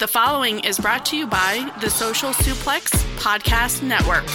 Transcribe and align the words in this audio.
The 0.00 0.08
following 0.08 0.58
is 0.64 0.76
brought 0.80 1.06
to 1.06 1.16
you 1.16 1.24
by 1.24 1.72
the 1.80 1.88
Social 1.88 2.30
Suplex 2.30 2.90
Podcast 3.16 3.80
Network. 3.80 4.26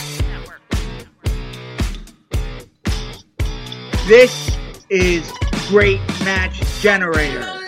This 4.08 4.58
is 4.90 5.30
Great 5.68 6.00
Match 6.24 6.62
Generator. 6.80 7.59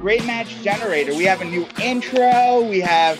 Great 0.00 0.24
Match 0.24 0.62
Generator. 0.62 1.14
We 1.14 1.24
have 1.24 1.42
a 1.42 1.44
new 1.44 1.66
intro, 1.82 2.62
we 2.62 2.80
have 2.80 3.18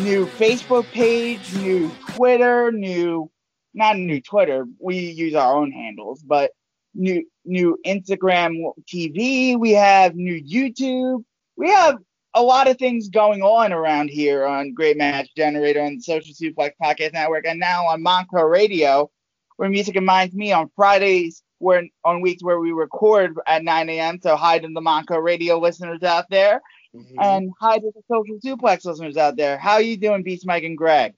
new 0.00 0.26
Facebook 0.26 0.84
page, 0.90 1.54
new 1.54 1.92
Twitter, 2.08 2.72
new 2.72 3.30
not 3.72 3.96
new 3.96 4.20
Twitter. 4.20 4.66
We 4.80 4.98
use 4.98 5.36
our 5.36 5.54
own 5.54 5.70
handles, 5.70 6.20
but 6.24 6.50
new 6.92 7.24
new 7.44 7.78
Instagram 7.86 8.72
TV, 8.92 9.56
we 9.56 9.70
have 9.70 10.16
new 10.16 10.42
YouTube. 10.42 11.22
We 11.56 11.70
have 11.70 11.98
a 12.34 12.42
lot 12.42 12.68
of 12.68 12.78
things 12.78 13.08
going 13.08 13.42
on 13.42 13.72
around 13.72 14.10
here 14.10 14.44
on 14.44 14.74
Great 14.74 14.96
Match 14.96 15.28
Generator 15.36 15.80
and 15.80 16.02
Social 16.02 16.34
Suplex 16.34 16.72
Podcast 16.82 17.12
Network 17.12 17.46
and 17.46 17.60
now 17.60 17.86
on 17.86 18.02
Monco 18.02 18.50
Radio, 18.50 19.08
where 19.56 19.68
music 19.68 19.94
reminds 19.94 20.34
me 20.34 20.50
on 20.50 20.68
Fridays 20.74 21.44
we're 21.62 21.86
on 22.04 22.20
weeks 22.20 22.42
where 22.42 22.58
we 22.58 22.72
record 22.72 23.38
at 23.46 23.62
9 23.62 23.88
a.m. 23.88 24.18
So 24.20 24.36
hi 24.36 24.58
to 24.58 24.68
the 24.68 24.80
Monco 24.80 25.22
radio 25.22 25.58
listeners 25.58 26.02
out 26.02 26.28
there, 26.28 26.60
mm-hmm. 26.94 27.18
and 27.20 27.52
hi 27.60 27.78
to 27.78 27.92
the 27.94 28.02
Social 28.10 28.38
Suplex 28.44 28.84
listeners 28.84 29.16
out 29.16 29.36
there. 29.36 29.56
How 29.56 29.74
are 29.74 29.82
you 29.82 29.96
doing, 29.96 30.22
Beast 30.22 30.44
Mike 30.44 30.64
and 30.64 30.76
Greg? 30.76 31.14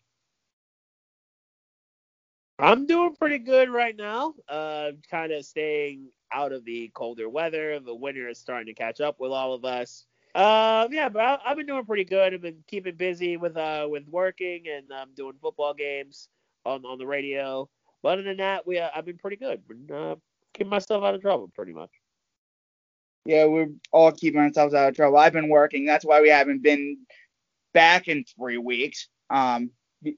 I'm 2.59 2.87
doing 2.87 3.15
pretty 3.16 3.38
good 3.38 3.71
right 3.71 3.97
now. 3.97 4.34
Uh, 4.49 4.93
kind 5.10 5.33
of 5.33 5.44
staying 5.44 6.09
out 6.33 6.53
of 6.53 6.65
the 6.65 6.91
colder 6.94 7.28
weather. 7.28 7.81
The 7.81 7.94
winter 7.94 8.28
is 8.28 8.38
starting 8.38 8.66
to 8.66 8.75
catch 8.75 9.00
up 9.00 9.19
with 9.19 9.33
all 9.33 9.54
of 9.54 9.65
us. 9.65 10.04
Um, 10.34 10.93
yeah, 10.93 11.09
but 11.09 11.22
I, 11.22 11.38
have 11.44 11.56
been 11.56 11.66
doing 11.66 11.84
pretty 11.84 12.04
good. 12.04 12.34
I've 12.34 12.43
been 12.43 12.62
keeping 12.66 12.97
busy 12.97 13.37
with 13.37 13.56
uh 13.56 13.87
with 13.88 14.06
working 14.09 14.65
and 14.69 14.91
um, 14.93 15.10
doing 15.16 15.34
football 15.41 15.75
games 15.75 16.28
on 16.65 16.84
on 16.84 16.99
the 16.99 17.07
radio. 17.07 17.68
But 18.03 18.15
other 18.15 18.22
than 18.22 18.36
that, 18.36 18.66
we 18.66 18.78
uh, 18.78 18.91
I've 18.95 19.07
been 19.07 19.18
pretty 19.18 19.36
good. 19.36 19.66
Been 19.66 19.89
uh, 19.91 20.16
keep 20.54 20.66
myself 20.66 21.04
out 21.04 21.15
of 21.15 21.21
trouble, 21.21 21.51
pretty 21.54 21.72
much. 21.72 21.91
Yeah, 23.27 23.47
we're 23.47 23.68
all 23.91 24.12
keeping 24.12 24.41
ourselves 24.41 24.74
out 24.74 24.89
of 24.89 24.97
trouble. 24.97 25.18
I've 25.18 25.33
been 25.33 25.48
working. 25.48 25.86
That's 25.86 26.04
why 26.04 26.21
we 26.21 26.28
haven't 26.28 26.62
been 26.62 26.98
back 27.72 28.09
in 28.09 28.24
three 28.24 28.59
weeks. 28.59 29.09
Um, 29.30 29.71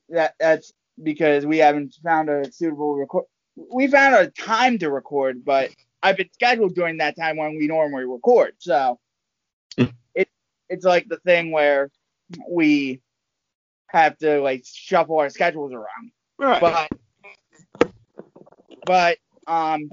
that 0.09 0.35
that's 0.38 0.73
because 1.03 1.47
we 1.47 1.59
haven't 1.59 1.94
found 2.03 2.29
a 2.29 2.50
suitable 2.53 2.97
record. 2.97 3.25
We 3.56 3.87
found 3.87 4.15
a 4.15 4.31
time 4.31 4.79
to 4.79 4.91
record, 4.91 5.44
but 5.44 5.71
I've 6.03 6.17
been 6.17 6.33
scheduled 6.33 6.75
during 6.75 6.99
that 6.99 7.17
time 7.17 7.37
when 7.37 7.56
we 7.56 7.67
normally 7.67 8.05
record. 8.05 8.55
So 8.59 8.99
hmm. 9.79 9.87
it 10.15 10.29
it's 10.69 10.85
like 10.85 11.09
the 11.09 11.19
thing 11.19 11.53
where 11.53 11.91
we 12.49 13.00
have 13.88 14.19
to 14.19 14.41
like 14.41 14.65
shuffle 14.67 15.19
our 15.19 15.31
schedules 15.31 15.73
around. 15.73 16.11
Right. 16.38 16.61
But 16.61 16.91
but 18.85 19.19
um 19.47 19.91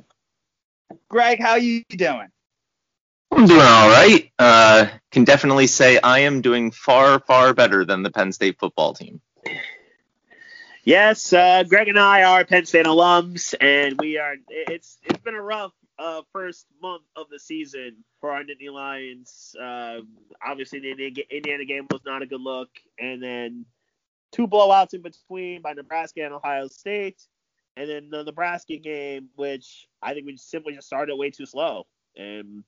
Greg, 1.09 1.39
how 1.39 1.55
you 1.55 1.83
doing? 1.89 2.27
I'm 3.31 3.47
doing 3.47 3.61
all 3.61 3.89
right. 3.89 4.31
Uh, 4.37 4.87
can 5.11 5.23
definitely 5.23 5.67
say 5.67 5.99
I 6.03 6.19
am 6.19 6.41
doing 6.41 6.71
far, 6.71 7.19
far 7.19 7.53
better 7.53 7.83
than 7.83 8.03
the 8.03 8.11
Penn 8.11 8.31
State 8.31 8.59
football 8.59 8.93
team. 8.93 9.21
Yes, 10.83 11.31
uh, 11.31 11.63
Greg 11.63 11.87
and 11.87 11.97
I 11.97 12.23
are 12.23 12.43
Penn 12.43 12.65
State 12.65 12.85
alums, 12.85 13.55
and 13.59 13.97
we 13.99 14.17
are. 14.17 14.35
It's 14.49 14.97
it's 15.03 15.19
been 15.19 15.33
a 15.33 15.41
rough 15.41 15.71
uh, 15.97 16.23
first 16.33 16.67
month 16.81 17.03
of 17.15 17.29
the 17.29 17.39
season 17.39 18.03
for 18.19 18.31
our 18.31 18.43
Nittany 18.43 18.71
Lions. 18.71 19.55
Uh, 19.59 19.99
obviously, 20.45 20.79
the 20.81 21.25
Indiana 21.31 21.63
game 21.65 21.87
was 21.89 22.01
not 22.05 22.21
a 22.21 22.25
good 22.25 22.41
look, 22.41 22.69
and 22.99 23.23
then 23.23 23.65
two 24.33 24.47
blowouts 24.47 24.93
in 24.93 25.01
between 25.01 25.61
by 25.61 25.71
Nebraska 25.71 26.25
and 26.25 26.33
Ohio 26.33 26.67
State, 26.67 27.21
and 27.75 27.89
then 27.89 28.09
the 28.09 28.23
Nebraska 28.23 28.77
game, 28.77 29.29
which 29.35 29.87
I 30.01 30.13
think 30.13 30.25
we 30.25 30.37
simply 30.37 30.73
just 30.73 30.87
started 30.87 31.15
way 31.15 31.29
too 31.29 31.45
slow. 31.45 31.87
And 32.15 32.63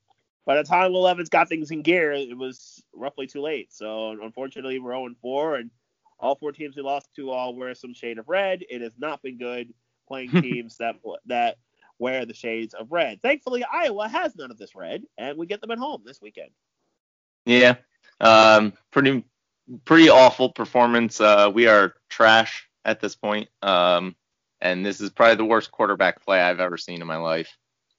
by 0.46 0.56
the 0.56 0.64
time 0.64 0.92
11's 0.92 1.30
got 1.30 1.50
things 1.50 1.72
in 1.72 1.82
gear, 1.82 2.12
it 2.12 2.38
was 2.38 2.84
roughly 2.94 3.28
too 3.28 3.42
late. 3.42 3.74
So 3.74 4.12
unfortunately, 4.12 4.80
we're 4.80 4.94
0 4.94 5.10
4, 5.22 5.56
and 5.56 5.72
all 6.20 6.36
four 6.36 6.52
teams 6.52 6.76
we 6.76 6.82
lost 6.82 7.10
to 7.16 7.32
all 7.32 7.56
wear 7.56 7.76
some 7.76 7.94
shade 7.94 8.18
of 8.18 8.28
red. 8.28 8.64
It 8.70 8.82
has 8.82 8.94
not 8.98 9.22
been 9.22 9.38
good 9.38 9.74
playing 10.08 10.32
teams 10.42 10.78
that 10.78 10.96
that 11.26 11.58
wear 12.00 12.26
the 12.26 12.34
shades 12.34 12.74
of 12.74 12.92
red. 12.92 13.22
Thankfully, 13.22 13.64
Iowa 13.72 14.08
has 14.08 14.36
none 14.36 14.52
of 14.52 14.58
this 14.58 14.76
red, 14.76 15.04
and 15.18 15.38
we 15.38 15.46
get 15.46 15.62
them 15.62 15.72
at 15.72 15.78
home 15.78 16.04
this 16.06 16.22
weekend. 16.22 16.50
Yeah, 17.46 17.76
um, 18.20 18.74
pretty 18.92 19.24
pretty 19.86 20.10
awful 20.10 20.50
performance. 20.50 21.20
Uh, 21.20 21.52
we 21.54 21.68
are 21.68 21.96
trash 22.10 22.68
at 22.86 23.00
this 23.00 23.16
point, 23.16 23.50
um, 23.62 24.16
and 24.62 24.86
this 24.86 25.02
is 25.02 25.10
probably 25.10 25.36
the 25.36 25.46
worst 25.46 25.72
quarterback 25.72 26.24
play 26.24 26.40
I've 26.40 26.60
ever 26.60 26.78
seen 26.78 27.02
in 27.02 27.08
my 27.08 27.18
life. 27.18 27.58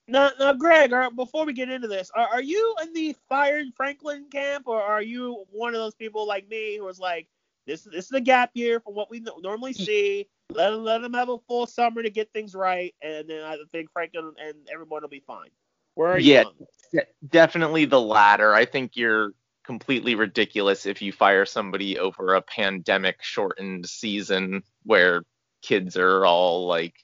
Now, 0.09 0.31
now, 0.39 0.53
Greg, 0.53 0.93
uh, 0.93 1.09
before 1.09 1.45
we 1.45 1.51
get 1.51 1.69
into 1.69 1.87
this, 1.87 2.09
are, 2.15 2.27
are 2.27 2.41
you 2.41 2.75
in 2.81 2.93
the 2.93 3.15
fired 3.27 3.67
Franklin 3.75 4.27
camp, 4.31 4.67
or 4.67 4.81
are 4.81 5.01
you 5.01 5.45
one 5.51 5.73
of 5.73 5.81
those 5.81 5.95
people 5.95 6.25
like 6.25 6.47
me 6.47 6.77
who 6.77 6.85
was 6.85 6.99
like, 6.99 7.27
this 7.67 7.83
this 7.83 8.05
is 8.05 8.11
a 8.11 8.21
gap 8.21 8.51
year 8.53 8.79
from 8.79 8.95
what 8.95 9.11
we 9.11 9.21
normally 9.41 9.73
hmm. 9.73 9.83
see. 9.83 10.29
Let 10.49 10.71
them 10.71 10.83
let 10.85 11.01
them 11.01 11.13
have 11.13 11.29
a 11.29 11.37
full 11.39 11.67
summer 11.67 12.01
to 12.01 12.09
get 12.09 12.31
things 12.31 12.55
right, 12.55 12.95
and 13.01 13.29
then 13.29 13.43
I 13.43 13.57
think 13.71 13.91
Franklin 13.91 14.31
and 14.41 14.55
everyone 14.71 15.01
will 15.01 15.09
be 15.09 15.19
fine. 15.19 15.49
Where 15.95 16.13
are 16.13 16.19
yeah, 16.19 16.43
you? 16.43 16.67
Yeah, 16.93 17.01
definitely 17.27 17.85
the 17.85 17.99
latter. 17.99 18.55
I 18.55 18.63
think 18.63 18.95
you're 18.95 19.33
completely 19.65 20.15
ridiculous 20.15 20.85
if 20.85 21.01
you 21.01 21.11
fire 21.11 21.45
somebody 21.45 21.99
over 21.99 22.35
a 22.35 22.41
pandemic 22.41 23.21
shortened 23.21 23.85
season 23.85 24.63
where 24.83 25.23
kids 25.67 25.97
are 25.97 26.25
all 26.25 26.67
like 26.67 26.95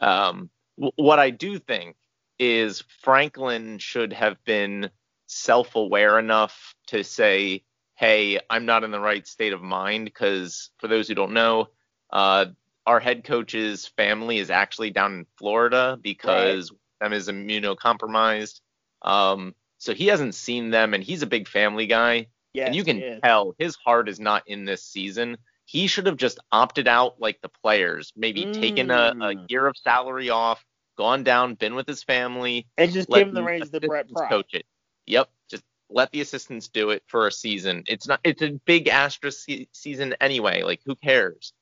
um 0.00 0.50
w- 0.76 0.92
what 0.96 1.18
I 1.18 1.30
do 1.30 1.58
think 1.58 1.96
is 2.38 2.84
Franklin 3.02 3.78
should 3.78 4.12
have 4.12 4.42
been 4.44 4.90
self-aware 5.26 6.18
enough 6.18 6.74
to 6.88 7.02
say 7.02 7.62
hey, 7.98 8.38
I'm 8.48 8.64
not 8.64 8.84
in 8.84 8.92
the 8.92 9.00
right 9.00 9.26
state 9.26 9.52
of 9.52 9.60
mind 9.60 10.04
because 10.04 10.70
for 10.78 10.86
those 10.86 11.08
who 11.08 11.16
don't 11.16 11.32
know, 11.32 11.68
uh, 12.10 12.46
our 12.86 13.00
head 13.00 13.24
coach's 13.24 13.88
family 13.88 14.38
is 14.38 14.50
actually 14.50 14.90
down 14.90 15.12
in 15.14 15.26
Florida 15.36 15.98
because 16.00 16.70
right. 16.70 16.78
them 17.00 17.12
is 17.12 17.28
immunocompromised. 17.28 18.60
Um, 19.02 19.54
so 19.78 19.94
he 19.94 20.06
hasn't 20.06 20.36
seen 20.36 20.70
them, 20.70 20.94
and 20.94 21.02
he's 21.02 21.22
a 21.22 21.26
big 21.26 21.48
family 21.48 21.86
guy. 21.86 22.28
Yes, 22.52 22.68
and 22.68 22.76
you 22.76 22.84
can 22.84 23.20
tell 23.20 23.54
his 23.58 23.74
heart 23.74 24.08
is 24.08 24.20
not 24.20 24.44
in 24.46 24.64
this 24.64 24.84
season. 24.84 25.36
He 25.68 25.86
should 25.86 26.06
have 26.06 26.16
just 26.16 26.38
opted 26.50 26.88
out 26.88 27.20
like 27.20 27.42
the 27.42 27.50
players, 27.50 28.10
maybe 28.16 28.46
mm. 28.46 28.54
taken 28.54 28.90
a, 28.90 29.08
a, 29.08 29.12
mm. 29.12 29.50
year 29.50 29.66
of 29.66 29.76
salary 29.76 30.30
off, 30.30 30.64
gone 30.96 31.24
down, 31.24 31.56
been 31.56 31.74
with 31.74 31.86
his 31.86 32.02
family, 32.02 32.66
and 32.78 32.90
just 32.90 33.06
give 33.10 33.28
him 33.28 33.34
the 33.34 33.42
reins 33.42 33.68
to 33.68 33.78
Brent 33.78 34.10
Pry. 34.10 34.30
Coach 34.30 34.54
it. 34.54 34.64
Yep, 35.04 35.28
just 35.50 35.62
let 35.90 36.10
the 36.10 36.22
assistants 36.22 36.68
do 36.68 36.88
it 36.88 37.02
for 37.06 37.26
a 37.26 37.30
season. 37.30 37.84
It's 37.86 38.08
not. 38.08 38.18
It's 38.24 38.40
a 38.40 38.52
big 38.64 38.88
asterisk 38.88 39.44
se- 39.44 39.68
season 39.72 40.14
anyway. 40.22 40.62
Like 40.62 40.80
who 40.86 40.96
cares? 40.96 41.52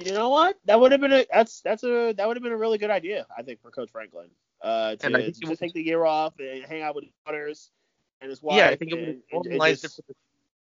You 0.00 0.10
know 0.10 0.30
what? 0.30 0.56
That 0.64 0.80
would 0.80 0.90
have 0.90 1.00
been 1.00 1.12
a 1.12 1.24
that's 1.32 1.60
that's 1.60 1.84
a 1.84 2.12
that 2.14 2.26
would 2.26 2.36
have 2.36 2.42
been 2.42 2.50
a 2.50 2.56
really 2.56 2.78
good 2.78 2.90
idea. 2.90 3.24
I 3.38 3.42
think 3.42 3.62
for 3.62 3.70
Coach 3.70 3.92
Franklin. 3.92 4.30
Uh, 4.60 4.96
to, 4.96 5.10
to 5.10 5.30
just 5.30 5.60
take 5.60 5.74
the 5.74 5.82
year 5.82 6.04
off 6.04 6.34
and 6.40 6.64
hang 6.64 6.82
out 6.82 6.96
with 6.96 7.04
his 7.04 7.12
daughters 7.24 7.70
and 8.20 8.30
his 8.30 8.42
wife. 8.42 8.56
Yeah, 8.56 8.66
I 8.66 8.74
think 8.74 8.90
it 8.90 8.94
would 8.96 9.06
have 9.06 9.16
normalized 9.32 9.84
it 9.84 9.92
for 9.92 10.02
the 10.08 10.14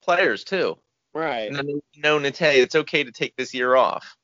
players 0.01 0.43
too. 0.45 0.79
Right. 1.19 1.49
And 1.49 1.57
then 1.57 1.83
no, 1.97 2.17
Nate, 2.21 2.41
it's 2.41 2.77
okay 2.77 3.03
to 3.03 3.11
take 3.11 3.35
this 3.35 3.53
year 3.53 3.75
off. 3.75 4.17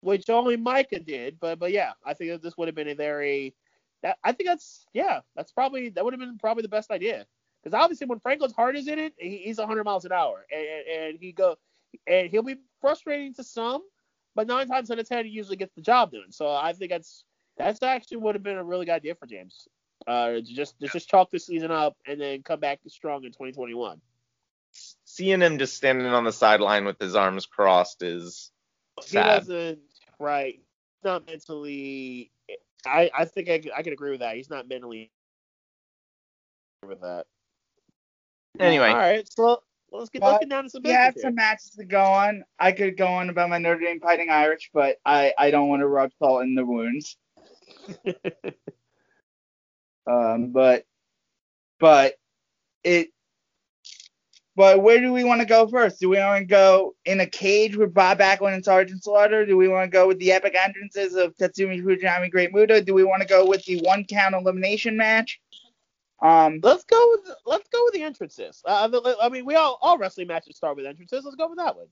Which 0.00 0.30
only 0.30 0.56
Micah 0.56 1.00
did, 1.00 1.38
but 1.38 1.58
but 1.58 1.70
yeah, 1.70 1.92
I 2.06 2.14
think 2.14 2.30
that 2.30 2.42
this 2.42 2.56
would 2.56 2.66
have 2.66 2.74
been 2.74 2.88
a 2.88 2.94
very 2.94 3.54
that 4.02 4.16
I 4.24 4.32
think 4.32 4.48
that's 4.48 4.86
yeah, 4.94 5.20
that's 5.36 5.52
probably 5.52 5.90
that 5.90 6.02
would 6.02 6.14
have 6.14 6.20
been 6.20 6.38
probably 6.38 6.62
the 6.62 6.68
best 6.68 6.90
idea. 6.90 7.26
Because 7.62 7.78
obviously 7.78 8.06
when 8.06 8.20
Franklin's 8.20 8.54
heart 8.54 8.74
is 8.74 8.88
in 8.88 8.98
it, 8.98 9.12
he, 9.18 9.42
he's 9.44 9.58
100 9.58 9.84
miles 9.84 10.06
an 10.06 10.12
hour, 10.12 10.46
and, 10.50 10.66
and, 10.66 11.08
and 11.08 11.18
he 11.20 11.32
go 11.32 11.56
and 12.06 12.30
he'll 12.30 12.42
be 12.42 12.56
frustrating 12.80 13.34
to 13.34 13.44
some, 13.44 13.82
but 14.34 14.46
nine 14.46 14.66
times 14.66 14.90
out 14.90 14.98
of 14.98 15.06
ten 15.06 15.26
he 15.26 15.30
usually 15.30 15.56
gets 15.56 15.74
the 15.74 15.82
job 15.82 16.12
done. 16.12 16.32
So 16.32 16.48
I 16.48 16.72
think 16.72 16.90
that's 16.90 17.24
that's 17.58 17.82
actually 17.82 18.18
would 18.18 18.34
have 18.34 18.42
been 18.42 18.56
a 18.56 18.64
really 18.64 18.86
good 18.86 18.92
idea 18.92 19.14
for 19.14 19.26
James. 19.26 19.68
Uh, 20.06 20.30
to 20.30 20.42
just 20.42 20.80
to 20.80 20.88
just 20.88 21.10
chalk 21.10 21.30
the 21.30 21.38
season 21.38 21.70
up 21.70 21.98
and 22.06 22.18
then 22.18 22.42
come 22.42 22.60
back 22.60 22.78
strong 22.86 23.24
in 23.24 23.30
2021. 23.30 24.00
Seeing 25.18 25.40
him 25.40 25.58
just 25.58 25.76
standing 25.76 26.06
on 26.06 26.22
the 26.22 26.32
sideline 26.32 26.84
with 26.84 26.98
his 27.00 27.16
arms 27.16 27.44
crossed 27.44 28.02
is 28.02 28.52
sad. 29.02 29.24
He 29.24 29.38
wasn't 29.50 29.78
right. 30.20 30.60
Not 31.02 31.26
mentally 31.26 32.30
I, 32.86 33.10
I 33.16 33.24
think 33.24 33.48
I, 33.48 33.60
I 33.76 33.82
can 33.82 33.92
agree 33.92 34.10
with 34.10 34.20
that. 34.20 34.36
He's 34.36 34.50
not 34.50 34.68
mentally 34.68 35.10
with 36.86 37.00
that. 37.00 37.26
Anyway. 38.58 38.88
All 38.88 38.96
right. 38.96 39.28
So 39.30 39.62
let's 39.90 40.10
get 40.10 40.22
looking 40.22 40.48
down 40.48 40.64
to 40.64 40.70
some. 40.70 40.82
We 40.84 40.90
have 40.90 41.14
some 41.16 41.34
matches 41.34 41.70
to 41.72 41.84
go 41.84 42.02
on. 42.02 42.44
I 42.58 42.72
could 42.72 42.96
go 42.96 43.06
on 43.06 43.30
about 43.30 43.50
my 43.50 43.58
Notre 43.58 43.80
Dame 43.80 44.00
Fighting 44.00 44.30
Irish, 44.30 44.70
but 44.72 44.98
I, 45.04 45.32
I 45.38 45.50
don't 45.50 45.68
want 45.68 45.80
to 45.80 45.86
rub 45.86 46.10
salt 46.18 46.42
in 46.42 46.54
the 46.54 46.64
wounds. 46.64 47.16
um, 50.10 50.52
but 50.52 50.84
but 51.78 52.14
it 52.84 53.08
but 54.58 54.82
where 54.82 55.00
do 55.00 55.12
we 55.12 55.22
want 55.22 55.40
to 55.40 55.46
go 55.46 55.68
first? 55.68 56.00
Do 56.00 56.08
we 56.08 56.16
want 56.16 56.40
to 56.40 56.44
go 56.44 56.96
in 57.04 57.20
a 57.20 57.26
cage 57.26 57.76
with 57.76 57.94
Bob 57.94 58.18
Backlund 58.18 58.54
and 58.54 58.64
Sergeant 58.64 59.04
Slaughter? 59.04 59.46
Do 59.46 59.56
we 59.56 59.68
want 59.68 59.84
to 59.84 59.96
go 59.96 60.08
with 60.08 60.18
the 60.18 60.32
epic 60.32 60.56
entrances 60.60 61.14
of 61.14 61.36
Tatsumi 61.36 61.80
Fujinami, 61.80 62.28
Great 62.28 62.52
Muta? 62.52 62.82
Do 62.82 62.92
we 62.92 63.04
want 63.04 63.22
to 63.22 63.28
go 63.28 63.46
with 63.46 63.64
the 63.66 63.80
one 63.82 64.04
count 64.04 64.34
elimination 64.34 64.96
match? 64.96 65.40
Um, 66.20 66.58
let's 66.64 66.82
go 66.82 67.00
with 67.12 67.32
let's 67.46 67.68
go 67.68 67.84
with 67.84 67.94
the 67.94 68.02
entrances. 68.02 68.60
Uh, 68.66 68.90
I 69.22 69.28
mean, 69.28 69.46
we 69.46 69.54
all 69.54 69.78
all 69.80 69.96
wrestling 69.96 70.26
matches 70.26 70.56
start 70.56 70.74
with 70.74 70.86
entrances. 70.86 71.24
Let's 71.24 71.36
go 71.36 71.48
with 71.48 71.58
that 71.58 71.76
one. 71.76 71.86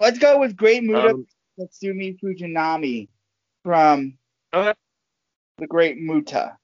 Let's 0.00 0.20
go 0.20 0.38
with 0.38 0.54
Great 0.54 0.84
Muta 0.84 1.14
um, 1.14 1.26
Tatsumi 1.58 2.16
Fujinami 2.20 3.08
from 3.64 4.18
okay. 4.54 4.72
the 5.58 5.66
Great 5.66 5.98
Muta 5.98 6.56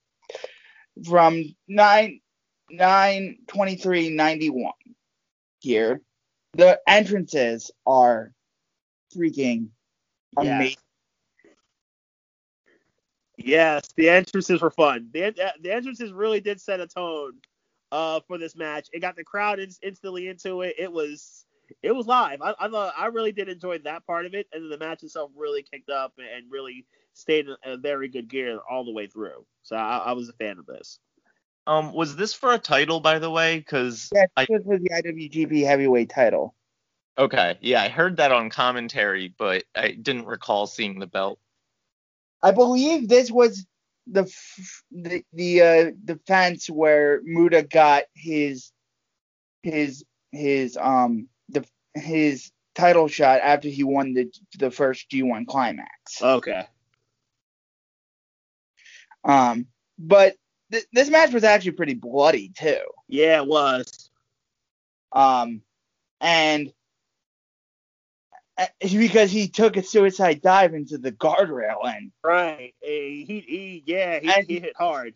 from 1.03 1.43
nine 1.67 2.21
nine 2.69 3.39
twenty 3.47 3.75
three 3.75 4.09
ninety 4.09 4.49
one 4.49 4.71
here. 5.65 6.01
The 6.53 6.79
entrances 6.87 7.71
are 7.85 8.31
freaking 9.15 9.69
yeah. 10.41 10.55
amazing. 10.55 10.77
Yes, 13.37 13.89
the 13.97 14.09
entrances 14.09 14.61
were 14.61 14.71
fun. 14.71 15.09
The, 15.11 15.33
the 15.61 15.73
entrances 15.73 16.13
really 16.13 16.39
did 16.39 16.61
set 16.61 16.79
a 16.79 16.87
tone 16.87 17.33
uh, 17.91 18.21
for 18.27 18.37
this 18.37 18.55
match. 18.55 18.87
It 18.93 19.01
got 19.01 19.17
the 19.17 19.23
crowd 19.23 19.59
in, 19.59 19.69
instantly 19.81 20.29
into 20.29 20.61
it. 20.61 20.75
It 20.77 20.91
was 20.91 21.45
it 21.81 21.91
was 21.91 22.05
live. 22.05 22.41
I, 22.41 22.53
I 22.59 22.69
thought 22.69 22.93
I 22.95 23.07
really 23.07 23.31
did 23.31 23.49
enjoy 23.49 23.79
that 23.79 24.05
part 24.05 24.25
of 24.25 24.35
it, 24.35 24.47
and 24.53 24.63
then 24.63 24.69
the 24.69 24.77
match 24.77 25.03
itself 25.03 25.31
really 25.35 25.63
kicked 25.63 25.89
up 25.89 26.13
and 26.17 26.49
really 26.49 26.85
stayed 27.13 27.47
in 27.47 27.55
a 27.63 27.77
very 27.77 28.07
good 28.07 28.29
gear 28.29 28.59
all 28.69 28.85
the 28.85 28.91
way 28.91 29.07
through. 29.07 29.45
So 29.63 29.75
I, 29.75 29.97
I 29.97 30.11
was 30.13 30.29
a 30.29 30.33
fan 30.33 30.59
of 30.59 30.65
this. 30.65 30.99
Um, 31.67 31.93
was 31.93 32.15
this 32.15 32.33
for 32.33 32.53
a 32.53 32.59
title, 32.59 32.99
by 32.99 33.19
the 33.19 33.29
way? 33.29 33.57
Because 33.57 34.09
yeah, 34.13 34.25
this 34.37 34.61
was 34.63 34.81
the 34.81 34.89
IWGP 34.89 35.65
Heavyweight 35.65 36.09
title. 36.09 36.53
Okay, 37.17 37.57
yeah, 37.61 37.81
I 37.81 37.89
heard 37.89 38.17
that 38.17 38.31
on 38.31 38.49
commentary, 38.49 39.33
but 39.37 39.63
I 39.75 39.91
didn't 39.91 40.25
recall 40.25 40.67
seeing 40.67 40.99
the 40.99 41.07
belt. 41.07 41.39
I 42.43 42.51
believe 42.51 43.07
this 43.07 43.31
was 43.31 43.65
the 44.05 44.31
the 44.91 45.23
the 45.33 45.61
uh, 45.61 45.91
defense 46.03 46.69
where 46.69 47.21
Muta 47.23 47.63
got 47.63 48.03
his 48.13 48.71
his 49.63 50.03
his 50.31 50.77
um 50.79 51.27
the 51.49 51.65
his 51.95 52.51
title 52.75 53.07
shot 53.07 53.39
after 53.41 53.69
he 53.69 53.83
won 53.83 54.13
the 54.13 54.29
the 54.59 54.69
first 54.69 55.09
G1 55.09 55.47
climax. 55.47 56.21
Okay. 56.21 56.67
Um, 59.23 59.67
but 59.97 60.35
th- 60.71 60.85
this 60.93 61.09
match 61.09 61.33
was 61.33 61.43
actually 61.43 61.71
pretty 61.71 61.93
bloody 61.93 62.51
too. 62.57 62.81
Yeah, 63.07 63.41
it 63.41 63.47
was. 63.47 64.09
Um, 65.11 65.61
and 66.21 66.71
uh, 68.57 68.67
because 68.81 69.31
he 69.31 69.47
took 69.47 69.77
a 69.77 69.83
suicide 69.83 70.41
dive 70.41 70.73
into 70.73 70.97
the 70.97 71.11
guardrail 71.11 71.85
and 71.85 72.11
right, 72.23 72.73
he 72.81 73.25
he 73.27 73.83
yeah 73.85 74.19
he, 74.19 74.31
he 74.47 74.59
hit 74.59 74.75
hard. 74.77 75.13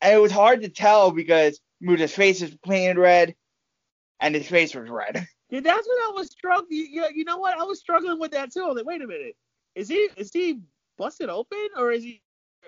And 0.00 0.14
it 0.14 0.20
was 0.20 0.32
hard 0.32 0.62
to 0.62 0.68
tell 0.68 1.10
because 1.10 1.60
Muta's 1.82 2.14
face 2.14 2.40
was 2.40 2.54
painted 2.64 2.98
red, 2.98 3.34
and 4.20 4.34
his 4.34 4.46
face 4.46 4.74
was 4.74 4.88
red. 4.88 5.26
Yeah, 5.48 5.60
that's 5.60 5.86
what 5.86 6.10
I 6.10 6.12
was 6.12 6.28
struggling. 6.28 6.66
You, 6.70 7.06
you 7.14 7.24
know 7.24 7.36
what? 7.38 7.56
I 7.56 7.62
was 7.62 7.78
struggling 7.78 8.18
with 8.18 8.32
that 8.32 8.52
too. 8.52 8.64
I 8.64 8.66
was 8.66 8.78
like, 8.78 8.84
wait 8.84 9.00
a 9.00 9.06
minute, 9.06 9.36
is 9.76 9.88
he 9.88 10.08
is 10.16 10.32
he 10.32 10.58
busted 10.98 11.28
open 11.28 11.68
or 11.76 11.92
is 11.92 12.02
he 12.02 12.20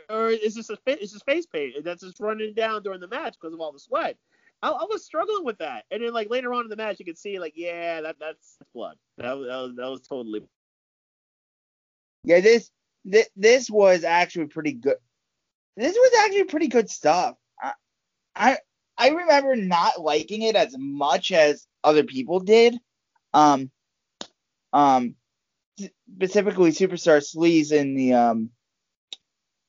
or 0.09 0.29
is 0.31 0.55
this 0.55 0.71
a 0.71 0.79
is 0.87 1.13
his 1.13 1.23
face 1.23 1.47
paint 1.47 1.85
that's 1.85 2.03
just 2.03 2.21
running 2.21 2.55
down 2.55 2.83
during 2.83 3.01
the 3.01 3.09
match 3.09 3.37
because 3.41 3.55
of 3.55 3.61
all 3.61 3.73
the 3.73 3.79
sweat? 3.79 4.17
I, 4.63 4.71
I, 4.71 4.85
was 4.91 5.05
struggling 5.05 5.45
with 5.45 5.59
that, 5.59 5.85
and 5.91 6.03
then 6.03 6.13
like 6.13 6.31
later 6.31 6.53
on 6.53 6.65
in 6.65 6.69
the 6.69 6.77
match, 6.77 6.99
you 6.99 7.05
could 7.05 7.19
see 7.19 7.39
like, 7.39 7.53
yeah, 7.55 8.01
that 8.01 8.17
that's 8.19 8.57
blood. 8.75 8.97
That, 9.19 9.37
was, 9.37 9.47
that 9.47 9.57
was 9.57 9.77
that 9.77 9.91
was 9.91 10.01
totally. 10.01 10.43
Yeah, 12.25 12.41
this 12.41 12.71
this 13.05 13.29
this 13.37 13.71
was 13.71 14.05
actually 14.05 14.47
pretty 14.47 14.73
good. 14.73 14.97
This 15.77 15.95
was 15.95 16.13
actually 16.25 16.45
pretty 16.45 16.69
good 16.69 16.91
stuff. 16.91 17.37
I 17.63 17.73
I, 18.35 18.59
I 18.97 19.09
remember 19.11 19.55
not 19.55 20.01
liking 20.01 20.43
it 20.43 20.57
as 20.57 20.75
much 20.77 21.31
as 21.31 21.67
other 21.85 22.03
people 22.03 22.41
did. 22.41 22.77
Um, 23.33 23.71
um, 24.73 25.15
specifically 26.17 26.71
Superstar 26.71 27.23
Sleaze 27.23 27.73
in 27.73 27.95
the 27.95 28.15
um, 28.15 28.51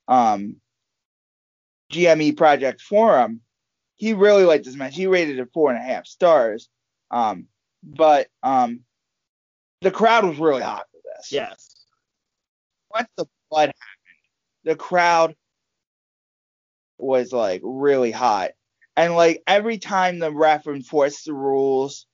um, 0.10 0.58
GWE 1.94 2.36
Project 2.36 2.82
Forum. 2.82 3.42
He 3.96 4.14
really 4.14 4.44
liked 4.44 4.66
this 4.66 4.76
match. 4.76 4.96
He 4.96 5.08
rated 5.08 5.40
it 5.40 5.50
four 5.54 5.70
and 5.72 5.80
a 5.80 5.84
half 5.84 6.06
stars. 6.06 6.68
Um, 7.12 7.46
but 7.84 8.28
um, 8.44 8.82
the 9.82 9.92
crowd 9.92 10.26
was 10.26 10.38
really 10.38 10.64
hot 10.64 10.86
for 10.92 11.00
this. 11.16 11.32
Yes. 11.32 11.86
Once 12.94 13.08
the 13.18 13.26
blood 13.50 13.68
happened, 13.68 13.76
the 14.66 14.76
crowd 14.76 15.36
was 16.98 17.32
like 17.32 17.62
really 17.64 18.12
hot. 18.12 18.52
And 18.98 19.16
like 19.16 19.44
every 19.48 19.78
time 19.78 20.20
the 20.20 20.32
ref 20.32 20.68
enforced 20.68 21.26
the 21.26 21.34
rules, 21.34 22.06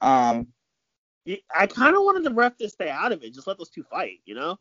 um, 0.00 0.48
I 1.54 1.66
kind 1.66 1.96
of 1.96 2.02
wanted 2.02 2.24
the 2.24 2.32
ref 2.32 2.56
to 2.58 2.68
stay 2.68 2.88
out 2.88 3.12
of 3.12 3.22
it. 3.22 3.34
Just 3.34 3.46
let 3.46 3.58
those 3.58 3.70
two 3.70 3.84
fight, 3.90 4.20
you 4.24 4.34
know? 4.34 4.58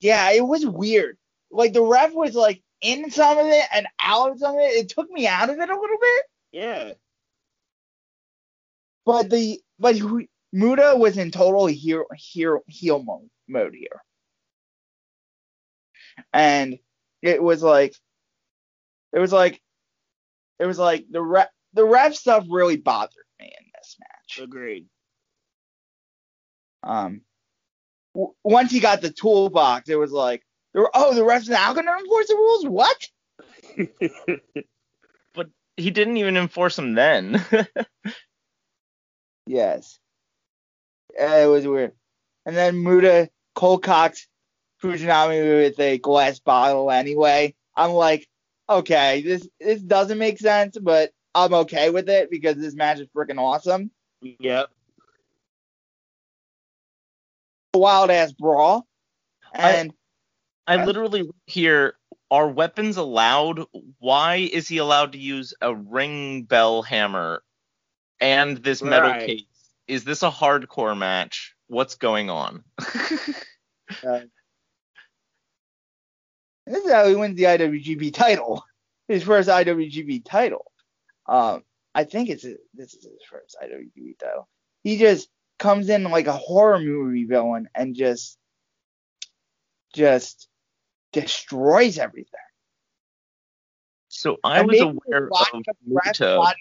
Yeah, 0.00 0.30
it 0.32 0.46
was 0.46 0.66
weird. 0.66 1.16
Like 1.50 1.72
the 1.72 1.82
ref 1.82 2.12
was 2.12 2.34
like 2.34 2.62
in 2.80 3.10
some 3.10 3.38
of 3.38 3.46
it 3.46 3.64
and 3.72 3.86
out 4.00 4.32
of 4.32 4.38
some 4.38 4.54
of 4.54 4.60
it. 4.60 4.72
It 4.72 4.88
took 4.88 5.10
me 5.10 5.26
out 5.26 5.50
of 5.50 5.58
it 5.58 5.70
a 5.70 5.80
little 5.80 5.98
bit. 6.00 6.22
Yeah. 6.52 6.92
But 9.04 9.30
the 9.30 9.60
but 9.78 9.96
Muta 10.52 10.94
was 10.96 11.16
in 11.16 11.30
total 11.30 11.66
heel 11.66 12.04
heel 12.16 12.60
heel 12.66 13.02
mode, 13.02 13.30
mode 13.46 13.74
here, 13.74 14.02
and 16.32 16.78
it 17.22 17.42
was 17.42 17.62
like 17.62 17.94
it 19.12 19.18
was 19.20 19.32
like 19.32 19.60
it 20.58 20.66
was 20.66 20.78
like 20.78 21.06
the 21.10 21.22
ref 21.22 21.48
the 21.72 21.84
ref 21.84 22.14
stuff 22.14 22.46
really 22.50 22.76
bothered 22.76 23.12
me 23.38 23.46
in 23.46 23.66
this 23.74 23.96
match. 24.00 24.44
Agreed. 24.44 24.86
Um, 26.82 27.22
w- 28.16 28.34
once 28.42 28.72
he 28.72 28.80
got 28.80 29.02
the 29.02 29.10
toolbox, 29.10 29.88
it 29.88 29.98
was 29.98 30.10
like, 30.10 30.42
oh, 30.74 31.14
the 31.14 31.24
ref's 31.24 31.48
now 31.48 31.72
going 31.72 31.86
to 31.86 31.92
enforce 31.92 32.28
the 32.28 32.34
rules? 32.34 32.66
What? 32.66 33.08
but 35.34 35.48
he 35.76 35.90
didn't 35.90 36.16
even 36.16 36.36
enforce 36.36 36.76
them 36.76 36.94
then. 36.94 37.44
yes. 39.46 39.98
Uh, 41.20 41.24
it 41.24 41.46
was 41.46 41.66
weird. 41.66 41.92
And 42.46 42.56
then 42.56 42.82
Muta 42.82 43.28
Cole 43.54 43.78
Cox 43.78 44.26
Fujinami 44.82 45.64
with 45.64 45.78
a 45.80 45.98
glass 45.98 46.38
bottle 46.38 46.90
anyway. 46.90 47.54
I'm 47.76 47.90
like, 47.90 48.26
okay, 48.68 49.22
this 49.22 49.48
this 49.60 49.80
doesn't 49.80 50.18
make 50.18 50.38
sense, 50.38 50.78
but 50.80 51.10
I'm 51.34 51.54
okay 51.54 51.90
with 51.90 52.08
it 52.08 52.30
because 52.30 52.56
this 52.56 52.74
match 52.74 53.00
is 53.00 53.08
freaking 53.14 53.38
awesome. 53.38 53.90
Yep 54.22 54.70
wild 57.76 58.10
ass 58.10 58.32
brawl. 58.32 58.86
And 59.54 59.92
I, 60.66 60.74
I 60.74 60.84
literally 60.84 61.28
hear 61.46 61.94
are 62.30 62.48
weapons 62.48 62.96
allowed? 62.96 63.64
Why 63.98 64.36
is 64.36 64.68
he 64.68 64.78
allowed 64.78 65.12
to 65.12 65.18
use 65.18 65.54
a 65.60 65.74
ring 65.74 66.42
bell 66.42 66.82
hammer 66.82 67.42
and 68.20 68.58
this 68.58 68.82
metal 68.82 69.10
right. 69.10 69.26
case? 69.26 69.44
Is 69.86 70.04
this 70.04 70.22
a 70.22 70.30
hardcore 70.30 70.98
match? 70.98 71.54
What's 71.68 71.94
going 71.94 72.30
on? 72.30 72.64
uh, 72.78 74.20
this 76.66 76.84
is 76.84 76.90
how 76.90 77.06
he 77.06 77.14
wins 77.14 77.36
the 77.36 77.44
IWGP 77.44 78.12
title. 78.12 78.64
His 79.08 79.22
first 79.22 79.48
IWGP 79.48 80.24
title. 80.24 80.64
Um, 81.26 81.62
I 81.94 82.02
think 82.04 82.28
it's 82.28 82.44
a, 82.44 82.56
this 82.74 82.92
is 82.92 83.04
his 83.04 83.22
first 83.30 83.56
IWGP 83.62 84.18
title. 84.18 84.48
He 84.82 84.98
just 84.98 85.28
comes 85.58 85.88
in 85.88 86.04
like 86.04 86.26
a 86.26 86.32
horror 86.32 86.78
movie 86.78 87.24
villain 87.24 87.68
and 87.74 87.94
just 87.94 88.38
just 89.94 90.48
destroys 91.12 91.98
everything. 91.98 92.40
So 94.08 94.36
I 94.44 94.60
and 94.60 94.68
was 94.68 94.80
aware 94.80 95.28
of 95.28 95.62
Muta. 95.86 96.54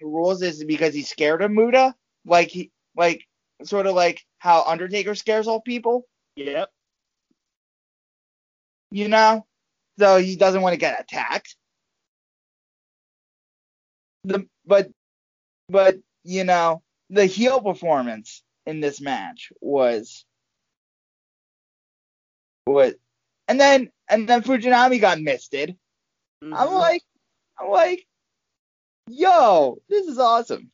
The 0.00 0.06
rules 0.06 0.42
is 0.42 0.64
because 0.64 0.94
he's 0.94 1.08
scared 1.08 1.42
of 1.42 1.50
Muta, 1.50 1.94
like 2.26 2.48
he 2.48 2.70
like 2.96 3.24
sort 3.64 3.86
of 3.86 3.94
like 3.94 4.24
how 4.38 4.64
Undertaker 4.64 5.14
scares 5.14 5.46
all 5.46 5.60
people. 5.60 6.06
Yep. 6.36 6.70
You 8.90 9.08
know, 9.08 9.46
so 9.98 10.18
he 10.18 10.36
doesn't 10.36 10.62
want 10.62 10.74
to 10.74 10.78
get 10.78 11.00
attacked. 11.00 11.56
The 14.24 14.46
but 14.64 14.90
but 15.68 15.96
you 16.22 16.44
know 16.44 16.82
the 17.14 17.26
heel 17.26 17.60
performance 17.60 18.42
in 18.66 18.80
this 18.80 19.00
match 19.00 19.52
was 19.60 20.24
was 22.66 22.94
and 23.46 23.60
then 23.60 23.90
and 24.08 24.28
then 24.28 24.42
Fujinami 24.42 25.00
got 25.00 25.20
misted. 25.20 25.76
Mm-hmm. 26.42 26.54
I'm 26.54 26.72
like 26.74 27.02
I'm 27.58 27.70
like, 27.70 28.06
yo, 29.08 29.78
this 29.88 30.06
is 30.06 30.18
awesome. 30.18 30.70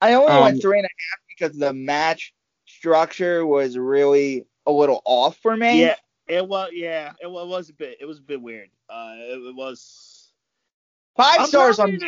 I 0.00 0.14
only 0.14 0.32
um, 0.32 0.42
went 0.42 0.62
three 0.62 0.78
and 0.78 0.86
a 0.86 0.88
half 0.88 1.18
because 1.28 1.58
the 1.58 1.72
match 1.72 2.32
structure 2.66 3.46
was 3.46 3.76
really 3.76 4.46
a 4.66 4.72
little 4.72 5.02
off 5.04 5.36
for 5.38 5.56
me. 5.56 5.82
Yeah, 5.82 5.96
it 6.26 6.46
was. 6.46 6.70
Yeah, 6.72 7.12
it 7.20 7.30
was 7.30 7.70
a 7.70 7.74
bit. 7.74 7.98
It 8.00 8.06
was 8.06 8.18
a 8.18 8.22
bit 8.22 8.40
weird. 8.40 8.70
Uh, 8.88 9.14
it, 9.16 9.38
it 9.38 9.54
was 9.54 10.32
five 11.16 11.40
I'm 11.40 11.46
stars 11.46 11.78
on. 11.78 11.98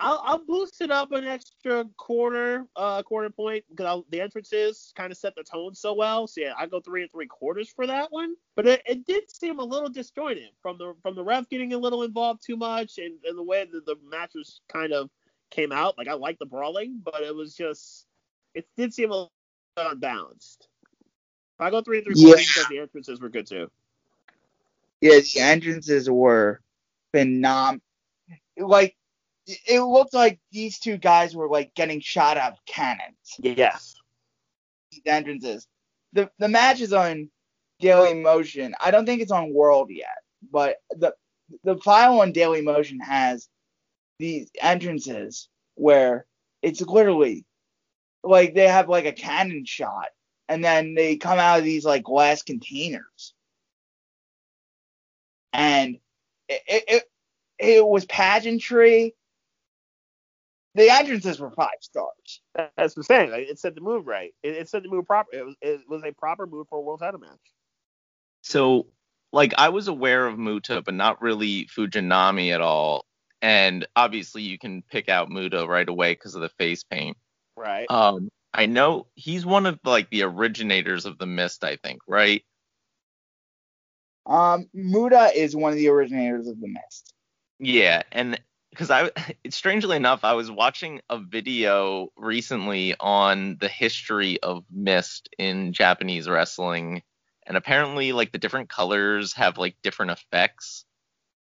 I'll, 0.00 0.20
I'll 0.24 0.44
boost 0.44 0.80
it 0.80 0.90
up 0.90 1.12
an 1.12 1.24
extra 1.24 1.84
quarter, 1.96 2.66
uh, 2.74 3.02
quarter 3.02 3.30
point 3.30 3.64
because 3.70 4.02
the 4.10 4.20
entrances 4.20 4.92
kind 4.96 5.12
of 5.12 5.18
set 5.18 5.36
the 5.36 5.44
tone 5.44 5.74
so 5.74 5.94
well. 5.94 6.26
So 6.26 6.40
yeah, 6.40 6.54
I 6.58 6.66
go 6.66 6.80
three 6.80 7.02
and 7.02 7.10
three 7.10 7.26
quarters 7.26 7.70
for 7.70 7.86
that 7.86 8.10
one. 8.10 8.34
But 8.56 8.66
it, 8.66 8.82
it 8.86 9.06
did 9.06 9.30
seem 9.30 9.60
a 9.60 9.64
little 9.64 9.88
disjointed 9.88 10.50
from 10.60 10.78
the 10.78 10.94
from 11.02 11.14
the 11.14 11.22
ref 11.22 11.48
getting 11.48 11.74
a 11.74 11.78
little 11.78 12.02
involved 12.02 12.42
too 12.44 12.56
much 12.56 12.98
and, 12.98 13.18
and 13.24 13.38
the 13.38 13.42
way 13.42 13.66
that 13.70 13.86
the 13.86 13.96
matches 14.10 14.60
kind 14.68 14.92
of 14.92 15.10
came 15.50 15.70
out. 15.70 15.96
Like 15.96 16.08
I 16.08 16.14
like 16.14 16.38
the 16.38 16.46
brawling, 16.46 17.00
but 17.04 17.22
it 17.22 17.34
was 17.34 17.54
just 17.54 18.06
it 18.54 18.66
did 18.76 18.92
seem 18.92 19.10
a 19.10 19.14
little 19.14 19.32
unbalanced. 19.76 20.68
I 21.60 21.70
go 21.70 21.82
three 21.82 21.98
and 21.98 22.06
three 22.06 22.20
quarters 22.20 22.48
because 22.48 22.68
the 22.68 22.80
entrances 22.80 23.20
were 23.20 23.28
good 23.28 23.46
too. 23.46 23.70
Yeah, 25.00 25.20
the 25.20 25.40
entrances 25.40 26.10
were 26.10 26.60
phenomenal. 27.12 27.80
Like 28.56 28.96
it 29.46 29.80
looked 29.82 30.14
like 30.14 30.38
these 30.52 30.78
two 30.78 30.96
guys 30.96 31.36
were 31.36 31.48
like 31.48 31.74
getting 31.74 32.00
shot 32.00 32.36
out 32.36 32.52
of 32.52 32.58
cannons. 32.66 33.36
Yes. 33.38 33.94
These 34.90 35.02
entrances. 35.06 35.66
The 36.12 36.30
the 36.38 36.48
match 36.48 36.80
is 36.80 36.92
on 36.92 37.30
Daily 37.80 38.14
Motion. 38.14 38.74
I 38.80 38.90
don't 38.90 39.06
think 39.06 39.20
it's 39.20 39.32
on 39.32 39.52
World 39.52 39.90
yet, 39.90 40.18
but 40.50 40.76
the 40.90 41.14
the 41.62 41.76
file 41.78 42.20
on 42.20 42.32
Daily 42.32 42.62
Motion 42.62 43.00
has 43.00 43.48
these 44.18 44.50
entrances 44.60 45.48
where 45.74 46.26
it's 46.62 46.80
literally 46.80 47.44
like 48.22 48.54
they 48.54 48.68
have 48.68 48.88
like 48.88 49.04
a 49.04 49.12
cannon 49.12 49.64
shot 49.66 50.08
and 50.48 50.64
then 50.64 50.94
they 50.94 51.16
come 51.16 51.38
out 51.38 51.58
of 51.58 51.64
these 51.64 51.84
like 51.84 52.04
glass 52.04 52.42
containers. 52.42 53.34
And 55.52 55.98
it, 56.48 56.62
it, 56.66 56.84
it, 56.88 57.04
it 57.58 57.86
was 57.86 58.04
pageantry 58.06 59.14
the 60.74 60.90
entrances 60.90 61.40
were 61.40 61.50
five 61.50 61.68
stars. 61.80 62.40
That's 62.54 62.96
what 62.96 62.96
I'm 62.96 63.02
saying. 63.02 63.30
Like, 63.30 63.48
it 63.48 63.58
said 63.58 63.74
the 63.74 63.80
move 63.80 64.06
right. 64.06 64.32
It, 64.42 64.56
it 64.56 64.68
said 64.68 64.82
the 64.82 64.88
move 64.88 65.06
proper. 65.06 65.30
It 65.32 65.44
was, 65.44 65.54
it 65.60 65.80
was 65.88 66.02
a 66.04 66.12
proper 66.12 66.46
move 66.46 66.68
for 66.68 66.78
a 66.78 66.82
world 66.82 67.00
title 67.00 67.20
match. 67.20 67.30
So, 68.42 68.86
like, 69.32 69.54
I 69.56 69.70
was 69.70 69.88
aware 69.88 70.26
of 70.26 70.38
Muta, 70.38 70.82
but 70.82 70.94
not 70.94 71.22
really 71.22 71.66
Fujinami 71.66 72.52
at 72.52 72.60
all. 72.60 73.06
And 73.40 73.86
obviously, 73.94 74.42
you 74.42 74.58
can 74.58 74.82
pick 74.90 75.08
out 75.08 75.30
Muta 75.30 75.66
right 75.66 75.88
away 75.88 76.12
because 76.12 76.34
of 76.34 76.40
the 76.40 76.48
face 76.50 76.82
paint. 76.82 77.16
Right. 77.56 77.86
Um, 77.90 78.30
I 78.52 78.66
know 78.66 79.06
he's 79.14 79.44
one 79.44 79.66
of 79.66 79.78
like 79.84 80.10
the 80.10 80.22
originators 80.22 81.06
of 81.06 81.18
the 81.18 81.26
mist. 81.26 81.64
I 81.64 81.76
think, 81.76 82.00
right? 82.06 82.42
Um, 84.26 84.68
Muta 84.72 85.30
is 85.34 85.54
one 85.54 85.72
of 85.72 85.78
the 85.78 85.88
originators 85.88 86.48
of 86.48 86.60
the 86.60 86.68
mist. 86.68 87.12
Yeah, 87.58 88.02
and 88.10 88.40
because 88.74 88.90
I 88.90 89.10
strangely 89.50 89.96
enough 89.96 90.24
I 90.24 90.34
was 90.34 90.50
watching 90.50 91.00
a 91.08 91.18
video 91.18 92.08
recently 92.16 92.94
on 92.98 93.56
the 93.60 93.68
history 93.68 94.40
of 94.42 94.64
mist 94.70 95.28
in 95.38 95.72
Japanese 95.72 96.28
wrestling 96.28 97.02
and 97.46 97.56
apparently 97.56 98.12
like 98.12 98.32
the 98.32 98.38
different 98.38 98.68
colors 98.68 99.32
have 99.34 99.58
like 99.58 99.76
different 99.82 100.12
effects. 100.12 100.84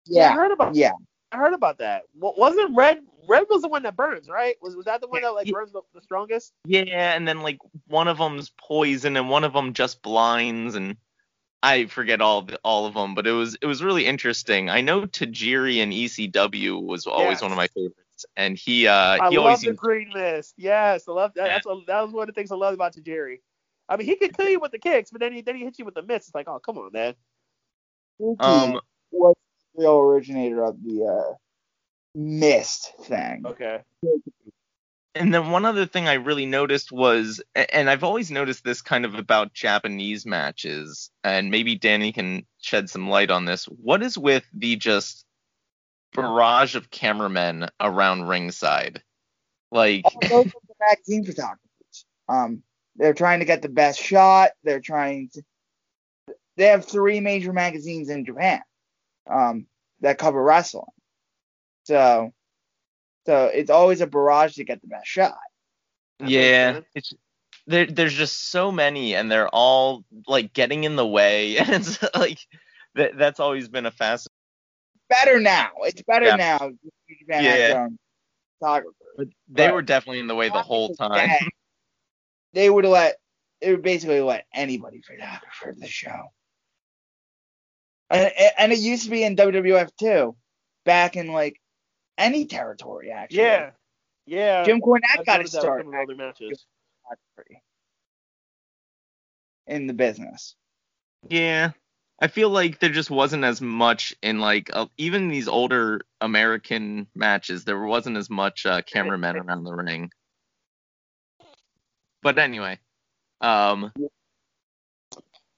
Yeah. 0.05 0.29
I 0.29 0.33
heard 0.33 0.51
about 0.51 0.75
Yeah. 0.75 0.93
I 1.31 1.37
heard 1.37 1.53
about 1.53 1.79
that. 1.79 2.03
Wa- 2.15 2.33
Wasn't 2.37 2.75
red 2.75 2.99
red 3.27 3.43
was 3.49 3.61
the 3.61 3.67
one 3.67 3.83
that 3.83 3.97
burns, 3.97 4.29
right? 4.29 4.55
Was 4.61 4.75
was 4.75 4.85
that 4.85 5.01
the 5.01 5.07
one 5.07 5.21
Yeah. 5.21 5.27
that 5.27 5.33
like 5.33 5.47
Yeah. 5.47 5.53
burns 5.53 5.73
the, 5.73 5.81
the 5.93 6.01
strongest? 6.01 6.53
Yeah, 6.65 7.13
and 7.13 7.27
then 7.27 7.41
like 7.41 7.57
one 7.87 8.07
of 8.07 8.17
them's 8.17 8.51
poison 8.57 9.17
and 9.17 9.29
one 9.29 9.43
of 9.43 9.53
them 9.53 9.73
just 9.73 10.01
blinds 10.01 10.75
and 10.75 10.95
I 11.63 11.85
forget 11.87 12.21
all 12.21 12.39
of 12.39 12.47
the, 12.47 12.59
all 12.63 12.85
of 12.85 12.93
them, 12.93 13.15
but 13.15 13.25
it 13.27 13.31
was 13.31 13.57
it 13.61 13.65
was 13.65 13.83
really 13.83 14.05
interesting. 14.05 14.69
I 14.69 14.81
know 14.81 15.01
Tajiri 15.07 15.77
in 15.77 15.89
ECW 15.89 16.81
was 16.83 17.07
always 17.07 17.35
Yes. 17.37 17.41
one 17.41 17.51
of 17.51 17.57
my 17.57 17.67
favorites, 17.67 18.25
and 18.35 18.57
he 18.57 18.87
uh 18.87 18.93
I 18.93 19.29
he 19.29 19.37
love 19.37 19.45
always 19.45 19.61
the 19.61 19.67
used- 19.67 19.79
green 19.79 20.11
mist. 20.13 20.53
Yes, 20.57 21.07
I 21.07 21.11
love 21.11 21.33
that. 21.35 21.47
Yeah. 21.47 21.53
That's 21.55 21.65
what, 21.65 21.87
that 21.87 22.01
was 22.01 22.13
one 22.13 22.29
of 22.29 22.35
the 22.35 22.39
things 22.39 22.51
I 22.51 22.55
loved 22.55 22.75
about 22.75 22.93
Tajiri. 22.95 23.41
I 23.89 23.95
mean, 23.97 24.05
he 24.05 24.15
could 24.17 24.35
kill 24.37 24.49
you 24.49 24.59
with 24.59 24.71
the 24.71 24.79
kicks, 24.79 25.11
but 25.11 25.19
then 25.21 25.33
he 25.33 25.41
then 25.41 25.55
he 25.55 25.63
hits 25.63 25.79
you 25.79 25.85
with 25.85 25.95
the 25.95 26.03
mist. 26.03 26.27
It's 26.27 26.35
like, 26.35 26.47
oh, 26.47 26.59
come 26.59 26.77
on, 26.77 26.91
man. 26.91 27.15
Suki 28.21 28.43
um 28.43 28.79
was 29.11 29.35
the 29.75 29.81
real 29.81 29.97
originator 29.99 30.63
of 30.63 30.81
the 30.83 31.05
uh, 31.05 31.33
mist 32.13 32.93
thing. 33.01 33.43
Okay. 33.45 33.79
And 35.17 35.33
then 35.33 35.51
one 35.51 35.65
other 35.65 35.85
thing 35.85 36.07
I 36.07 36.13
really 36.13 36.45
noticed 36.45 36.91
was, 36.91 37.41
and 37.55 37.89
I've 37.89 38.03
always 38.03 38.29
noticed 38.29 38.63
this 38.63 38.81
kind 38.81 39.05
of 39.05 39.15
about 39.15 39.53
Japanese 39.53 40.25
matches, 40.25 41.09
and 41.23 41.49
maybe 41.49 41.75
Danny 41.75 42.11
can 42.11 42.45
shed 42.61 42.89
some 42.89 43.09
light 43.09 43.31
on 43.31 43.45
this. 43.45 43.65
What 43.65 44.03
is 44.03 44.17
with 44.17 44.45
the 44.53 44.75
just 44.75 45.25
barrage 46.13 46.75
of 46.75 46.89
cameramen 46.89 47.67
around 47.79 48.27
ringside? 48.27 49.01
Like, 49.71 50.03
the 50.03 50.51
magazine 50.79 51.25
photographers. 51.25 52.05
Um, 52.29 52.63
they're 52.95 53.13
trying 53.13 53.39
to 53.39 53.45
get 53.45 53.61
the 53.61 53.69
best 53.69 53.99
shot. 53.99 54.51
They're 54.63 54.79
trying 54.79 55.29
to. 55.33 55.43
They 56.55 56.65
have 56.65 56.85
three 56.85 57.19
major 57.19 57.53
magazines 57.53 58.09
in 58.09 58.25
Japan, 58.25 58.61
um, 59.29 59.67
that 60.01 60.17
cover 60.17 60.41
wrestling. 60.41 60.85
So, 61.83 62.33
so 63.27 63.51
it's 63.53 63.69
always 63.69 63.99
a 63.99 64.07
barrage 64.07 64.55
to 64.55 64.63
get 64.63 64.81
the 64.81 64.87
best 64.87 65.05
shot. 65.05 65.37
That 66.19 66.29
yeah, 66.29 66.79
it's 66.95 67.13
there. 67.67 67.85
There's 67.85 68.13
just 68.13 68.49
so 68.49 68.71
many, 68.71 69.15
and 69.15 69.29
they're 69.29 69.49
all 69.49 70.05
like 70.27 70.53
getting 70.53 70.85
in 70.85 70.95
the 70.95 71.05
way, 71.05 71.57
and 71.57 71.69
it's 71.69 72.01
like 72.15 72.39
that. 72.95 73.17
That's 73.17 73.41
always 73.41 73.67
been 73.67 73.85
a 73.85 73.91
fast. 73.91 74.29
Better 75.09 75.41
now. 75.41 75.71
It's 75.81 76.01
better 76.03 76.27
Yeah. 76.27 76.35
now. 76.37 76.71
Japan 77.19 77.43
Yeah. 77.43 77.73
own 77.73 77.85
um, 77.85 77.99
photographers. 78.59 78.95
But 79.17 79.27
they 79.49 79.65
Right. 79.65 79.73
were 79.73 79.81
definitely 79.81 80.19
in 80.19 80.27
the 80.27 80.35
way 80.35 80.47
the 80.47 80.61
whole 80.61 80.95
time. 80.95 81.29
They 82.53 82.69
would 82.69 82.85
let 82.85 83.17
they 83.61 83.71
would 83.71 83.83
basically 83.83 84.21
let 84.21 84.45
anybody 84.53 85.01
photographer 85.01 85.75
the 85.77 85.87
show. 85.87 86.31
And, 88.09 88.31
and 88.57 88.71
it 88.71 88.79
used 88.79 89.03
to 89.03 89.09
be 89.09 89.23
in 89.23 89.35
WWF 89.35 89.89
too, 89.99 90.37
back 90.85 91.17
in 91.17 91.27
like 91.33 91.59
any 92.17 92.45
territory 92.45 93.11
actually. 93.11 93.39
Yeah. 93.39 93.71
Yeah. 94.25 94.63
Jim 94.63 94.81
Cornette 94.81 95.19
I've 95.19 95.25
got 95.25 95.37
noticed 95.37 95.53
his 95.53 95.61
start 95.61 95.85
some 95.85 95.93
other 95.93 96.15
matches. 96.15 96.65
in 99.67 99.87
the 99.87 99.93
business. 99.93 100.55
Yeah. 101.29 101.71
I 102.19 102.27
feel 102.27 102.49
like 102.49 102.79
there 102.79 102.89
just 102.89 103.11
wasn't 103.11 103.43
as 103.43 103.61
much 103.61 104.15
in 104.23 104.39
like 104.39 104.71
uh, 104.73 104.87
even 104.97 105.27
these 105.27 105.47
older 105.47 106.01
American 106.19 107.07
matches. 107.13 107.63
There 107.63 107.79
wasn't 107.79 108.17
as 108.17 108.29
much 108.29 108.65
uh, 108.65 108.81
cameramen 108.81 109.37
around 109.37 109.63
the 109.63 109.73
ring. 109.73 110.09
But 112.23 112.39
anyway, 112.39 112.79
um, 113.39 113.93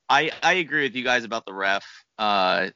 I 0.10 0.32
I 0.44 0.54
agree 0.54 0.84
with 0.84 0.96
you 0.96 1.04
guys 1.04 1.24
about 1.24 1.46
the 1.46 1.54
ref. 1.54 1.86
Uh, 2.18 2.72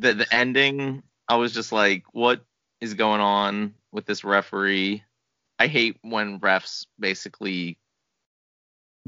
the 0.00 0.14
the 0.14 0.34
ending, 0.34 1.04
I 1.28 1.36
was 1.36 1.54
just 1.54 1.70
like, 1.70 2.02
what 2.10 2.40
is 2.84 2.94
going 2.94 3.20
on 3.20 3.74
with 3.92 4.06
this 4.06 4.22
referee? 4.24 5.02
I 5.58 5.66
hate 5.66 5.96
when 6.02 6.38
refs 6.40 6.86
basically 6.98 7.78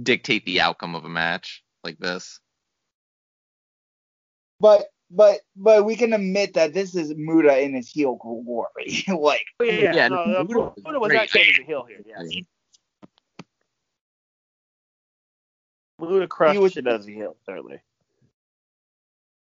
dictate 0.03 0.45
the 0.47 0.61
outcome 0.61 0.95
of 0.95 1.05
a 1.05 1.09
match 1.09 1.62
like 1.85 1.99
this. 1.99 2.41
But 4.61 4.87
but 5.11 5.41
but 5.55 5.85
we 5.85 5.95
can 5.97 6.12
admit 6.12 6.55
that 6.55 6.73
this 6.73 6.95
is 6.97 7.12
Muta 7.17 7.61
in 7.62 7.75
his 7.75 7.89
heel 7.91 8.17
glory. 8.17 9.05
like 9.09 9.45
Oh, 9.61 9.65
yeah, 9.65 9.95
Yeah, 9.95 10.09
no, 10.09 10.25
no, 10.25 10.33
no, 10.33 10.45
Muta 10.45 10.59
was 10.61 10.73
Muta 10.85 10.99
was 10.99 11.12
not 11.12 11.29
changing 11.29 11.65
the 11.65 11.67
heel 11.67 11.85
here. 11.87 12.01
Yes. 12.07 12.45
Muta 16.01 16.27
crushed 16.27 16.55
He 16.55 16.59
was- 16.59 16.77
it 16.77 16.87
as 16.87 17.07
a 17.07 17.11
heel, 17.11 17.37
certainly. 17.47 17.81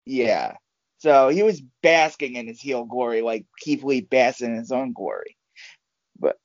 yeah. 0.05 0.55
So 1.01 1.29
he 1.29 1.41
was 1.41 1.63
basking 1.81 2.35
in 2.35 2.45
his 2.45 2.61
heel 2.61 2.85
glory 2.85 3.23
like 3.23 3.47
Keith 3.57 3.83
Lee 3.83 4.01
basking 4.01 4.51
in 4.51 4.57
his 4.57 4.71
own 4.71 4.93
glory. 4.93 5.35
But 6.19 6.37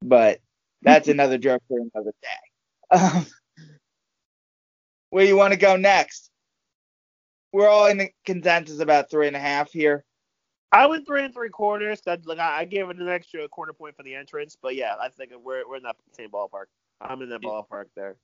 but 0.00 0.40
that's 0.80 1.08
another 1.08 1.36
joke 1.36 1.62
for 1.68 1.78
another 1.78 2.14
day. 2.22 2.88
Um, 2.90 3.26
where 5.10 5.26
you 5.26 5.36
want 5.36 5.52
to 5.52 5.58
go 5.58 5.76
next? 5.76 6.30
We're 7.52 7.68
all 7.68 7.84
in 7.84 7.98
the 7.98 8.08
consensus 8.24 8.80
about 8.80 9.10
three 9.10 9.26
and 9.26 9.36
a 9.36 9.40
half 9.40 9.70
here. 9.70 10.06
I 10.72 10.86
went 10.86 11.06
three 11.06 11.22
and 11.24 11.34
three 11.34 11.50
quarters. 11.50 12.00
That 12.06 12.26
like 12.26 12.38
I, 12.38 12.60
I 12.60 12.64
gave 12.64 12.88
it 12.88 12.96
an 12.96 13.10
extra 13.10 13.46
quarter 13.46 13.74
point 13.74 13.94
for 13.94 14.04
the 14.04 14.14
entrance, 14.14 14.56
but 14.60 14.74
yeah, 14.74 14.94
I 14.98 15.10
think 15.10 15.32
we're 15.44 15.68
we're 15.68 15.76
in 15.76 15.82
that 15.82 15.96
same 16.16 16.30
ballpark. 16.30 16.66
I'm 16.98 17.20
in 17.20 17.28
that 17.28 17.42
ballpark 17.42 17.88
there. 17.94 18.16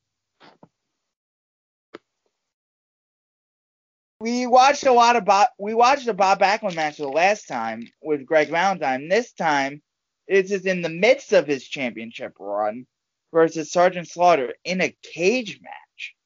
We 4.21 4.49
watched 4.49 4.85
a 4.85 4.93
lot 4.93 5.15
of 5.15 5.25
Bob. 5.25 5.51
We 5.59 5.75
watched 5.75 6.09
a 6.09 6.15
Bob 6.15 6.41
Backlund 6.41 6.75
match 6.75 6.97
the 6.97 7.07
last 7.07 7.47
time 7.47 7.89
with 8.03 8.27
Greg 8.27 8.51
Valentine. 8.51 9.09
This 9.09 9.33
time, 9.33 9.81
it's 10.27 10.51
just 10.51 10.67
in 10.67 10.83
the 10.83 10.89
midst 10.89 11.33
of 11.33 11.47
his 11.47 11.69
championship 11.69 12.35
run 12.41 12.89
versus 13.33 13.71
Sergeant 13.71 14.09
Slaughter 14.09 14.55
in 14.65 14.81
a 14.81 14.97
cage 15.03 15.61
match. 15.63 16.17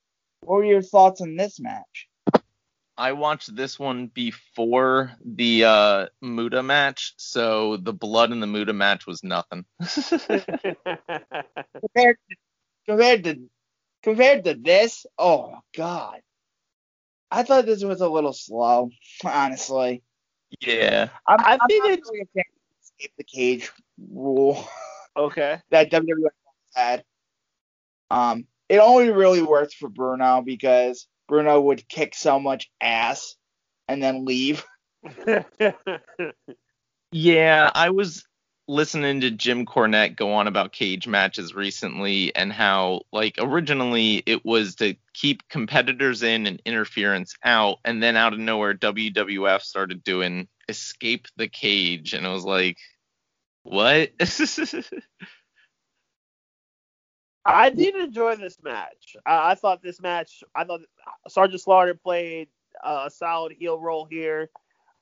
What 0.41 0.57
were 0.57 0.65
your 0.65 0.81
thoughts 0.81 1.21
on 1.21 1.37
this 1.37 1.61
match? 1.61 2.09
I 2.97 3.13
watched 3.13 3.55
this 3.55 3.79
one 3.79 4.07
before 4.07 5.13
the 5.23 5.65
uh, 5.65 6.07
Muta 6.23 6.63
match, 6.63 7.13
so 7.19 7.77
the 7.77 7.93
blood 7.93 8.33
in 8.33 8.41
the 8.41 8.47
Muta 8.47 8.73
match 8.73 9.07
was 9.07 9.23
nothing. 9.23 9.67
Compared 9.81 10.47
to, 11.95 12.15
compared 12.87 13.25
to 13.25 13.51
compared 14.03 14.45
to 14.45 14.55
this, 14.55 15.05
oh 15.19 15.59
god, 15.77 16.23
I 17.35 17.43
thought 17.45 17.65
this 17.67 17.83
was 17.83 18.01
a 18.03 18.09
little 18.09 18.33
slow. 18.35 18.91
Honestly, 19.25 20.03
yeah. 20.61 21.09
I'm, 21.27 21.41
I 21.41 21.53
I'm 21.55 21.59
think 21.69 21.85
not 21.85 21.93
it's- 21.93 22.11
really 22.11 22.21
a 22.23 22.27
fan 22.35 22.45
of 22.55 22.61
the 22.69 22.83
escape 22.83 23.13
the 23.17 23.25
cage 23.25 23.73
rule. 24.13 24.69
okay. 25.17 25.61
that 25.71 25.91
WWF 25.91 26.31
had. 26.75 27.05
Um, 28.11 28.47
it 28.69 28.79
only 28.79 29.11
really 29.11 29.43
worked 29.43 29.75
for 29.75 29.89
Bruno 29.89 30.43
because 30.43 31.09
Bruno 31.29 31.59
would 31.61 31.89
kick 31.89 32.15
so 32.15 32.39
much 32.39 32.71
ass 32.81 33.35
and 33.89 34.03
then 34.03 34.25
leave. 34.27 34.65
Yeah, 37.15 37.71
I 37.75 37.91
was 37.91 38.25
listening 38.69 39.21
to 39.21 39.31
Jim 39.31 39.67
Cornette 39.67 40.17
go 40.17 40.35
on 40.35 40.47
about 40.47 40.73
cage 40.73 41.07
matches 41.09 41.55
recently 41.55 42.35
and 42.35 42.53
how 42.53 43.03
like 43.13 43.35
originally 43.39 44.23
it 44.25 44.45
was 44.45 44.77
to 44.77 44.95
keep 45.15 45.49
competitors 45.49 46.23
in 46.23 46.47
and 46.47 46.63
interference 46.65 47.35
out 47.45 47.79
and 47.85 48.03
then 48.03 48.17
out 48.17 48.33
of 48.33 48.39
nowhere 48.39 48.75
WWF 48.75 49.63
started 49.63 50.05
doing 50.05 50.49
escape 50.69 51.27
the 51.37 51.49
cage 51.49 52.15
and 52.15 52.25
it 52.25 52.31
was 52.31 52.45
like 52.45 52.79
what? 53.65 54.11
I 57.45 57.71
did 57.71 57.97
enjoy 57.97 58.37
this 58.37 58.57
match. 58.63 59.17
I, 59.27 59.53
I 59.53 59.55
thought 59.57 59.83
this 59.83 60.01
match. 60.01 60.45
I 60.55 60.65
thought 60.65 60.81
Sergeant 61.29 61.61
Slaughter 61.61 61.95
played 61.95 62.49
a 62.85 63.11
solid 63.11 63.53
heel 63.53 63.81
role 63.81 64.05
here. 64.05 64.51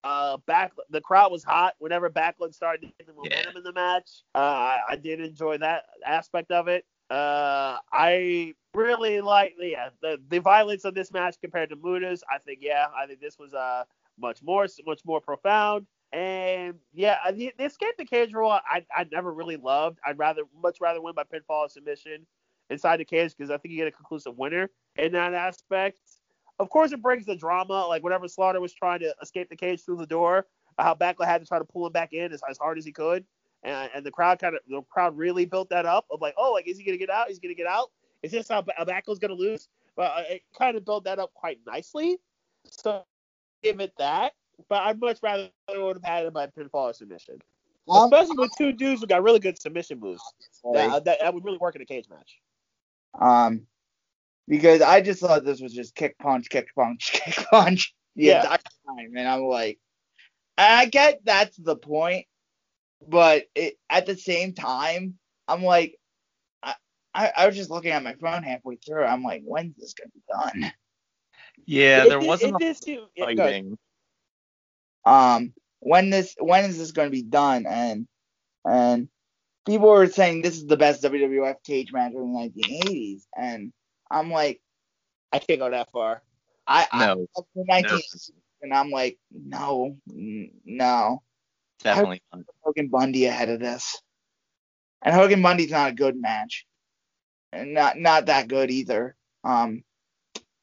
Uh, 0.02 0.38
back 0.46 0.72
the 0.88 1.00
crowd 1.00 1.30
was 1.30 1.44
hot 1.44 1.74
whenever 1.78 2.08
Backlund 2.08 2.54
started 2.54 2.90
getting 2.98 3.06
the 3.06 3.12
momentum 3.12 3.56
in 3.58 3.62
the 3.62 3.72
match. 3.72 4.22
Uh, 4.34 4.38
I, 4.38 4.80
I 4.90 4.96
did 4.96 5.20
enjoy 5.20 5.58
that 5.58 5.84
aspect 6.06 6.50
of 6.50 6.68
it. 6.68 6.86
Uh, 7.10 7.76
I 7.92 8.54
really 8.72 9.20
like 9.20 9.54
yeah 9.58 9.88
the 10.00 10.18
the 10.28 10.38
violence 10.38 10.84
of 10.84 10.94
this 10.94 11.12
match 11.12 11.36
compared 11.40 11.70
to 11.70 11.76
Muta's. 11.76 12.22
I 12.30 12.38
think 12.38 12.60
yeah, 12.62 12.86
I 12.96 13.06
think 13.06 13.20
this 13.20 13.38
was 13.38 13.52
uh 13.52 13.84
much 14.18 14.42
more 14.42 14.66
much 14.86 15.00
more 15.04 15.20
profound. 15.20 15.86
And 16.12 16.74
yeah, 16.92 17.18
the, 17.32 17.52
the 17.58 17.64
escape 17.64 17.96
the 17.98 18.04
cage 18.04 18.32
rule 18.32 18.50
I 18.50 18.84
I 18.96 19.06
never 19.12 19.32
really 19.32 19.56
loved. 19.56 19.98
I'd 20.06 20.18
rather 20.18 20.42
much 20.62 20.78
rather 20.80 21.02
win 21.02 21.14
by 21.14 21.24
pinfall 21.24 21.66
or 21.66 21.68
submission 21.68 22.26
inside 22.70 23.00
the 23.00 23.04
cage 23.04 23.34
because 23.36 23.50
I 23.50 23.58
think 23.58 23.72
you 23.72 23.78
get 23.78 23.88
a 23.88 23.92
conclusive 23.92 24.38
winner 24.38 24.70
in 24.96 25.12
that 25.12 25.34
aspect. 25.34 25.98
Of 26.60 26.68
course, 26.68 26.92
it 26.92 27.00
brings 27.00 27.24
the 27.24 27.34
drama. 27.34 27.86
Like 27.86 28.04
whenever 28.04 28.28
Slaughter 28.28 28.60
was 28.60 28.74
trying 28.74 29.00
to 29.00 29.14
escape 29.22 29.48
the 29.48 29.56
cage 29.56 29.82
through 29.82 29.96
the 29.96 30.06
door, 30.06 30.46
how 30.78 30.94
Backlund 30.94 31.24
had 31.24 31.40
to 31.40 31.46
try 31.46 31.58
to 31.58 31.64
pull 31.64 31.86
him 31.86 31.92
back 31.92 32.12
in 32.12 32.32
as, 32.32 32.42
as 32.48 32.58
hard 32.58 32.76
as 32.76 32.84
he 32.84 32.92
could, 32.92 33.24
and, 33.62 33.90
and 33.94 34.04
the 34.04 34.10
crowd 34.10 34.38
kind 34.38 34.54
of 34.54 34.60
the 34.68 34.82
crowd 34.82 35.16
really 35.16 35.46
built 35.46 35.70
that 35.70 35.86
up 35.86 36.04
of 36.10 36.20
like, 36.20 36.34
oh, 36.36 36.52
like 36.52 36.68
is 36.68 36.76
he 36.76 36.84
gonna 36.84 36.98
get 36.98 37.08
out? 37.08 37.28
He's 37.28 37.38
gonna 37.38 37.54
get 37.54 37.66
out. 37.66 37.90
Is 38.22 38.30
this 38.30 38.48
how 38.48 38.62
Backlund's 38.62 39.18
gonna 39.18 39.32
lose? 39.32 39.68
But 39.96 40.12
uh, 40.14 40.22
it 40.28 40.42
kind 40.56 40.76
of 40.76 40.84
built 40.84 41.04
that 41.04 41.18
up 41.18 41.32
quite 41.32 41.58
nicely. 41.66 42.18
So 42.66 43.04
give 43.62 43.80
it 43.80 43.94
that. 43.98 44.34
But 44.68 44.82
I'd 44.82 45.00
much 45.00 45.18
rather 45.22 45.48
would 45.74 45.96
have 45.96 46.04
had 46.04 46.26
it 46.26 46.34
by 46.34 46.46
pinfall 46.46 46.90
or 46.90 46.92
submission. 46.92 47.38
Um, 47.88 48.04
Especially 48.04 48.36
with 48.36 48.52
two 48.58 48.72
dudes 48.72 49.00
who 49.00 49.06
got 49.06 49.22
really 49.22 49.40
good 49.40 49.58
submission 49.60 49.98
moves. 49.98 50.22
That, 50.74 51.04
that, 51.06 51.18
that 51.20 51.34
would 51.34 51.44
really 51.44 51.56
work 51.56 51.74
in 51.74 51.82
a 51.82 51.86
cage 51.86 52.06
match. 52.10 52.38
Um, 53.18 53.66
because 54.50 54.82
I 54.82 55.00
just 55.00 55.20
thought 55.20 55.44
this 55.46 55.62
was 55.62 55.72
just 55.72 55.94
kick 55.94 56.18
punch, 56.18 56.50
kick 56.50 56.68
punch, 56.74 57.12
kick 57.14 57.36
punch 57.50 57.94
the 58.16 58.24
Yeah. 58.24 58.42
entire 58.42 58.58
time, 58.86 59.12
and 59.16 59.26
I'm 59.28 59.44
like, 59.44 59.78
I 60.58 60.86
get 60.86 61.20
that's 61.24 61.56
the 61.56 61.76
point, 61.76 62.26
but 63.08 63.44
it, 63.54 63.78
at 63.88 64.04
the 64.04 64.16
same 64.16 64.52
time, 64.52 65.14
I'm 65.48 65.62
like, 65.64 65.96
I, 66.62 66.74
I, 67.14 67.32
I 67.34 67.46
was 67.46 67.56
just 67.56 67.70
looking 67.70 67.92
at 67.92 68.02
my 68.02 68.14
phone 68.14 68.42
halfway 68.42 68.76
through. 68.76 69.04
I'm 69.04 69.22
like, 69.22 69.42
when's 69.44 69.76
this 69.78 69.94
gonna 69.94 70.10
be 70.12 70.22
done? 70.60 70.72
Yeah, 71.66 72.04
It 72.04 72.08
there 72.10 72.18
did- 72.20 72.28
wasn't 72.28 72.52
it 72.52 72.56
a 72.56 72.58
did 72.66 72.76
seem- 72.84 73.06
yeah, 73.16 73.24
go 73.34 73.44
ahead. 73.44 73.54
fighting. 73.54 73.78
um 75.06 75.52
when 75.80 76.10
this 76.10 76.34
when 76.38 76.64
is 76.64 76.76
this 76.76 76.92
going 76.92 77.06
to 77.08 77.12
be 77.16 77.22
done 77.22 77.64
and 77.66 78.06
and 78.66 79.08
people 79.66 79.88
were 79.88 80.06
saying 80.08 80.42
this 80.42 80.56
is 80.56 80.66
the 80.66 80.76
best 80.76 81.02
WWF 81.02 81.56
cage 81.64 81.92
match 81.92 82.12
of 82.12 82.18
the 82.20 82.26
1980s 82.26 83.22
and 83.36 83.72
I'm 84.10 84.30
like 84.30 84.60
I 85.32 85.38
can't 85.38 85.60
go 85.60 85.70
that 85.70 85.90
far. 85.92 86.22
I 86.66 86.86
No, 86.94 87.26
I 87.36 87.40
of 87.40 87.46
the 87.54 87.64
1980s 87.64 88.30
and 88.62 88.74
I'm 88.74 88.90
like 88.90 89.18
no 89.32 89.96
n- 90.10 90.50
no 90.64 91.22
definitely 91.82 92.22
not. 92.32 92.44
Hogan 92.62 92.88
Bundy 92.88 93.26
ahead 93.26 93.48
of 93.48 93.60
this 93.60 94.00
and 95.02 95.14
Hogan 95.14 95.42
Bundy's 95.42 95.70
not 95.70 95.90
a 95.90 95.94
good 95.94 96.16
match 96.20 96.66
and 97.52 97.74
not 97.74 97.98
not 97.98 98.26
that 98.26 98.48
good 98.48 98.70
either 98.70 99.16
um 99.44 99.82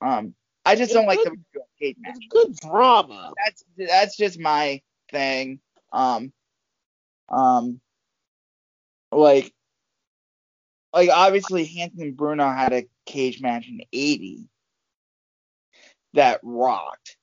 um 0.01 0.35
I 0.67 0.75
just 0.75 0.91
It's 0.91 0.93
don't 0.93 1.07
like 1.07 1.23
the 1.23 1.29
WWF 1.29 1.63
cage 1.79 1.95
match 1.99 2.15
It's 2.17 2.27
good 2.29 2.55
drama. 2.57 3.31
that's 3.37 3.63
that's 3.77 4.17
just 4.17 4.37
my 4.37 4.81
thing. 5.09 5.61
Um, 5.93 6.33
um, 7.29 7.79
like, 9.11 9.53
like 10.97 11.09
obviously 11.13 11.65
Hansen 11.65 12.01
and 12.01 12.17
Bruno 12.17 12.47
had 12.49 12.73
a 12.73 12.87
cage 13.05 13.39
match 13.41 13.67
in 13.67 13.81
'80 13.93 14.45
that 16.13 16.39
rocked. 16.43 17.17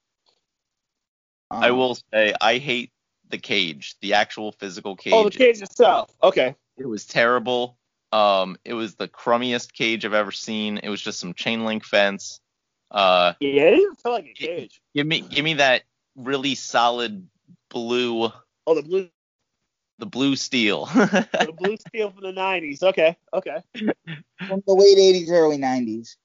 Um, 1.50 1.62
I 1.62 1.70
will 1.72 1.98
say 2.12 2.34
I 2.40 2.58
hate 2.58 2.92
the 3.28 3.38
cage, 3.38 3.96
the 4.00 4.14
actual 4.14 4.52
physical 4.52 4.96
cage. 4.96 5.12
Oh, 5.14 5.24
the 5.24 5.36
cage 5.36 5.60
itself. 5.60 6.10
Okay. 6.22 6.54
It 6.76 6.86
was 6.86 7.04
terrible. 7.04 7.76
Um, 8.12 8.56
it 8.64 8.74
was 8.74 8.94
the 8.94 9.08
crummiest 9.08 9.72
cage 9.72 10.04
I've 10.04 10.14
ever 10.14 10.30
seen. 10.30 10.78
It 10.78 10.88
was 10.88 11.02
just 11.02 11.18
some 11.18 11.34
chain 11.34 11.64
link 11.64 11.84
fence. 11.84 12.40
Uh, 12.90 13.32
Yeah, 13.40 13.48
it 13.62 13.76
didn't 13.76 14.00
feel 14.00 14.12
like 14.12 14.26
a 14.26 14.34
cage. 14.34 14.80
give 14.94 15.06
me 15.06 15.20
give 15.20 15.44
me 15.44 15.54
that 15.54 15.82
really 16.14 16.54
solid 16.54 17.26
blue, 17.70 18.30
Oh, 18.66 18.74
the 18.74 18.82
blue, 18.82 19.08
the 19.98 20.06
blue 20.06 20.36
steel. 20.36 20.86
the 20.94 21.54
blue 21.56 21.76
steel 21.76 22.10
from 22.10 22.22
the 22.22 22.32
'90s. 22.32 22.82
Okay, 22.82 23.16
okay. 23.32 23.58
from 23.74 24.62
the 24.66 24.74
late 24.74 24.98
'80s, 24.98 25.30
early 25.30 25.58
'90s. 25.58 26.16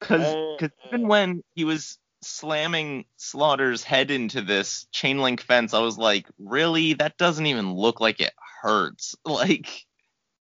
Because 0.00 0.22
Uh, 0.22 0.68
even 0.88 1.08
when 1.08 1.42
he 1.54 1.64
was 1.64 1.98
slamming 2.22 3.04
Slaughter's 3.16 3.82
head 3.82 4.10
into 4.10 4.42
this 4.42 4.86
chain 4.92 5.20
link 5.20 5.40
fence, 5.40 5.74
I 5.74 5.80
was 5.80 5.98
like, 5.98 6.26
really? 6.38 6.94
That 6.94 7.16
doesn't 7.16 7.46
even 7.46 7.72
look 7.74 8.00
like 8.00 8.20
it 8.20 8.32
hurts. 8.62 9.14
Like, 9.24 9.68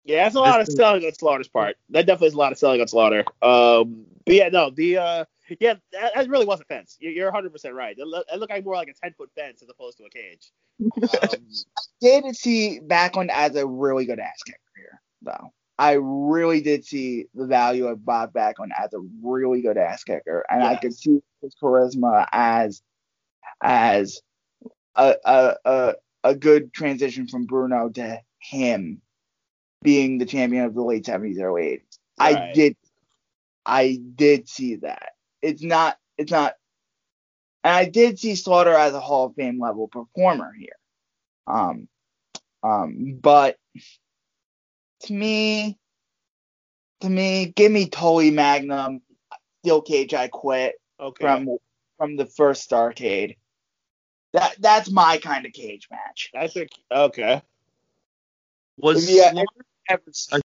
Yeah, 0.05 0.23
that's 0.23 0.35
a 0.35 0.39
lot 0.39 0.61
of 0.61 0.67
is- 0.67 0.75
selling 0.75 1.05
on 1.05 1.13
Slaughter's 1.13 1.47
part. 1.47 1.77
That 1.89 2.05
definitely 2.05 2.29
is 2.29 2.33
a 2.33 2.37
lot 2.37 2.51
of 2.51 2.57
selling 2.57 2.81
on 2.81 2.87
Slaughter. 2.87 3.23
Um, 3.41 4.05
but 4.25 4.35
yeah, 4.35 4.49
no, 4.49 4.69
the 4.69 4.97
uh, 4.97 5.25
yeah, 5.59 5.75
that, 5.91 6.13
that 6.15 6.29
really 6.29 6.45
was 6.45 6.59
a 6.61 6.65
fence. 6.65 6.97
You're, 6.99 7.11
you're 7.11 7.25
100 7.27 7.51
percent 7.51 7.75
right. 7.75 7.97
It, 7.97 8.07
look, 8.07 8.25
it 8.31 8.39
looked 8.39 8.51
like 8.51 8.65
more 8.65 8.75
like 8.75 8.89
a 8.89 8.93
10 8.93 9.13
foot 9.13 9.29
fence 9.35 9.61
as 9.61 9.69
opposed 9.69 9.97
to 9.97 10.05
a 10.05 10.09
cage. 10.09 10.51
Um, 11.21 11.49
Did 12.01 12.35
see 12.37 12.79
Backlund 12.79 13.29
as 13.29 13.55
a 13.55 13.67
really 13.67 14.05
good 14.05 14.19
ass 14.19 14.41
kicker 14.45 14.59
here, 14.77 15.01
though. 15.21 15.51
I 15.77 15.93
really 15.93 16.61
did 16.61 16.85
see 16.85 17.27
the 17.33 17.45
value 17.45 17.87
of 17.87 18.05
Bob 18.05 18.33
Backlund 18.33 18.71
as 18.77 18.93
a 18.93 18.99
really 19.21 19.61
good 19.61 19.77
ass 19.77 20.03
kicker, 20.03 20.45
and 20.49 20.63
I 20.63 20.75
could 20.75 20.93
see 20.93 21.21
his 21.41 21.55
charisma 21.61 22.27
as 22.31 22.81
as 23.61 24.21
a 24.95 25.15
a 25.23 25.55
a, 25.65 25.93
a 26.25 26.35
good 26.35 26.73
transition 26.73 27.27
from 27.27 27.45
Bruno 27.45 27.89
to 27.89 28.19
him 28.39 29.01
being 29.81 30.17
the 30.17 30.25
champion 30.25 30.65
of 30.65 30.73
the 30.73 30.83
late 30.83 31.05
seventies, 31.05 31.39
early 31.39 31.67
eighties. 31.67 31.99
I 32.19 32.51
did 32.53 32.75
I 33.65 33.99
did 34.15 34.49
see 34.49 34.75
that. 34.77 35.13
It's 35.41 35.63
not 35.63 35.97
it's 36.17 36.31
not 36.31 36.55
and 37.63 37.73
I 37.75 37.85
did 37.85 38.19
see 38.19 38.35
Slaughter 38.35 38.73
as 38.73 38.93
a 38.93 38.99
Hall 38.99 39.25
of 39.27 39.35
Fame 39.35 39.59
level 39.59 39.87
performer 39.87 40.51
here. 40.57 40.75
Um 41.47 41.87
um 42.63 43.17
but 43.21 43.57
to 45.01 45.13
me 45.13 45.77
to 47.01 47.09
me, 47.09 47.53
give 47.55 47.71
me 47.71 47.87
Tully 47.87 48.29
Magnum, 48.29 49.01
Steel 49.63 49.81
Cage 49.81 50.13
I 50.13 50.27
quit 50.27 50.75
okay. 50.99 51.21
from 51.23 51.57
from 51.97 52.15
the 52.17 52.25
first 52.25 52.69
Starcade. 52.69 53.37
That 54.33 54.55
that's 54.59 54.91
my 54.91 55.17
kind 55.17 55.45
of 55.45 55.53
cage 55.53 55.87
match. 55.89 56.29
I 56.35 56.47
think 56.47 56.69
okay. 56.91 57.41
was 58.77 59.09
Yeah, 59.09 59.31
Slaughter- 59.31 59.45
Ever- 59.89 60.41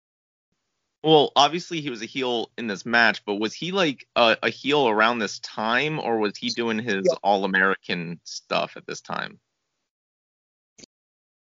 well, 1.05 1.33
obviously 1.37 1.83
he 1.83 1.91
was 1.91 2.01
a 2.01 2.07
heel 2.07 2.51
in 2.57 2.67
this 2.67 2.87
match, 2.87 3.27
but 3.27 3.35
was 3.35 3.53
he 3.53 3.73
like 3.73 4.07
a, 4.17 4.39
a 4.43 4.49
heel 4.49 4.89
around 4.89 5.19
this 5.19 5.39
time, 5.41 6.01
or 6.01 6.19
was 6.19 6.35
he 6.35 6.49
doing 6.49 6.79
his 6.79 7.05
yeah. 7.05 7.17
All 7.23 7.45
American 7.45 8.19
stuff 8.25 8.79
at 8.79 8.87
this 8.87 9.03
time? 9.03 9.39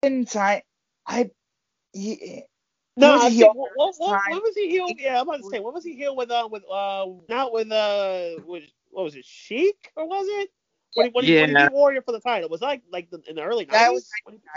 In 0.04 0.26
time, 0.26 0.60
I 1.08 1.30
he, 1.94 2.44
no, 2.98 3.30
he 3.30 3.44
what, 3.46 3.56
what, 3.76 3.96
what, 3.98 4.44
was 4.44 4.56
he 4.56 4.70
heel? 4.70 4.88
Yeah, 4.98 5.22
I'm 5.22 5.30
about 5.30 5.38
to 5.38 5.50
say 5.50 5.62
what 5.62 5.74
was 5.74 5.86
he 5.86 5.96
heel 5.96 6.18
with? 6.18 6.32
Uh, 6.32 6.50
with 6.52 6.64
uh, 6.70 7.06
not 7.30 7.54
with 7.54 7.72
uh, 7.72 8.32
with, 8.46 8.64
what 8.90 9.06
was 9.06 9.16
it? 9.16 9.24
Sheik 9.24 9.90
or 9.96 10.06
was 10.06 10.26
it? 10.28 10.50
What, 10.96 11.14
when, 11.14 11.24
yeah. 11.24 11.46
he, 11.46 11.54
when 11.54 11.64
he 11.64 11.74
Warrior 11.74 12.02
for 12.02 12.12
the 12.12 12.20
title 12.20 12.50
was 12.50 12.62
like 12.62 12.82
like 12.92 13.10
the, 13.10 13.22
in 13.30 13.38
the 13.38 13.44
early 13.44 13.66
90s. 13.66 13.72
That 13.72 13.94
was 13.94 14.10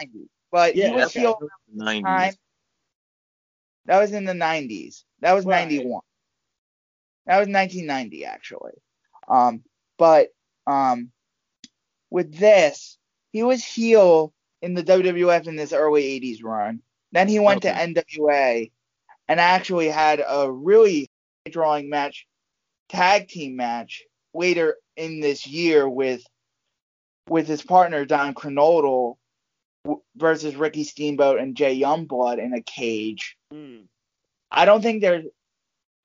90s, 0.03 0.27
but 0.51 0.75
yeah, 0.75 0.89
he 0.89 0.95
was 0.97 1.13
heel 1.13 1.39
90s. 1.77 2.37
That 3.89 3.99
was 3.99 4.13
in 4.13 4.25
the 4.25 4.35
90s. 4.35 5.03
That 5.21 5.33
was 5.33 5.45
Right. 5.45 5.63
91. 5.69 6.03
That 7.27 7.39
was 7.39 7.49
1990 7.49 8.25
actually. 8.25 8.75
Um, 9.27 9.65
but 9.99 10.29
um, 10.67 11.11
with 12.11 12.35
this, 12.35 12.99
he 13.33 13.43
was 13.43 13.65
heel 13.65 14.33
in 14.63 14.75
the 14.75 14.85
WWF 14.85 15.47
in 15.47 15.57
this 15.57 15.73
early 15.73 16.21
80s 16.21 16.43
run. 16.43 16.83
Then 17.13 17.29
he 17.29 17.39
went 17.41 17.63
to 17.63 17.73
NWA 17.73 18.71
and 19.27 19.41
actually 19.41 19.89
had 19.89 20.23
a 20.27 20.51
really 20.51 21.11
drawing 21.51 21.89
match, 21.89 22.27
tag 22.89 23.29
team 23.29 23.57
match 23.57 24.05
later 24.35 24.77
in 24.97 25.21
this 25.21 25.47
year 25.47 25.89
with 25.89 26.23
with 27.29 27.47
his 27.47 27.63
partner 27.63 28.05
Don 28.05 28.35
Kernodle 28.35 29.17
w- 29.17 29.17
versus 30.17 30.57
Ricky 30.57 30.85
Steamboat 30.85 31.39
and 31.41 31.57
Jay 31.57 31.79
Youngblood 31.79 32.39
in 32.39 32.55
a 32.55 32.63
cage. 32.63 33.37
Hmm. 33.53 33.83
I 34.51 34.65
don't 34.65 34.83
think 34.83 35.01
there's 35.03 35.25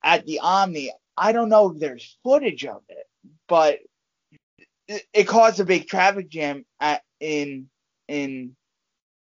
at 0.02 0.26
the 0.26 0.40
Omni. 0.40 0.92
I 1.16 1.32
don't 1.32 1.48
know 1.48 1.70
if 1.70 1.78
there's 1.78 2.16
footage 2.22 2.64
of 2.64 2.82
it, 2.88 3.06
but 3.48 3.78
it, 4.88 5.02
it 5.12 5.24
caused 5.24 5.60
a 5.60 5.64
big 5.64 5.86
traffic 5.88 6.28
jam 6.28 6.64
at 6.80 7.02
in 7.20 7.68
in 8.08 8.54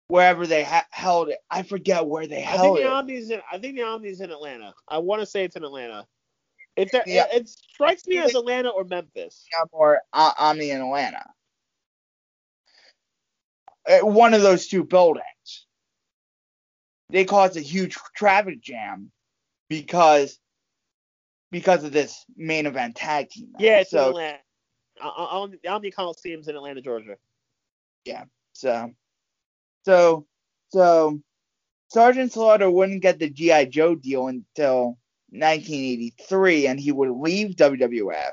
wherever 0.08 0.46
they 0.46 0.62
ha- 0.64 0.86
held 0.90 1.28
it. 1.30 1.38
I 1.50 1.62
forget 1.62 2.06
where 2.06 2.26
they 2.26 2.42
I 2.44 2.46
think 2.52 2.56
held 2.60 2.78
the 2.78 2.82
it. 2.82 2.86
Omni's 2.86 3.30
in. 3.30 3.40
I 3.50 3.58
think 3.58 3.76
the 3.76 3.82
Omni's 3.82 4.20
in 4.20 4.30
Atlanta. 4.30 4.74
I 4.86 4.98
want 4.98 5.20
to 5.20 5.26
say 5.26 5.44
it's 5.44 5.56
in 5.56 5.64
Atlanta. 5.64 6.06
It's 6.76 6.92
Yeah. 6.92 7.24
it, 7.32 7.42
it 7.42 7.48
strikes 7.48 8.06
me 8.06 8.18
as 8.18 8.34
Atlanta 8.36 8.68
or 8.68 8.84
Memphis. 8.84 9.46
Yeah, 9.52 9.64
or 9.72 10.00
uh, 10.12 10.32
Omni 10.38 10.70
in 10.70 10.80
Atlanta. 10.80 11.24
Uh, 13.88 14.00
One 14.00 14.34
of 14.34 14.42
those 14.42 14.66
two 14.66 14.84
buildings. 14.84 15.24
They 17.10 17.24
caused 17.24 17.56
a 17.56 17.60
huge 17.60 17.96
traffic 18.14 18.60
jam 18.60 19.10
because 19.68 20.38
because 21.50 21.84
of 21.84 21.92
this 21.92 22.24
main 22.36 22.66
event 22.66 22.96
tag 22.96 23.30
team. 23.30 23.52
match. 23.52 23.62
Yeah, 23.62 23.80
it's 23.80 23.92
in 23.92 23.98
so 23.98 24.08
Atlanta. 24.10 24.38
Uh, 25.02 25.06
uh, 25.06 25.10
Omni- 25.10 25.58
the 25.80 25.90
Coliseum's 25.90 26.48
in 26.48 26.56
Atlanta, 26.56 26.82
Georgia. 26.82 27.16
Yeah. 28.04 28.24
So 28.52 28.92
so 29.84 30.26
so 30.70 31.20
Sergeant 31.88 32.32
Slaughter 32.32 32.70
wouldn't 32.70 33.00
get 33.00 33.18
the 33.18 33.30
GI 33.30 33.66
Joe 33.66 33.94
deal 33.94 34.28
until 34.28 34.98
1983, 35.30 36.66
and 36.66 36.78
he 36.78 36.92
would 36.92 37.10
leave 37.10 37.56
WWF 37.56 38.32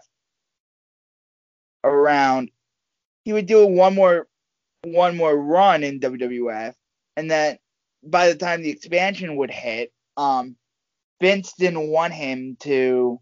around. 1.83 2.51
He 3.23 3.31
would 3.33 3.45
do 3.45 3.65
one 3.65 3.95
more 3.95 4.27
one 4.85 5.17
more 5.17 5.35
run 5.35 5.83
in 5.83 5.99
WWF, 5.99 6.73
and 7.17 7.31
that 7.31 7.59
by 8.03 8.29
the 8.29 8.35
time 8.35 8.61
the 8.61 8.69
expansion 8.69 9.35
would 9.37 9.51
hit, 9.51 9.91
um, 10.17 10.55
Vince 11.21 11.53
didn't 11.53 11.87
want 11.87 12.13
him 12.13 12.57
to 12.61 13.19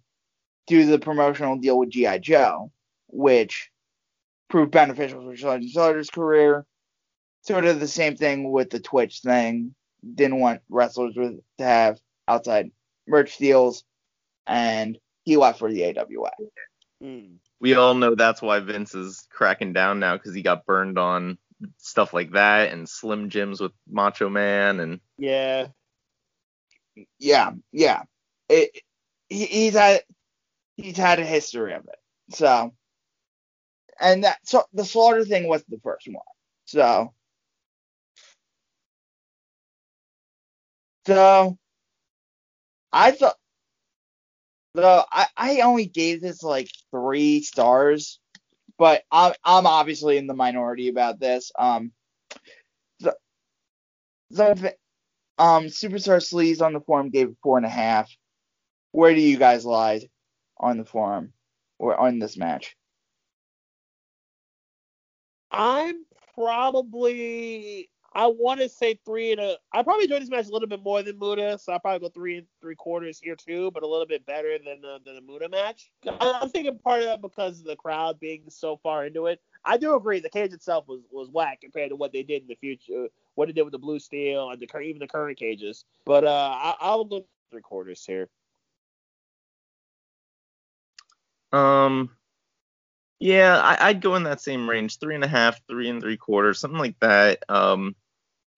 do 0.67 0.86
the 0.86 0.99
promotional 0.99 1.58
deal 1.58 1.78
with 1.78 1.89
GI 1.89 2.19
Joe, 2.19 2.71
which 3.08 3.69
proved 4.49 4.71
beneficial 4.71 5.21
for 5.21 5.36
Sergeant 5.38 5.71
Slaughter's 5.71 6.10
career. 6.10 6.65
Sort 7.41 7.65
of 7.65 7.80
the 7.80 7.88
same 7.88 8.15
thing 8.15 8.52
with 8.52 8.69
the 8.69 8.80
Twitch 8.80 9.19
thing. 9.19 9.76
Didn't 10.15 10.39
want 10.39 10.62
wrestlers 10.69 11.15
with, 11.15 11.39
to 11.58 11.63
have 11.63 11.99
outside 12.28 12.71
merch 13.08 13.38
deals, 13.38 13.84
and 14.47 14.97
he 15.23 15.38
left 15.38 15.60
for 15.60 15.71
the 15.71 15.86
AWA. 15.86 16.32
Mm. 17.02 17.36
We 17.60 17.76
all 17.76 17.93
know 17.93 18.15
that's 18.15 18.41
why 18.41 18.60
Vince 18.60 18.93
is 18.95 19.28
cracking 19.32 19.73
down 19.73 19.99
now 19.99 20.17
because 20.17 20.34
he 20.34 20.41
got 20.41 20.65
burned 20.65 20.97
on 20.97 21.38
stuff 21.78 22.13
like 22.13 22.32
that 22.32 22.71
and 22.71 22.88
Slim 22.88 23.30
Jims 23.30 23.62
with 23.62 23.71
Macho 23.89 24.30
Man 24.30 24.80
and 24.80 24.99
Yeah. 25.17 25.67
Yeah, 27.19 27.52
yeah. 27.71 28.04
It, 28.49 28.71
he, 29.30 29.45
he's 29.45 29.73
had 29.73 30.02
he's 30.78 30.97
had 30.97 31.19
a 31.19 31.26
history 31.26 31.73
of 31.73 31.86
it. 31.88 32.36
So, 32.36 32.73
and 33.99 34.23
that 34.23 34.39
so 34.43 34.65
the 34.73 34.86
slaughter 34.86 35.26
thing 35.26 35.47
was 35.47 35.63
the 35.67 35.80
first 35.84 36.08
one. 36.08 36.23
So, 36.65 37.13
so 41.08 41.58
I 42.91 43.12
thought. 43.12 43.36
So 44.76 45.04
I, 45.12 45.28
I 45.38 45.62
only 45.62 45.86
gave 45.86 46.21
this 46.21 46.41
like 46.41 46.69
three 46.91 47.41
stars, 47.41 48.19
but 48.78 49.04
I'm 49.12 49.34
I'm 49.44 49.66
obviously 49.66 50.18
in 50.18 50.28
the 50.28 50.34
minority 50.34 50.90
about 50.90 51.20
this. 51.20 51.52
Um, 51.58 51.92
so, 53.02 53.14
so 54.32 54.54
um, 55.38 55.66
Superstar 55.66 56.18
Sleaze 56.18 56.62
on 56.62 56.74
the 56.74 56.82
forum 56.82 57.10
gave 57.10 57.30
it 57.30 57.38
four 57.42 57.58
and 57.58 57.66
a 57.66 57.70
half. 57.70 58.12
Where 58.92 59.14
do 59.14 59.22
you 59.22 59.38
guys 59.38 59.66
lie 59.66 60.08
on 60.58 60.78
the 60.78 60.86
forum 60.86 61.34
or 61.80 62.00
on 62.00 62.20
this 62.20 62.38
match? 62.38 62.76
I'm 65.52 66.06
probably 66.36 67.90
I 68.15 68.28
want 68.28 68.60
to 68.62 68.69
say 68.69 68.99
three 69.06 69.32
and 69.32 69.41
a. 69.41 69.58
I 69.71 69.82
probably 69.82 70.04
enjoyed 70.04 70.21
this 70.21 70.30
match 70.30 70.47
a 70.47 70.52
little 70.52 70.67
bit 70.67 70.84
more 70.84 71.02
than 71.02 71.17
Muta, 71.17 71.58
so 71.58 71.73
I 71.73 71.78
probably 71.80 72.08
go 72.08 72.12
three 72.13 72.38
and 72.38 72.47
three 72.62 72.76
quarters 72.76 73.19
here 73.19 73.36
too, 73.36 73.71
but 73.71 73.84
a 73.84 73.88
little 73.88 74.06
bit 74.06 74.26
better 74.26 74.58
than 74.58 74.82
the 74.82 74.99
than 75.06 75.15
the 75.15 75.21
Muta 75.21 75.49
match. 75.49 75.91
I'm 76.19 76.49
thinking 76.49 76.78
part 76.78 76.99
of 76.99 77.06
that 77.06 77.21
because 77.21 77.60
of 77.60 77.65
the 77.65 77.76
crowd 77.76 78.19
being 78.19 78.43
so 78.49 78.78
far 78.78 79.06
into 79.06 79.26
it. 79.28 79.41
I 79.65 79.78
do 79.78 79.95
agree 79.95 80.19
the 80.19 80.30
cage 80.30 80.54
itself 80.54 80.88
was 80.88 81.02
was 81.12 81.30
whack 81.32 81.62
compared 81.62 81.89
to 81.89 81.95
what 81.95 82.13
they 82.13 82.23
did 82.23 82.43
in 82.43 82.47
the 82.47 82.56
future, 82.56 83.08
what 83.36 83.47
they 83.47 83.54
did 83.54 83.63
with 83.63 83.71
the 83.71 83.80
blue 83.80 83.99
steel 83.99 84.52
and 84.52 84.62
the 84.62 84.80
even 84.80 84.99
the 84.99 85.08
current 85.08 85.38
cages. 85.38 85.86
But 86.06 86.23
uh, 86.23 86.30
I, 86.30 86.76
I'll 86.80 87.06
go 87.06 87.26
three 87.49 87.62
quarters 87.62 88.06
here. 88.06 88.30
Um, 91.52 92.10
yeah, 93.19 93.60
I, 93.60 93.89
I'd 93.89 94.02
go 94.02 94.15
in 94.15 94.23
that 94.23 94.41
same 94.41 94.69
range, 94.69 94.99
three 94.99 95.15
and 95.15 95.23
a 95.23 95.28
half, 95.28 95.62
three 95.67 95.88
and 95.88 96.02
three 96.02 96.17
quarters, 96.17 96.60
something 96.60 96.80
like 96.80 96.99
that. 96.99 97.43
Um, 97.47 97.95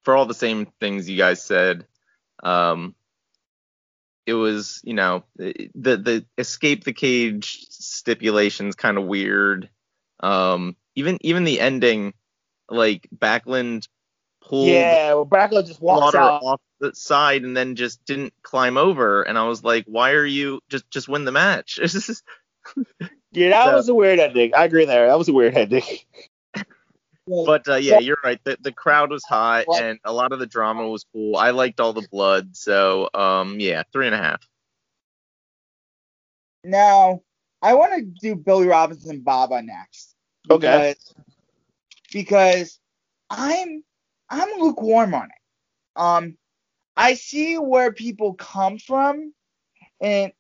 for 0.05 0.15
all 0.15 0.25
the 0.25 0.33
same 0.33 0.67
things 0.79 1.09
you 1.09 1.17
guys 1.17 1.43
said. 1.43 1.85
Um, 2.43 2.95
it 4.25 4.33
was, 4.33 4.81
you 4.83 4.93
know, 4.93 5.23
the 5.37 5.69
the 5.75 6.25
escape 6.37 6.83
the 6.83 6.93
cage 6.93 7.65
stipulations 7.69 8.75
kind 8.75 8.97
of 8.97 9.05
weird. 9.05 9.69
Um, 10.21 10.75
even 10.95 11.17
even 11.21 11.43
the 11.43 11.59
ending, 11.59 12.13
like 12.69 13.07
Backlund 13.15 13.87
pulled 14.41 14.67
Yeah, 14.69 15.13
well, 15.15 15.25
Backlund 15.25 15.67
just 15.67 15.81
walks 15.81 16.15
out. 16.15 16.41
off 16.43 16.61
the 16.79 16.95
side 16.95 17.43
and 17.43 17.55
then 17.55 17.75
just 17.75 18.03
didn't 18.05 18.33
climb 18.41 18.77
over, 18.77 19.21
and 19.23 19.37
I 19.37 19.47
was 19.47 19.63
like, 19.63 19.85
why 19.87 20.11
are 20.11 20.25
you 20.25 20.61
just 20.69 20.89
just 20.89 21.07
win 21.09 21.25
the 21.25 21.31
match? 21.31 21.79
Yeah, 23.31 23.49
that 23.49 23.65
So- 23.65 23.75
was 23.75 23.89
a 23.89 23.93
weird 23.93 24.19
ending. 24.19 24.53
I 24.55 24.63
agree 24.63 24.85
there. 24.85 25.07
That 25.07 25.17
was 25.17 25.27
a 25.27 25.33
weird 25.33 25.55
ending. 25.55 25.83
But 27.27 27.67
uh, 27.67 27.75
yeah, 27.75 27.99
you're 27.99 28.19
right. 28.23 28.39
The, 28.43 28.57
the 28.61 28.71
crowd 28.71 29.09
was 29.09 29.23
hot 29.23 29.65
Well- 29.67 29.83
and 29.83 29.99
a 30.03 30.13
lot 30.13 30.31
of 30.31 30.39
the 30.39 30.45
drama 30.45 30.88
was 30.88 31.05
cool. 31.11 31.35
I 31.35 31.51
liked 31.51 31.79
all 31.79 31.93
the 31.93 32.07
blood, 32.11 32.55
so 32.55 33.09
um, 33.13 33.59
yeah, 33.59 33.83
three 33.91 34.05
and 34.05 34.15
a 34.15 34.19
half. 34.19 34.47
Now, 36.63 37.21
I 37.61 37.73
want 37.75 37.93
to 37.95 38.01
do 38.01 38.35
Billy 38.35 38.67
Robinson 38.67 39.21
Baba 39.21 39.61
next. 39.61 40.15
Okay. 40.49 40.95
Because, 40.95 41.13
because 42.11 42.79
I'm 43.29 43.83
I'm 44.29 44.59
lukewarm 44.59 45.13
on 45.13 45.25
it. 45.25 45.99
Um, 45.99 46.38
I 46.97 47.15
see 47.15 47.57
where 47.57 47.91
people 47.91 48.33
come 48.35 48.77
from, 48.77 49.33
and 50.01 50.31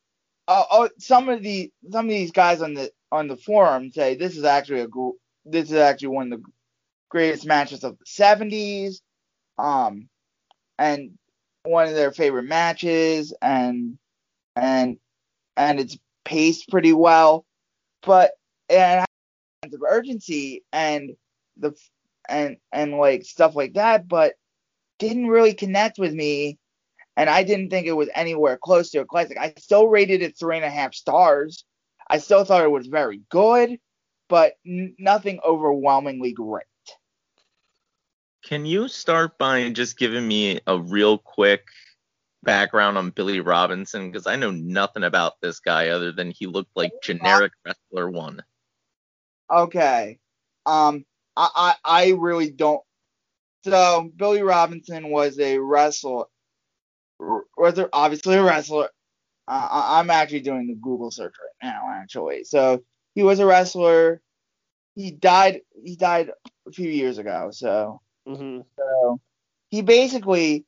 uh, 0.47 0.63
uh, 0.69 0.89
some 0.99 1.29
of 1.29 1.41
the 1.41 1.71
some 1.91 2.05
of 2.05 2.11
these 2.11 2.31
guys 2.31 2.61
on 2.61 2.73
the 2.73 2.91
on 3.11 3.27
the 3.27 3.37
forum 3.37 3.91
say 3.91 4.15
this 4.15 4.37
is 4.37 4.43
actually 4.43 4.81
a 4.81 4.87
gr- 4.87 5.17
this 5.45 5.69
is 5.71 5.77
actually 5.77 6.09
one 6.09 6.31
of 6.31 6.39
the 6.39 6.45
greatest 7.09 7.45
matches 7.45 7.83
of 7.83 7.97
the 7.97 8.05
70s, 8.05 9.01
um, 9.57 10.09
and 10.77 11.17
one 11.63 11.87
of 11.87 11.95
their 11.95 12.11
favorite 12.11 12.43
matches, 12.43 13.33
and 13.41 13.97
and 14.55 14.97
and 15.57 15.79
it's 15.79 15.97
paced 16.25 16.69
pretty 16.69 16.93
well, 16.93 17.45
but 18.03 18.31
and 18.69 19.05
sense 19.63 19.75
of 19.75 19.81
urgency 19.87 20.63
and 20.71 21.11
the 21.57 21.73
and 22.29 22.57
and 22.71 22.97
like 22.97 23.23
stuff 23.23 23.55
like 23.55 23.73
that, 23.73 24.07
but 24.07 24.33
didn't 24.99 25.27
really 25.27 25.53
connect 25.53 25.97
with 25.97 26.13
me, 26.13 26.57
and 27.17 27.29
I 27.29 27.43
didn't 27.43 27.69
think 27.69 27.87
it 27.87 27.93
was 27.93 28.09
anywhere 28.15 28.57
close 28.61 28.91
to 28.91 28.99
a 28.99 29.05
classic. 29.05 29.37
I 29.39 29.53
still 29.57 29.87
rated 29.87 30.21
it 30.21 30.37
three 30.37 30.55
and 30.57 30.65
a 30.65 30.69
half 30.69 30.93
stars. 30.93 31.65
I 32.09 32.19
still 32.19 32.45
thought 32.45 32.63
it 32.63 32.71
was 32.71 32.87
very 32.87 33.21
good, 33.29 33.79
but 34.29 34.53
n- 34.65 34.95
nothing 34.99 35.39
overwhelmingly 35.45 36.33
great. 36.33 36.65
Can 38.45 38.63
you 38.63 38.87
start 38.87 39.39
by 39.39 39.69
just 39.71 39.97
giving 39.97 40.27
me 40.27 40.59
a 40.67 40.79
real 40.79 41.17
quick 41.17 41.65
background 42.43 42.95
on 42.95 43.09
Billy 43.09 43.39
Robinson? 43.39 44.11
Because 44.11 44.27
I 44.27 44.35
know 44.35 44.51
nothing 44.51 45.03
about 45.03 45.41
this 45.41 45.59
guy 45.59 45.89
other 45.89 46.11
than 46.11 46.29
he 46.29 46.45
looked 46.45 46.69
like 46.75 46.91
generic 47.01 47.53
wrestler 47.65 48.07
one. 48.11 48.43
Okay. 49.51 50.19
Um, 50.67 51.05
I, 51.35 51.49
I, 51.55 51.75
I 51.83 52.09
really 52.11 52.51
don't. 52.51 52.83
So 53.63 54.11
Billy 54.15 54.43
Robinson 54.43 55.09
was 55.09 55.39
a 55.39 55.57
wrestler, 55.57 56.25
was 57.19 57.79
obviously 57.93 58.35
a 58.35 58.43
wrestler. 58.43 58.89
Uh, 59.47 59.67
I- 59.71 59.99
I'm 59.99 60.11
actually 60.11 60.41
doing 60.41 60.67
the 60.67 60.75
Google 60.75 61.09
search 61.09 61.33
right 61.41 61.67
now, 61.67 61.89
actually. 61.91 62.43
So 62.43 62.83
he 63.15 63.23
was 63.23 63.39
a 63.39 63.45
wrestler. 63.47 64.21
He 64.93 65.09
died. 65.09 65.61
He 65.83 65.95
died 65.95 66.29
a 66.67 66.71
few 66.71 66.91
years 66.91 67.17
ago. 67.17 67.49
So 67.51 68.01
hmm 68.25 68.61
so 68.77 69.19
he 69.69 69.81
basically 69.81 70.65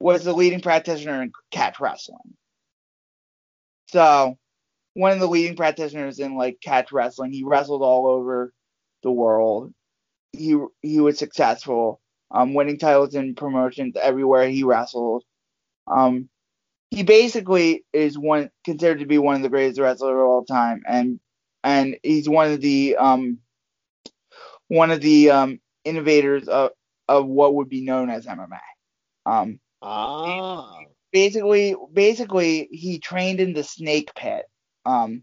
was 0.00 0.24
the 0.24 0.32
leading 0.32 0.60
practitioner 0.60 1.22
in 1.22 1.32
catch 1.50 1.80
wrestling. 1.80 2.36
So 3.88 4.36
one 4.94 5.12
of 5.12 5.20
the 5.20 5.28
leading 5.28 5.56
practitioners 5.56 6.18
in 6.18 6.36
like 6.36 6.58
catch 6.62 6.92
wrestling. 6.92 7.32
He 7.32 7.44
wrestled 7.44 7.82
all 7.82 8.06
over 8.06 8.52
the 9.02 9.10
world. 9.12 9.72
He 10.32 10.56
he 10.82 11.00
was 11.00 11.18
successful, 11.18 12.00
um, 12.30 12.54
winning 12.54 12.78
titles 12.78 13.14
in 13.14 13.34
promotions 13.34 13.96
everywhere 14.00 14.48
he 14.48 14.64
wrestled. 14.64 15.24
Um, 15.86 16.28
he 16.90 17.02
basically 17.02 17.84
is 17.92 18.18
one 18.18 18.50
considered 18.64 19.00
to 19.00 19.06
be 19.06 19.18
one 19.18 19.36
of 19.36 19.42
the 19.42 19.48
greatest 19.48 19.80
wrestlers 19.80 20.12
of 20.12 20.18
all 20.18 20.44
time, 20.44 20.82
and 20.86 21.20
and 21.64 21.96
he's 22.02 22.28
one 22.28 22.52
of 22.52 22.60
the 22.60 22.96
um 22.96 23.38
one 24.68 24.90
of 24.90 25.00
the 25.00 25.30
um 25.30 25.60
innovators 25.84 26.48
of 26.48 26.70
of 27.08 27.26
what 27.26 27.54
would 27.54 27.68
be 27.68 27.82
known 27.82 28.10
as 28.10 28.26
MMA. 28.26 28.60
Um, 29.26 29.60
Ah. 29.80 30.80
basically 31.12 31.76
basically 31.92 32.68
he 32.72 32.98
trained 32.98 33.40
in 33.40 33.52
the 33.52 33.62
snake 33.62 34.12
pit 34.14 34.44
um 34.84 35.22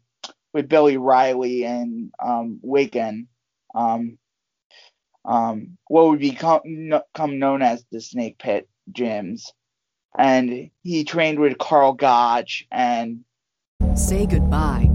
with 0.53 0.69
Billy 0.69 0.97
Riley 0.97 1.65
and 1.65 2.11
um 2.23 2.59
Wigan 2.63 3.27
um 3.73 4.17
um 5.25 5.77
what 5.87 6.07
would 6.07 6.19
become 6.19 6.61
no, 6.65 7.03
come 7.13 7.39
known 7.39 7.61
as 7.61 7.85
the 7.91 7.99
snake 7.99 8.37
pit 8.37 8.69
gyms 8.91 9.51
and 10.17 10.69
he 10.83 11.03
trained 11.03 11.39
with 11.39 11.57
Karl 11.57 11.93
Gotch 11.93 12.65
and 12.71 13.25
Say 13.95 14.25
goodbye 14.25 14.94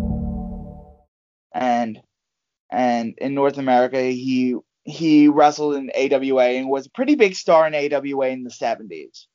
And 2.71 3.15
in 3.17 3.33
North 3.33 3.57
America, 3.57 4.01
he 4.01 4.55
he 4.83 5.27
wrestled 5.27 5.75
in 5.75 5.91
AWA 5.95 6.45
and 6.45 6.69
was 6.69 6.87
a 6.87 6.91
pretty 6.91 7.15
big 7.15 7.35
star 7.35 7.67
in 7.67 7.75
AWA 7.75 8.29
in 8.29 8.43
the 8.43 8.49
70s. 8.49 9.27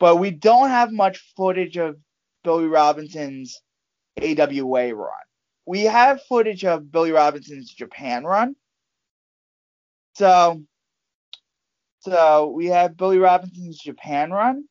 But 0.00 0.16
we 0.16 0.30
don't 0.30 0.70
have 0.70 0.90
much 0.90 1.32
footage 1.36 1.76
of 1.76 1.96
Billy 2.42 2.66
Robinson's 2.66 3.60
AWA 4.20 4.94
run. 4.94 5.12
We 5.66 5.82
have 5.82 6.22
footage 6.22 6.64
of 6.64 6.90
Billy 6.90 7.12
Robinson's 7.12 7.72
Japan 7.72 8.24
run. 8.24 8.56
So 10.14 10.62
so 12.00 12.50
we 12.50 12.66
have 12.66 12.96
Billy 12.96 13.18
Robinson's 13.18 13.78
Japan 13.78 14.32
run, 14.32 14.64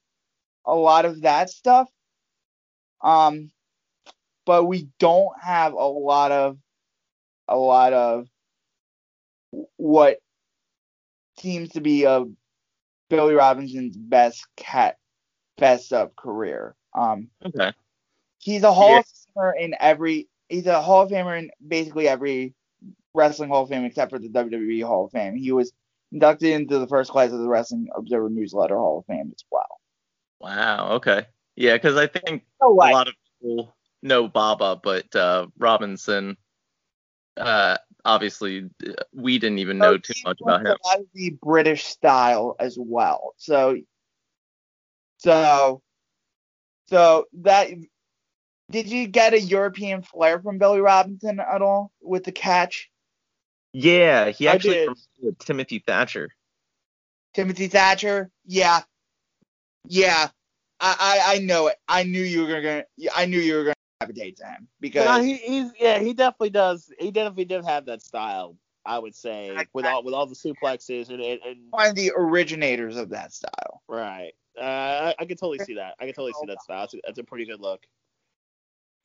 a 0.66 0.76
lot 0.76 1.06
of 1.06 1.22
that 1.22 1.50
stuff. 1.50 1.90
Um 3.02 3.52
but 4.46 4.66
we 4.66 4.90
don't 5.00 5.34
have 5.42 5.74
a 5.74 5.78
lot 5.78 6.32
of 6.32 6.58
a 7.52 7.58
lot 7.58 7.94
of 7.94 8.28
what 9.78 10.18
seems 11.40 11.70
to 11.70 11.82
be 11.82 12.04
a 12.06 12.26
Billy 13.10 13.34
Robinson's 13.34 13.98
best 13.98 14.46
cat 14.56 14.98
best 15.58 15.92
of 15.94 16.16
career. 16.16 16.76
Um, 16.94 17.30
Okay. 17.46 17.72
he's 18.40 18.64
a 18.64 18.74
Hall 18.74 18.92
Yeah. 18.92 19.00
of 19.00 19.06
Famer 19.36 19.54
in 19.60 19.76
every. 19.80 20.28
He's 20.50 20.68
a 20.68 20.82
Hall 20.82 21.04
of 21.04 21.12
Famer 21.12 21.38
in 21.38 21.52
basically 21.66 22.08
every 22.08 22.54
wrestling 23.14 23.50
Hall 23.50 23.64
of 23.64 23.70
Fame 23.70 23.86
except 23.86 24.12
for 24.12 24.20
the 24.20 24.30
WWE 24.30 24.86
Hall 24.86 25.06
of 25.06 25.12
Fame. 25.12 25.36
He 25.36 25.52
was 25.52 25.72
inducted 26.12 26.50
into 26.52 26.80
the 26.80 26.88
first 26.88 27.12
class 27.12 27.32
of 27.32 27.40
the 27.40 27.48
Wrestling 27.48 27.88
Observer 27.96 28.30
Newsletter 28.30 28.78
Hall 28.78 29.00
of 29.00 29.06
Fame 29.06 29.32
as 29.36 29.44
well. 29.52 29.80
Wow. 30.40 30.94
Okay. 30.94 31.26
Yeah, 31.56 31.74
because 31.74 31.98
I 31.98 32.08
think 32.08 32.44
So 32.62 32.72
a 32.72 32.74
lot 32.74 33.08
of 33.08 33.14
people 33.42 33.76
know 34.02 34.28
Baba, 34.28 34.80
but 34.82 35.14
uh, 35.16 35.48
Robinson, 35.58 36.38
uh, 37.38 37.78
obviously, 38.06 38.70
uh, 38.86 38.92
we 39.14 39.40
didn't 39.40 39.60
even 39.60 39.78
know 39.78 39.98
too 39.98 40.14
much 40.26 40.42
about 40.42 40.62
him. 40.62 40.76
A 40.94 40.98
the 41.14 41.32
British 41.42 41.86
style 41.86 42.56
as 42.60 42.78
well. 42.80 43.34
So, 43.38 43.78
so, 45.18 45.82
so 46.88 47.26
that 47.42 47.70
did 48.72 48.88
you 48.90 49.08
get 49.08 49.34
a 49.34 49.40
European 49.40 50.02
flair 50.02 50.40
from 50.40 50.58
Billy 50.58 50.80
Robinson 50.80 51.40
at 51.40 51.62
all 51.62 51.92
with 52.02 52.24
the 52.24 52.32
catch? 52.32 52.90
Yeah, 53.74 54.30
he 54.30 54.48
actually 54.48 54.74
did. 54.76 54.82
reminded 54.82 55.08
me 55.22 55.30
of 55.30 55.38
Timothy 55.40 55.84
Thatcher. 55.86 56.30
Timothy 57.34 57.68
Thatcher? 57.68 58.30
Yeah, 58.46 58.82
yeah. 59.88 60.30
I, 60.80 60.96
I, 61.00 61.36
I 61.36 61.40
know 61.40 61.68
it. 61.68 61.78
I 61.88 62.04
knew 62.04 62.22
you 62.22 62.46
were 62.46 62.62
gonna. 62.62 62.84
I 63.16 63.26
knew 63.26 63.40
you 63.40 63.56
were 63.56 63.64
gonna 63.64 63.76
gravitate 64.02 64.38
to 64.38 64.46
him 64.46 64.68
because 64.80 65.06
No, 65.06 65.22
he, 65.22 65.36
he's 65.36 65.72
yeah, 65.80 66.00
he 66.00 66.14
definitely 66.14 66.50
does. 66.50 66.92
He 67.00 67.12
definitely 67.12 67.46
did 67.46 67.66
have 67.66 67.86
that 67.86 68.02
style. 68.02 68.56
I 68.84 68.98
would 68.98 69.16
say 69.16 69.56
with 69.74 69.86
all 69.86 70.04
with 70.04 70.14
all 70.14 70.26
the 70.26 70.36
suplexes 70.36 71.10
and 71.10 71.22
and, 71.22 71.40
and 71.46 71.58
one 71.70 71.90
of 71.90 71.96
the 71.96 72.12
originators 72.16 72.98
of 72.98 73.10
that 73.10 73.34
style. 73.34 73.82
right. 73.88 74.32
Uh, 74.60 74.64
I, 74.64 75.16
I 75.18 75.26
can 75.26 75.38
totally 75.38 75.60
see 75.60 75.76
that. 75.76 75.96
I 76.00 76.06
can 76.06 76.14
totally 76.14 76.34
see 76.34 76.48
that 76.48 76.62
style. 76.62 76.82
That's 76.82 76.94
a, 76.94 76.98
that's 77.06 77.20
a 77.20 77.24
pretty 77.24 77.46
good 77.46 77.62
look. 77.62 77.86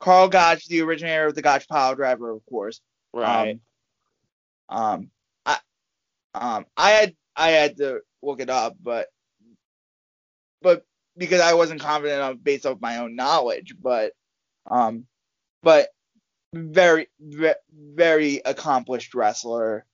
Karl 0.00 0.28
Gotch, 0.28 0.66
the 0.66 0.82
originator 0.82 1.26
of 1.26 1.34
the 1.34 1.42
Gotch 1.42 1.68
pile 1.68 1.94
driver, 1.94 2.30
of 2.30 2.44
course. 2.46 2.80
Right. 3.12 3.60
Um, 4.68 4.78
um, 4.78 5.10
I, 5.44 5.58
um, 6.34 6.66
I 6.76 6.90
had 6.90 7.14
I 7.36 7.50
had 7.50 7.76
to 7.76 8.00
look 8.22 8.40
it 8.40 8.50
up, 8.50 8.76
but 8.82 9.06
but 10.62 10.84
because 11.16 11.40
I 11.40 11.54
wasn't 11.54 11.80
confident 11.80 12.18
enough 12.18 12.36
based 12.42 12.66
off 12.66 12.80
my 12.80 12.98
own 12.98 13.14
knowledge, 13.14 13.74
but 13.80 14.12
um, 14.68 15.06
but 15.62 15.88
very 16.52 17.08
very 17.72 18.40
accomplished 18.44 19.14
wrestler. 19.14 19.84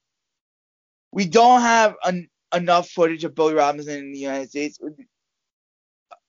We 1.12 1.26
don't 1.26 1.60
have 1.60 1.96
an, 2.04 2.28
enough 2.54 2.88
footage 2.88 3.24
of 3.24 3.34
Billy 3.34 3.54
Robinson 3.54 3.98
in 3.98 4.12
the 4.12 4.18
United 4.18 4.50
States 4.50 4.78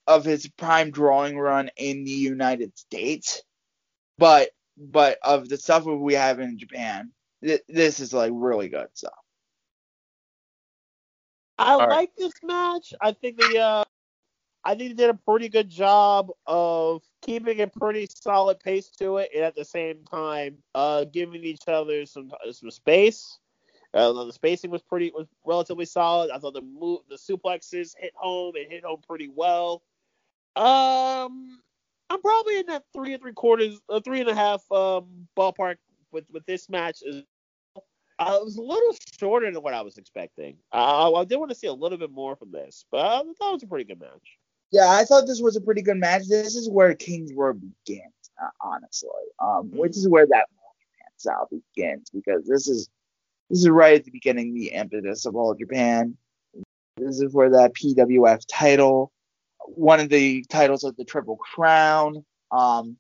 of 0.08 0.26
his 0.26 0.48
prime 0.58 0.92
drawing 0.92 1.38
run 1.38 1.70
in 1.78 2.04
the 2.04 2.12
United 2.12 2.78
States, 2.78 3.42
but 4.18 4.50
but 4.78 5.18
of 5.22 5.50
the 5.50 5.58
stuff 5.58 5.86
we 5.86 6.16
have 6.16 6.40
in 6.40 6.58
Japan, 6.58 7.12
th- 7.44 7.64
this 7.68 8.00
is 8.00 8.14
like 8.14 8.32
really 8.34 8.70
good 8.70 8.88
stuff. 8.94 9.14
I 11.58 11.78
right. 11.78 11.90
like 11.90 12.16
this 12.18 12.34
match. 12.42 12.94
I 13.00 13.12
think 13.12 13.38
the 13.38 13.60
uh, 13.60 13.84
I 14.66 14.76
think 14.76 14.96
they 14.96 15.04
did 15.06 15.10
a 15.10 15.20
pretty 15.30 15.50
good 15.50 15.70
job 15.70 16.32
of 16.48 17.04
keeping 17.22 17.62
a 17.62 17.68
pretty 17.68 18.08
solid 18.14 18.60
pace 18.60 18.90
to 19.00 19.18
it, 19.18 19.30
and 19.36 19.44
at 19.44 19.56
the 19.56 19.66
same 19.66 20.04
time, 20.10 20.58
uh, 20.74 21.06
giving 21.06 21.44
each 21.44 21.68
other 21.68 22.06
some 22.06 22.32
some 22.52 22.72
space. 22.72 23.40
Uh, 23.94 24.12
the 24.12 24.34
spacing 24.34 24.72
was 24.72 24.82
pretty 24.82 25.12
was 25.14 25.28
relatively 25.46 25.86
solid. 25.86 26.32
I 26.32 26.40
thought 26.40 26.54
the 26.54 26.62
move 26.62 27.02
the 27.10 27.16
suplexes 27.16 27.92
hit 27.98 28.14
home 28.16 28.56
and 28.56 28.72
hit 28.72 28.84
home 28.84 29.02
pretty 29.08 29.30
well. 29.34 29.84
Um, 30.56 31.60
I'm 32.10 32.22
probably 32.22 32.60
in 32.60 32.66
that 32.68 32.84
three 32.94 33.14
and 33.14 33.22
three 33.22 33.34
quarters, 33.34 33.80
uh, 33.90 34.00
three 34.00 34.22
and 34.22 34.30
a 34.30 34.36
half 34.36 34.64
um 34.72 35.28
ballpark 35.38 35.76
with 36.12 36.26
with 36.32 36.46
this 36.46 36.70
match. 36.70 37.00
Is 37.04 37.18
it 37.18 37.26
was 38.20 38.56
a 38.56 38.62
little 38.62 38.96
shorter 39.20 39.52
than 39.52 39.62
what 39.62 39.74
I 39.74 39.82
was 39.82 39.98
expecting. 39.98 40.58
Uh, 40.72 41.14
I 41.14 41.26
did 41.26 41.38
want 41.38 41.52
to 41.52 41.56
see 41.56 41.68
a 41.68 41.74
little 41.74 41.98
bit 41.98 42.12
more 42.12 42.36
from 42.36 42.52
this, 42.52 42.86
but 42.92 43.00
I 43.00 43.18
thought 43.18 43.50
it 43.50 43.54
was 43.54 43.64
a 43.64 43.68
pretty 43.68 43.86
good 43.86 44.00
match. 44.00 44.38
Yeah, 44.74 44.90
I 44.90 45.06
thought 45.06 45.28
this 45.28 45.40
was 45.40 45.56
a 45.56 45.62
pretty 45.62 45.84
good 45.84 45.98
match. 45.98 46.24
This 46.28 46.56
is 46.56 46.68
where 46.68 46.96
King's 46.96 47.32
Road 47.32 47.62
begins, 47.62 48.12
uh, 48.44 48.50
honestly. 48.60 49.10
Um, 49.40 49.70
which 49.72 49.96
is 49.96 50.10
where 50.10 50.26
that 50.26 50.48
All 50.58 50.74
Japan 50.82 51.12
style 51.16 51.48
begins 51.76 52.10
because 52.10 52.48
this 52.48 52.68
is 52.68 52.90
this 53.52 53.60
is 53.60 53.70
right 53.70 53.94
at 53.94 54.04
the 54.04 54.10
beginning, 54.10 54.56
the 54.56 54.72
impetus 54.72 55.28
of 55.28 55.36
all 55.36 55.54
Japan. 55.54 56.18
This 56.98 57.22
is 57.22 57.32
where 57.36 57.52
that 57.52 57.76
PWF 57.76 58.46
title, 58.50 59.12
one 59.60 60.00
of 60.00 60.10
the 60.10 60.44
titles 60.50 60.84
of 60.84 60.96
the 60.96 61.06
Triple 61.06 61.36
Crown, 61.36 62.26
um, 62.52 62.98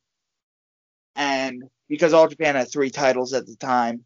and 1.16 1.64
because 1.90 2.14
all 2.14 2.28
Japan 2.28 2.54
had 2.54 2.72
three 2.72 2.92
titles 2.92 3.34
at 3.34 3.48
the 3.48 3.56
time, 3.56 4.06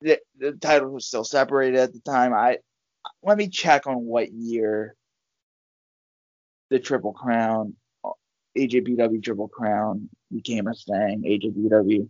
the, 0.00 0.18
the 0.38 0.52
titles 0.52 0.90
were 0.90 1.00
still 1.00 1.24
separated 1.24 1.78
at 1.78 1.92
the 1.92 2.00
time. 2.00 2.32
I 2.32 2.58
let 3.22 3.36
me 3.36 3.48
check 3.48 3.86
on 3.86 4.06
what 4.06 4.32
year 4.32 4.96
the 6.72 6.80
Triple 6.80 7.12
Crown, 7.12 7.74
AJPW 8.56 9.22
Triple 9.22 9.48
Crown 9.48 10.08
became 10.32 10.66
a 10.66 10.74
thing. 10.74 11.22
AJPW 11.22 12.08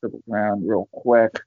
Triple 0.00 0.22
Crown, 0.28 0.66
real 0.66 0.88
quick. 0.92 1.40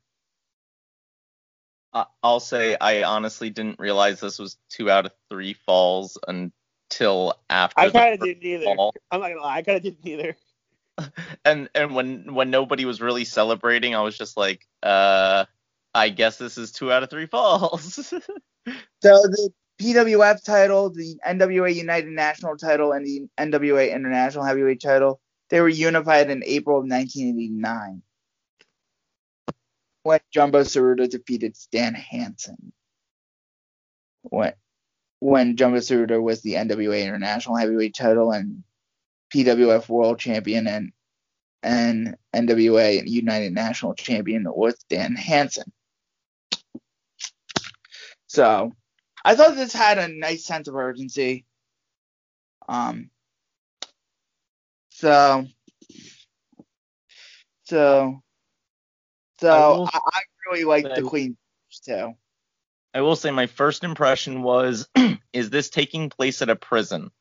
I- 1.94 2.08
I'll 2.24 2.40
say 2.40 2.76
I 2.80 3.04
honestly 3.04 3.50
didn't 3.50 3.80
realize 3.80 4.20
this 4.20 4.40
was 4.40 4.58
two 4.70 4.90
out 4.90 5.06
of 5.06 5.14
three 5.30 5.54
falls 5.54 6.18
until 6.28 7.36
after. 7.50 7.80
I 7.80 7.86
the 7.88 7.92
kind 7.94 8.14
of 8.14 8.20
first 8.20 8.28
didn't 8.28 8.44
either. 8.44 8.76
fall. 8.76 8.94
I'm 9.12 9.22
not 9.22 9.30
gonna 9.30 9.42
lie, 9.42 9.58
I 9.58 9.62
kind 9.62 9.78
of 9.78 9.84
didn't 9.84 10.08
either. 10.08 10.38
and 11.46 11.70
and 11.76 11.94
when 11.94 12.34
when 12.34 12.50
nobody 12.50 12.86
was 12.86 13.00
really 13.00 13.26
celebrating, 13.26 13.94
I 13.94 14.02
was 14.02 14.18
just 14.18 14.36
like, 14.36 14.66
uh, 14.82 15.46
I 15.94 16.10
guess 16.10 16.38
this 16.38 16.58
is 16.58 16.72
two 16.72 16.92
out 16.92 17.04
of 17.04 17.10
three 17.10 17.28
falls. 17.28 18.14
So 19.02 19.10
the 19.22 19.50
PWF 19.80 20.44
title, 20.44 20.90
the 20.90 21.20
NWA 21.26 21.74
United 21.74 22.10
National 22.10 22.58
title, 22.58 22.94
and 22.94 23.06
the 23.06 23.28
NWA 23.38 23.94
International 23.94 24.44
Heavyweight 24.44 24.82
title, 24.82 25.20
they 25.50 25.62
were 25.62 25.70
unified 25.70 26.30
in 26.30 26.44
April 26.46 26.78
of 26.78 26.90
1989 26.90 28.02
when 30.04 30.20
Jumbo 30.32 30.62
Tsuruta 30.62 31.10
defeated 31.10 31.58
Stan 31.58 31.94
Hansen. 31.94 32.72
When 34.24 34.54
when 35.20 35.58
Jumbo 35.58 35.80
Tsuruta 35.80 36.22
was 36.22 36.42
the 36.42 36.54
NWA 36.54 37.04
International 37.04 37.58
Heavyweight 37.58 37.96
title 37.96 38.32
and 38.32 38.64
PWF 39.34 39.90
World 39.90 40.20
Champion 40.20 40.68
and 40.68 40.92
and 41.62 42.18
NWA 42.34 43.06
United 43.06 43.54
National 43.54 43.94
Champion 43.96 44.46
was 44.48 44.80
Stan 44.80 45.16
Hansen. 45.16 45.72
So 48.28 48.74
I 49.28 49.36
thought 49.36 49.56
this 49.58 49.74
had 49.74 49.98
a 49.98 50.08
nice 50.08 50.46
sense 50.46 50.70
of 50.70 50.76
urgency. 50.76 51.46
Um. 52.70 53.10
So. 54.92 55.48
So 57.66 58.22
So 59.42 59.84
I 59.84 59.98
I, 59.98 60.00
I, 60.14 60.22
really 60.50 60.64
like 60.64 60.86
the 60.96 61.02
clean 61.02 61.36
too. 61.86 62.14
I 62.94 63.02
will 63.02 63.18
say 63.18 63.32
my 63.32 63.48
first 63.48 63.84
impression 63.84 64.44
was, 64.44 64.88
is 65.34 65.50
this 65.50 65.70
taking 65.70 66.10
place 66.10 66.42
at 66.42 66.50
a 66.50 66.56
prison? 66.56 67.12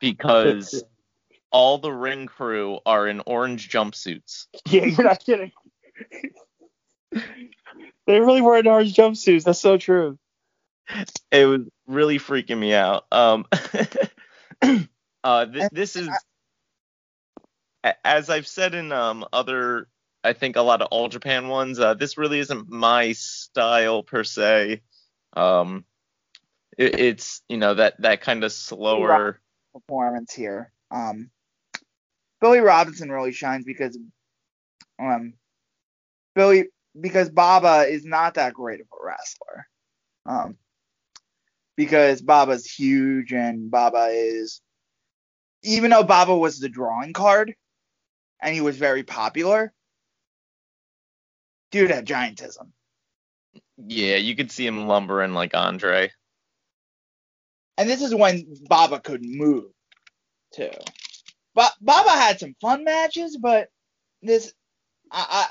Because 0.00 0.82
all 1.52 1.78
the 1.78 1.92
ring 1.92 2.26
crew 2.26 2.80
are 2.84 3.06
in 3.06 3.22
orange 3.24 3.70
jumpsuits. 3.70 4.46
Yeah, 4.68 4.86
you're 4.86 5.04
not 5.04 5.24
kidding. 5.24 5.52
they 7.12 8.18
really 8.18 8.42
were 8.42 8.58
in 8.58 8.66
orange 8.66 8.92
jumpsuits. 8.92 9.44
That's 9.44 9.60
so 9.60 9.78
true. 9.78 10.18
It 11.30 11.46
was 11.46 11.62
really 11.86 12.18
freaking 12.18 12.58
me 12.58 12.74
out. 12.74 13.06
Um, 13.10 13.46
uh, 15.24 15.46
th- 15.46 15.70
this 15.72 15.96
is, 15.96 16.08
as 18.04 18.30
I've 18.30 18.46
said 18.46 18.74
in 18.74 18.92
um 18.92 19.24
other, 19.32 19.88
I 20.22 20.32
think 20.32 20.56
a 20.56 20.62
lot 20.62 20.82
of 20.82 20.88
All 20.90 21.08
Japan 21.08 21.48
ones. 21.48 21.78
Uh, 21.80 21.94
this 21.94 22.16
really 22.18 22.38
isn't 22.38 22.70
my 22.70 23.12
style 23.12 24.02
per 24.02 24.24
se. 24.24 24.82
Um, 25.34 25.84
it, 26.78 26.98
it's 26.98 27.42
you 27.48 27.56
know 27.56 27.74
that 27.74 28.00
that 28.00 28.20
kind 28.20 28.44
of 28.44 28.52
slower. 28.52 29.40
performance 29.72 30.32
here. 30.32 30.72
Um, 30.90 31.30
Billy 32.40 32.60
Robinson 32.60 33.10
really 33.10 33.32
shines 33.32 33.64
because 33.64 33.98
um, 34.98 35.34
Billy 36.34 36.66
because 36.98 37.30
Baba 37.30 37.86
is 37.88 38.04
not 38.04 38.34
that 38.34 38.54
great 38.54 38.80
of 38.80 38.86
a 38.86 39.04
wrestler. 39.04 39.66
Um, 40.26 40.56
because 41.76 42.22
Baba's 42.22 42.66
huge 42.66 43.32
and 43.32 43.70
Baba 43.70 44.08
is 44.12 44.60
even 45.62 45.90
though 45.90 46.04
Baba 46.04 46.36
was 46.36 46.58
the 46.58 46.68
drawing 46.68 47.12
card 47.12 47.54
and 48.40 48.54
he 48.54 48.60
was 48.60 48.76
very 48.76 49.02
popular, 49.02 49.72
dude 51.70 51.90
had 51.90 52.06
giantism. 52.06 52.70
Yeah, 53.78 54.16
you 54.16 54.36
could 54.36 54.52
see 54.52 54.66
him 54.66 54.86
lumbering 54.86 55.34
like 55.34 55.54
Andre. 55.54 56.10
and 57.76 57.88
this 57.88 58.02
is 58.02 58.14
when 58.14 58.46
Baba 58.68 59.00
couldn't 59.00 59.36
move 59.36 59.64
too. 60.54 60.70
But 61.54 61.72
Baba 61.80 62.10
had 62.10 62.40
some 62.40 62.54
fun 62.60 62.84
matches, 62.84 63.36
but 63.40 63.68
this 64.22 64.52
I 65.10 65.46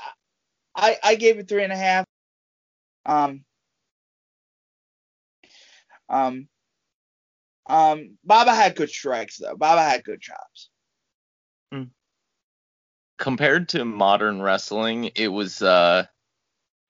I 0.76 0.88
I, 0.88 1.10
I 1.12 1.14
gave 1.16 1.38
it 1.38 1.48
three 1.48 1.64
and 1.64 1.72
a 1.72 1.76
half. 1.76 2.06
Um 3.06 3.44
um 6.08 6.48
um 7.66 8.18
Baba 8.24 8.54
had 8.54 8.76
good 8.76 8.90
strikes 8.90 9.38
though. 9.38 9.56
Baba 9.56 9.82
had 9.82 10.04
good 10.04 10.20
chops. 10.20 10.68
compared 13.18 13.68
to 13.70 13.84
modern 13.84 14.42
wrestling, 14.42 15.10
it 15.14 15.28
was 15.28 15.62
uh 15.62 16.04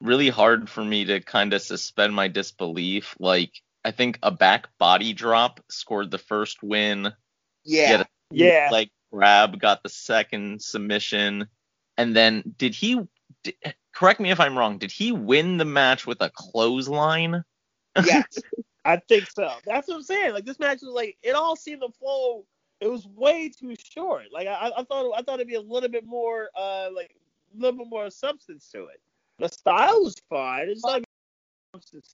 really 0.01 0.29
hard 0.29 0.69
for 0.69 0.85
me 0.85 1.05
to 1.05 1.21
kind 1.21 1.53
of 1.55 1.62
suspend 1.62 2.15
my 2.15 2.29
disbelief. 2.29 3.15
Like 3.19 3.53
I 3.85 3.91
think 3.91 4.19
a 4.23 4.31
back 4.31 4.69
body 4.79 5.12
drop 5.12 5.61
scored 5.69 6.11
the 6.11 6.19
first 6.19 6.62
win. 6.62 7.12
Yeah. 7.65 8.03
A 8.03 8.07
Yeah. 8.31 8.69
Like 8.71 8.91
grab 9.12 9.61
got 9.61 9.83
the 9.83 9.89
second 9.89 10.62
submission, 10.62 11.47
and 11.97 12.17
then 12.17 12.43
did 12.57 12.75
he? 12.75 13.01
Did, 13.43 13.55
correct 13.95 14.21
me 14.21 14.31
if 14.31 14.41
I'm 14.41 14.59
wrong. 14.59 14.79
Did 14.79 14.91
he 14.91 15.12
win 15.12 15.57
the 15.57 15.65
match 15.65 16.07
with 16.07 16.21
a 16.21 16.31
clothesline? 16.35 17.45
yes. 18.05 18.39
I 18.85 18.97
think 18.97 19.30
so. 19.30 19.51
That's 19.64 19.89
what 19.89 19.97
I'm 19.97 20.03
saying. 20.03 20.35
Like 20.35 20.45
this 20.45 20.59
match 20.59 20.80
was 20.82 20.93
like 20.95 21.16
it 21.22 21.35
all 21.35 21.57
seemed 21.57 21.82
to 21.82 21.89
flow. 21.99 22.45
It 22.80 22.91
was 22.91 23.07
way 23.07 23.49
too 23.49 23.74
short. 23.78 24.24
Like 24.32 24.47
I, 24.47 24.70
I 24.76 24.85
thought 24.85 25.12
I 25.16 25.22
thought 25.22 25.37
it'd 25.37 25.49
be 25.49 25.55
a 25.55 25.61
little 25.61 25.89
bit 25.89 26.05
more 26.05 26.49
uh 26.57 26.89
like 26.95 27.14
a 27.55 27.61
little 27.61 27.78
bit 27.78 27.89
more 27.89 28.11
substance 28.11 28.68
to 28.72 28.85
it. 28.87 29.01
The 29.39 29.49
style 29.49 30.03
was 30.03 30.16
fine. 30.28 30.68
It's 30.68 30.85
like 30.85 31.05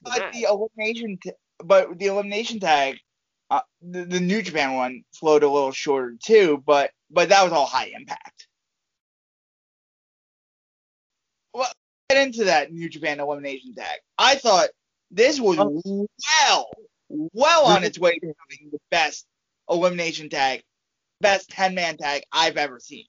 But 0.03 0.33
the 0.33 0.45
elimination 0.45 1.19
t- 1.23 1.33
but 1.63 1.99
the 1.99 2.07
elimination 2.07 2.61
tag 2.61 2.99
uh, 3.51 3.61
the, 3.83 4.05
the 4.05 4.21
New 4.21 4.43
Japan 4.43 4.75
one 4.75 5.03
flowed 5.13 5.43
a 5.43 5.49
little 5.49 5.73
shorter 5.73 6.17
too, 6.23 6.63
but 6.65 6.93
but 7.11 7.29
that 7.31 7.43
was 7.43 7.53
all 7.53 7.67
high 7.67 7.93
impact. 7.97 8.47
Well, 11.53 11.71
get 12.09 12.25
into 12.25 12.45
that 12.45 12.73
New 12.73 12.89
Japan 12.89 13.19
elimination 13.19 13.75
tag. 13.75 13.99
I 14.19 14.37
thought 14.37 14.69
this 15.11 15.41
was 15.41 15.59
oh. 15.59 16.07
well, 16.47 16.71
well 17.09 17.67
on 17.67 17.85
its 17.85 17.99
way 17.99 18.15
to 18.15 18.21
becoming 18.21 18.71
the 18.73 18.79
best 18.91 19.27
elimination 19.69 20.29
tag, 20.29 20.63
best 21.21 21.51
ten 21.51 21.75
man 21.75 21.97
tag 21.97 22.23
I've 22.33 22.57
ever 22.57 22.79
seen. 22.81 23.05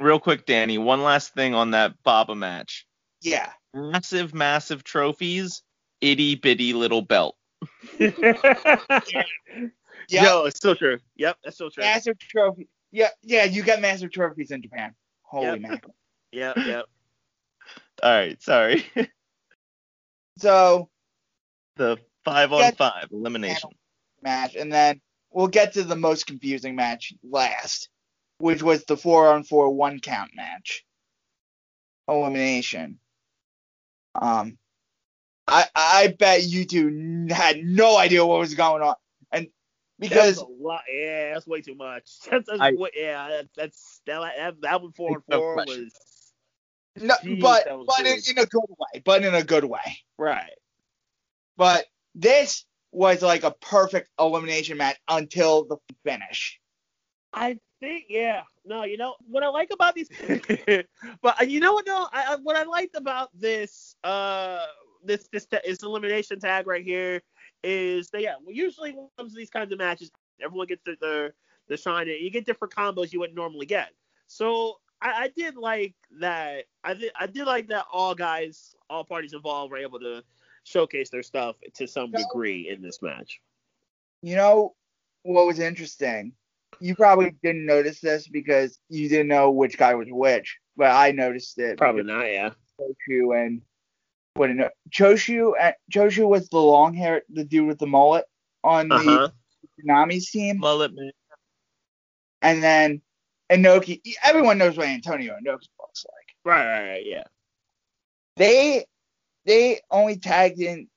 Real 0.00 0.18
quick, 0.18 0.44
Danny. 0.46 0.78
One 0.78 1.02
last 1.02 1.34
thing 1.34 1.54
on 1.54 1.70
that 1.72 1.94
Baba 2.02 2.34
match. 2.34 2.86
Yeah, 3.22 3.50
Massive, 3.74 4.32
massive 4.32 4.84
trophies. 4.84 5.62
Itty 6.00 6.36
bitty 6.36 6.74
little 6.74 7.02
belt. 7.02 7.36
yeah, 7.98 8.12
Yo, 10.08 10.44
it's 10.44 10.56
still 10.56 10.76
true. 10.76 10.98
Yep, 11.16 11.38
that's 11.42 11.56
still 11.56 11.70
true. 11.70 11.82
massive 11.82 12.18
trophy. 12.18 12.68
Yeah, 12.92 13.08
yeah, 13.22 13.44
you 13.44 13.62
got 13.62 13.80
massive 13.80 14.12
trophies 14.12 14.50
in 14.52 14.62
Japan. 14.62 14.94
Holy 15.22 15.46
Yep. 15.46 15.60
mackerel. 15.60 15.94
Yep, 16.32 16.56
yep. 16.66 16.84
All 18.02 18.10
right, 18.12 18.40
sorry. 18.42 18.84
So 20.36 20.90
the 21.76 21.98
five 22.24 22.52
on 22.52 22.72
five 22.72 23.08
elimination. 23.12 23.70
match, 24.22 24.54
and 24.54 24.72
then 24.72 25.00
we'll 25.30 25.48
get 25.48 25.74
to 25.74 25.82
the 25.82 25.96
most 25.96 26.26
confusing 26.26 26.76
match 26.76 27.12
last, 27.22 27.88
which 28.38 28.62
was 28.62 28.84
the 28.84 28.96
four 28.96 29.28
on 29.32 29.44
four 29.44 29.70
one 29.70 30.00
count 30.00 30.30
match. 30.34 30.84
Elimination. 32.08 32.98
Um, 34.14 34.58
I 35.46 35.66
I 35.74 36.14
bet 36.18 36.44
you 36.44 36.64
two 36.64 37.26
had 37.30 37.58
no 37.62 37.96
idea 37.96 38.24
what 38.24 38.38
was 38.38 38.54
going 38.54 38.82
on, 38.82 38.94
and 39.32 39.48
Because 39.98 40.36
because 40.36 40.38
a 40.38 40.46
lot, 40.62 40.82
yeah, 40.92 41.34
that's 41.34 41.46
way 41.46 41.60
too 41.60 41.74
much. 41.74 42.10
That's, 42.30 42.46
that's 42.48 42.60
I- 42.60 42.72
way, 42.72 42.90
yeah, 42.94 43.28
that, 43.28 43.48
that's 43.56 44.00
that, 44.06 44.20
that 44.36 44.60
that 44.62 44.82
one 44.82 44.92
four 44.92 45.16
and 45.16 45.22
No 45.28 45.38
four 45.40 45.54
question. 45.54 45.84
was 45.84 45.94
no, 46.96 47.14
Jeez, 47.24 47.40
but 47.40 47.66
was 47.78 47.86
but 47.88 48.06
in, 48.06 48.18
in 48.30 48.38
a 48.42 48.46
good 48.46 48.64
way, 48.68 49.02
but 49.04 49.24
in 49.24 49.34
a 49.34 49.42
good 49.42 49.64
way. 49.64 49.98
right. 50.18 50.52
But 51.56 51.86
this 52.14 52.64
was 52.92 53.22
like 53.22 53.44
a 53.44 53.50
perfect 53.50 54.08
elimination 54.18 54.76
match 54.76 54.98
until 55.08 55.64
the 55.64 55.76
finish. 56.04 56.60
I 57.32 57.58
think, 57.80 58.06
yeah. 58.08 58.42
No, 58.64 58.84
you 58.84 58.96
know 58.96 59.16
what 59.28 59.42
I 59.42 59.48
like 59.48 59.70
about 59.72 59.94
these, 59.94 60.08
but 61.22 61.40
uh, 61.40 61.44
you 61.44 61.60
know 61.60 61.74
what? 61.74 61.86
No, 61.86 62.08
I, 62.12 62.36
what 62.42 62.56
I 62.56 62.62
liked 62.62 62.96
about 62.96 63.28
this, 63.38 63.96
uh, 64.04 64.64
this 65.04 65.28
this 65.30 65.46
this 65.46 65.82
elimination 65.82 66.40
tag 66.40 66.66
right 66.66 66.82
here 66.82 67.20
is 67.62 68.08
that 68.10 68.22
yeah, 68.22 68.34
well, 68.42 68.54
usually 68.54 68.92
when 68.92 69.04
it 69.04 69.10
comes 69.18 69.32
to 69.32 69.36
these 69.36 69.50
kinds 69.50 69.70
of 69.72 69.78
matches, 69.78 70.10
everyone 70.42 70.66
gets 70.66 70.82
their 70.84 70.96
their, 71.00 71.34
their 71.68 71.76
shine. 71.76 72.06
You 72.06 72.30
get 72.30 72.46
different 72.46 72.72
combos 72.72 73.12
you 73.12 73.20
wouldn't 73.20 73.36
normally 73.36 73.66
get. 73.66 73.90
So 74.28 74.76
I, 75.02 75.24
I 75.24 75.30
did 75.36 75.56
like 75.56 75.94
that. 76.20 76.64
I 76.84 76.94
did 76.94 77.12
I 77.18 77.26
did 77.26 77.44
like 77.44 77.68
that 77.68 77.84
all 77.92 78.14
guys, 78.14 78.74
all 78.88 79.04
parties 79.04 79.34
involved 79.34 79.72
were 79.72 79.78
able 79.78 80.00
to 80.00 80.24
showcase 80.64 81.10
their 81.10 81.22
stuff 81.22 81.56
to 81.74 81.86
some 81.86 82.10
No. 82.10 82.18
degree 82.18 82.68
in 82.68 82.82
this 82.82 83.00
match. 83.02 83.40
You 84.22 84.36
know 84.36 84.74
what 85.22 85.46
was 85.46 85.58
interesting? 85.58 86.32
You 86.80 86.96
probably 86.96 87.34
didn't 87.42 87.66
notice 87.66 88.00
this 88.00 88.26
because 88.26 88.78
you 88.88 89.08
didn't 89.08 89.28
know 89.28 89.50
which 89.50 89.78
guy 89.78 89.94
was 89.94 90.08
which, 90.10 90.58
but 90.76 90.90
I 90.90 91.12
noticed 91.12 91.58
it. 91.58 91.78
Probably 91.78 92.02
not, 92.02 92.22
yeah. 92.24 92.50
Choshu 92.80 93.44
and 93.46 93.62
what 94.34 94.48
did 94.48 94.58
Choshu 94.90 95.52
and 95.60 95.74
Choshu 95.92 96.26
was 96.26 96.48
the 96.48 96.58
long 96.58 96.94
hair, 96.94 97.22
the 97.28 97.44
dude 97.44 97.68
with 97.68 97.78
the 97.78 97.86
mullet 97.86 98.24
on 98.64 98.90
huh. 98.90 98.98
the 98.98 99.10
uh-huh. 99.10 99.28
Fujinami's 99.80 100.30
team, 100.30 100.58
Mullet 100.58 100.94
man. 100.94 101.12
and 102.42 102.62
then 102.62 103.02
Inoki. 103.50 104.00
Everyone 104.24 104.58
knows 104.58 104.76
what 104.76 104.88
Antonio 104.88 105.34
Inoki 105.34 105.68
looks 105.78 106.04
like. 106.04 106.36
Right, 106.44 106.66
right, 106.66 106.88
right, 106.88 107.06
yeah. 107.06 107.24
They 108.36 108.86
they 109.44 109.80
only 109.90 110.16
tagged 110.16 110.60
in 110.60 110.88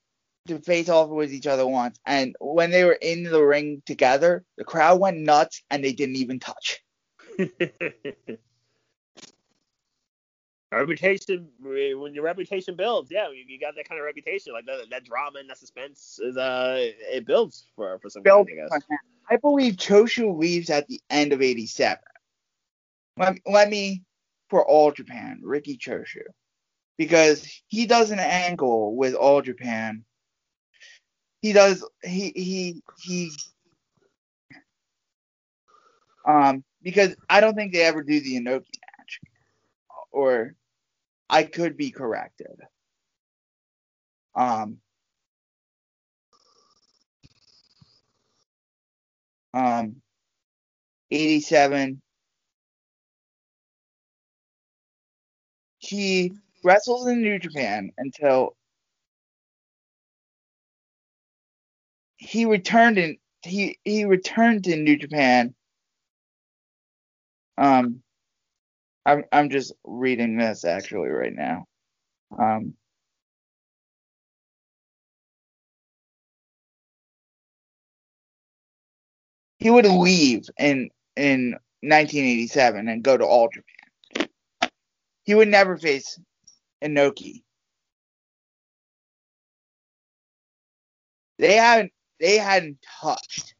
to 0.47 0.59
face 0.59 0.89
off 0.89 1.09
with 1.09 1.33
each 1.33 1.47
other 1.47 1.67
once, 1.67 1.99
and 2.05 2.35
when 2.39 2.71
they 2.71 2.83
were 2.85 2.97
in 3.01 3.23
the 3.23 3.43
ring 3.43 3.81
together, 3.85 4.43
the 4.57 4.63
crowd 4.63 4.99
went 4.99 5.17
nuts 5.17 5.63
and 5.69 5.83
they 5.83 5.93
didn't 5.93 6.15
even 6.15 6.39
touch. 6.39 6.81
reputation 10.71 11.47
when 11.61 12.13
your 12.13 12.23
reputation 12.23 12.75
builds, 12.75 13.09
yeah, 13.11 13.29
you, 13.29 13.43
you 13.47 13.59
got 13.59 13.75
that 13.75 13.87
kind 13.87 13.99
of 13.99 14.05
reputation, 14.05 14.53
like 14.53 14.65
that, 14.65 14.89
that 14.89 15.05
drama 15.05 15.39
and 15.39 15.49
that 15.49 15.57
suspense 15.57 16.19
is 16.21 16.37
uh 16.37 16.75
it 16.79 17.25
builds 17.25 17.67
for 17.75 17.99
for 17.99 18.09
some 18.09 18.23
guys, 18.23 18.31
build 18.31 18.49
I 18.49 18.79
guess. 18.79 18.87
I 19.29 19.37
believe 19.37 19.75
Choshu 19.75 20.37
leaves 20.37 20.69
at 20.69 20.87
the 20.87 21.01
end 21.09 21.33
of 21.33 21.41
87. 21.41 21.97
Let, 23.17 23.35
let 23.45 23.69
me, 23.69 24.03
for 24.49 24.65
All 24.65 24.91
Japan, 24.91 25.41
Riki 25.43 25.77
Choshu. 25.77 26.21
Because 26.97 27.47
he 27.67 27.85
does 27.85 28.11
an 28.11 28.19
angle 28.19 28.95
with 28.95 29.13
All 29.13 29.41
Japan. 29.41 30.03
He 31.41 31.53
does, 31.53 31.87
he, 32.03 32.31
he, 32.35 32.81
he, 32.99 33.31
um, 36.27 36.63
because 36.83 37.15
I 37.29 37.41
don't 37.41 37.55
think 37.55 37.73
they 37.73 37.83
ever 37.83 38.03
do 38.03 38.19
the 38.19 38.37
Inoki 38.39 38.65
match. 38.97 39.19
Or, 40.11 40.55
I 41.29 41.43
could 41.43 41.77
be 41.77 41.91
corrected. 41.91 42.55
Um, 44.35 44.77
um, 49.53 49.97
87. 51.11 52.01
He 55.79 56.33
wrestles 56.63 57.07
in 57.07 57.21
New 57.21 57.39
Japan 57.39 57.91
until 57.97 58.55
he 62.17 62.45
returned 62.45 62.97
in 62.97 63.17
he 63.43 63.79
he 63.83 64.05
returned 64.05 64.65
to 64.65 64.75
New 64.75 64.97
Japan. 64.97 65.53
Um, 67.57 68.01
I'm 69.05 69.23
I'm 69.31 69.49
just 69.49 69.73
reading 69.85 70.37
this 70.37 70.65
actually 70.65 71.09
right 71.09 71.33
now. 71.33 71.65
Um, 72.37 72.73
he 79.59 79.69
would 79.69 79.85
leave 79.85 80.45
in 80.59 80.89
in 81.15 81.51
1987 81.81 82.87
and 82.89 83.03
go 83.03 83.17
to 83.17 83.25
All 83.25 83.49
Japan. 83.49 84.27
He 85.23 85.35
would 85.35 85.47
never 85.47 85.77
face 85.77 86.19
Inoki. 86.84 87.43
They 91.39 91.55
hadn't 91.55 91.91
they 92.19 92.38
hadn't 92.38 92.78
touched. 93.01 93.53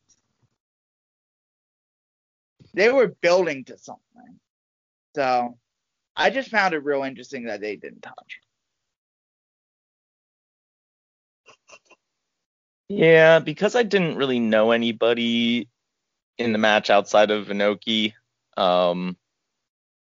They 2.74 2.92
were 2.92 3.08
building 3.08 3.66
to 3.66 3.78
something. 3.78 4.40
So 5.16 5.58
I 6.16 6.30
just 6.30 6.50
found 6.50 6.74
it 6.74 6.84
real 6.84 7.04
interesting 7.04 7.46
that 7.46 7.62
they 7.62 7.76
didn't 7.76 8.02
touch. 8.02 8.40
Yeah, 12.90 13.40
because 13.40 13.76
I 13.76 13.84
didn't 13.84 14.16
really 14.16 14.40
know 14.40 14.72
anybody 14.72 15.68
in 16.38 16.54
the 16.54 16.58
match 16.58 16.90
outside 16.90 17.32
of 17.32 17.48
Inoki. 17.48 18.14
Um, 18.56 19.18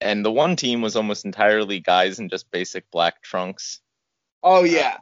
and 0.03 0.25
the 0.25 0.31
one 0.31 0.55
team 0.55 0.81
was 0.81 0.95
almost 0.95 1.25
entirely 1.25 1.79
guys 1.79 2.19
in 2.19 2.29
just 2.29 2.51
basic 2.51 2.89
black 2.91 3.21
trunks. 3.21 3.79
Oh 4.43 4.63
yeah. 4.63 4.97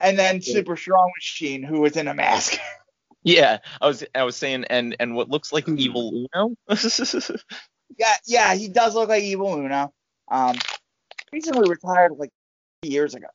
And 0.00 0.18
then 0.18 0.42
Super 0.42 0.76
Strong 0.76 1.10
Machine 1.16 1.62
who 1.62 1.80
was 1.80 1.96
in 1.96 2.08
a 2.08 2.14
mask. 2.14 2.58
Yeah, 3.26 3.60
I 3.80 3.86
was 3.86 4.04
I 4.14 4.24
was 4.24 4.36
saying 4.36 4.66
and 4.68 4.96
and 5.00 5.14
what 5.14 5.30
looks 5.30 5.50
like 5.50 5.64
Hmm. 5.64 5.78
evil 5.78 6.26
Uno. 6.34 6.56
yeah, 7.98 8.16
yeah, 8.26 8.54
he 8.54 8.68
does 8.68 8.94
look 8.94 9.08
like 9.08 9.22
Evil 9.22 9.54
Uno. 9.54 9.94
Um 10.30 10.58
recently 11.32 11.66
retired 11.66 12.12
like 12.18 12.28
years 12.82 13.14
ago. 13.14 13.28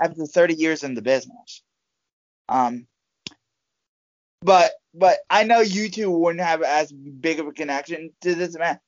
After 0.00 0.24
30 0.24 0.54
years 0.54 0.84
in 0.84 0.94
the 0.94 1.02
business. 1.02 1.64
Um 2.48 2.86
but 4.40 4.70
but 4.94 5.18
I 5.28 5.42
know 5.42 5.58
you 5.58 5.88
two 5.88 6.08
wouldn't 6.08 6.44
have 6.44 6.62
as 6.62 6.92
big 6.92 7.40
of 7.40 7.48
a 7.48 7.52
connection 7.52 8.10
to 8.20 8.36
this 8.36 8.56
man 8.56 8.78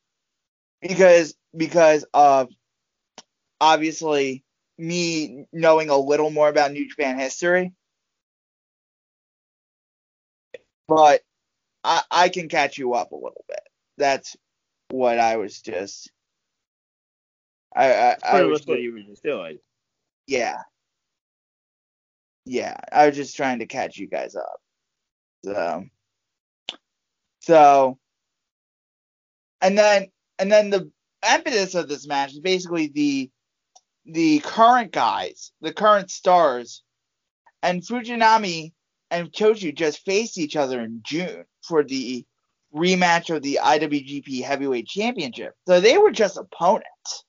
because 0.87 1.35
because 1.57 2.05
of 2.13 2.49
obviously 3.61 4.45
me 4.77 5.47
knowing 5.53 5.89
a 5.89 5.97
little 5.97 6.31
more 6.31 6.49
about 6.49 6.73
New 6.73 6.89
Japan 6.89 7.19
history. 7.19 7.73
But 10.87 11.23
I 11.83 12.03
I 12.11 12.29
can 12.29 12.49
catch 12.49 12.77
you 12.79 12.95
up 12.95 13.13
a 13.13 13.17
little 13.17 13.45
bit. 13.49 13.61
That's 13.97 14.37
what 14.91 15.19
I 15.19 15.37
was 15.37 15.61
just 15.61 16.11
I 17.75 17.93
I, 17.93 18.17
I 18.25 18.43
was 18.43 18.67
what 18.67 18.81
you 18.81 18.93
were 18.93 19.01
just 19.01 19.23
doing. 19.23 19.59
yeah. 20.27 20.59
Yeah, 22.47 22.77
I 22.93 23.07
was 23.07 23.17
just 23.17 23.37
trying 23.37 23.61
to 23.61 23.67
catch 23.67 23.97
you 23.97 24.07
guys 24.07 24.37
up. 24.37 24.61
So, 25.45 25.85
so, 27.41 27.99
and 29.63 29.79
then, 29.79 30.09
and 30.39 30.51
then 30.51 30.71
the 30.71 30.91
impetus 31.29 31.75
of 31.75 31.89
this 31.89 32.07
match 32.07 32.33
is 32.33 32.41
basically 32.41 32.89
the, 32.89 33.31
the 34.07 34.41
current 34.41 34.93
guys, 34.93 35.53
the 35.61 35.73
current 35.73 36.11
stars, 36.11 36.83
and 37.63 37.83
Fujinami 37.83 38.73
and 39.11 39.33
Choshu 39.33 39.75
just 39.75 40.05
faced 40.05 40.39
each 40.39 40.57
other 40.57 40.81
in 40.81 41.01
June 41.05 41.45
for 41.63 41.83
the 41.83 42.25
rematch 42.75 43.35
of 43.35 43.43
the 43.43 43.61
IWGP 43.63 44.43
Heavyweight 44.43 44.87
Championship. 44.87 45.55
So 45.67 45.81
they 45.81 45.97
were 45.97 46.11
just 46.11 46.37
opponents, 46.37 47.25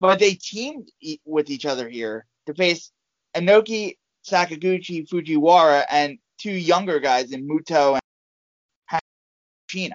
but 0.00 0.18
they 0.18 0.34
teamed 0.34 0.90
e- 1.00 1.20
with 1.24 1.50
each 1.50 1.66
other 1.66 1.88
here 1.88 2.26
to 2.46 2.54
face 2.54 2.90
Inoki, 3.36 3.96
Sakaguchi, 4.28 5.08
Fujiwara, 5.08 5.84
and 5.88 6.18
two 6.38 6.52
younger 6.52 6.98
guys 6.98 7.32
in 7.32 7.48
Muto 7.48 7.98
and 8.90 9.00
Hoshino. 9.70 9.94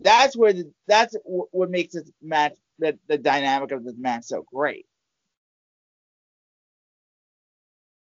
That's 0.00 0.36
where 0.36 0.52
the, 0.52 0.72
that's 0.86 1.14
what 1.24 1.70
makes 1.70 1.94
this 1.94 2.10
match 2.22 2.54
the, 2.78 2.98
the 3.08 3.18
dynamic 3.18 3.72
of 3.72 3.84
this 3.84 3.96
match 3.98 4.24
so 4.24 4.42
great. 4.42 4.86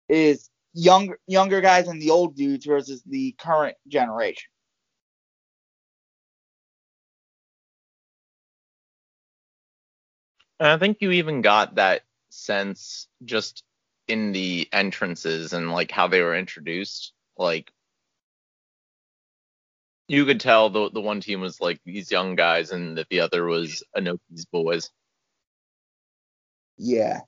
Is 0.08 0.50
younger 0.74 1.18
younger 1.26 1.60
guys 1.60 1.88
and 1.88 2.00
the 2.00 2.10
old 2.10 2.34
dudes 2.34 2.66
versus 2.66 3.02
the 3.06 3.32
current 3.38 3.76
generation. 3.88 4.48
And 10.60 10.68
I 10.68 10.78
think 10.78 10.98
you 11.00 11.10
even 11.12 11.42
got 11.42 11.74
that 11.74 12.02
sense 12.30 13.08
just 13.24 13.64
in 14.08 14.32
the 14.32 14.68
entrances 14.72 15.52
and 15.52 15.72
like 15.72 15.90
how 15.90 16.08
they 16.08 16.22
were 16.22 16.36
introduced. 16.36 17.12
Like 17.36 17.72
you 20.12 20.26
could 20.26 20.40
tell 20.40 20.68
the 20.68 20.90
the 20.90 21.00
one 21.00 21.20
team 21.20 21.40
was 21.40 21.60
like 21.60 21.80
these 21.86 22.10
young 22.10 22.36
guys 22.36 22.70
and 22.70 22.98
that 22.98 23.08
the 23.08 23.20
other 23.20 23.46
was 23.46 23.82
Inoki's 23.96 24.44
boys. 24.44 24.90
Yeah. 26.76 27.20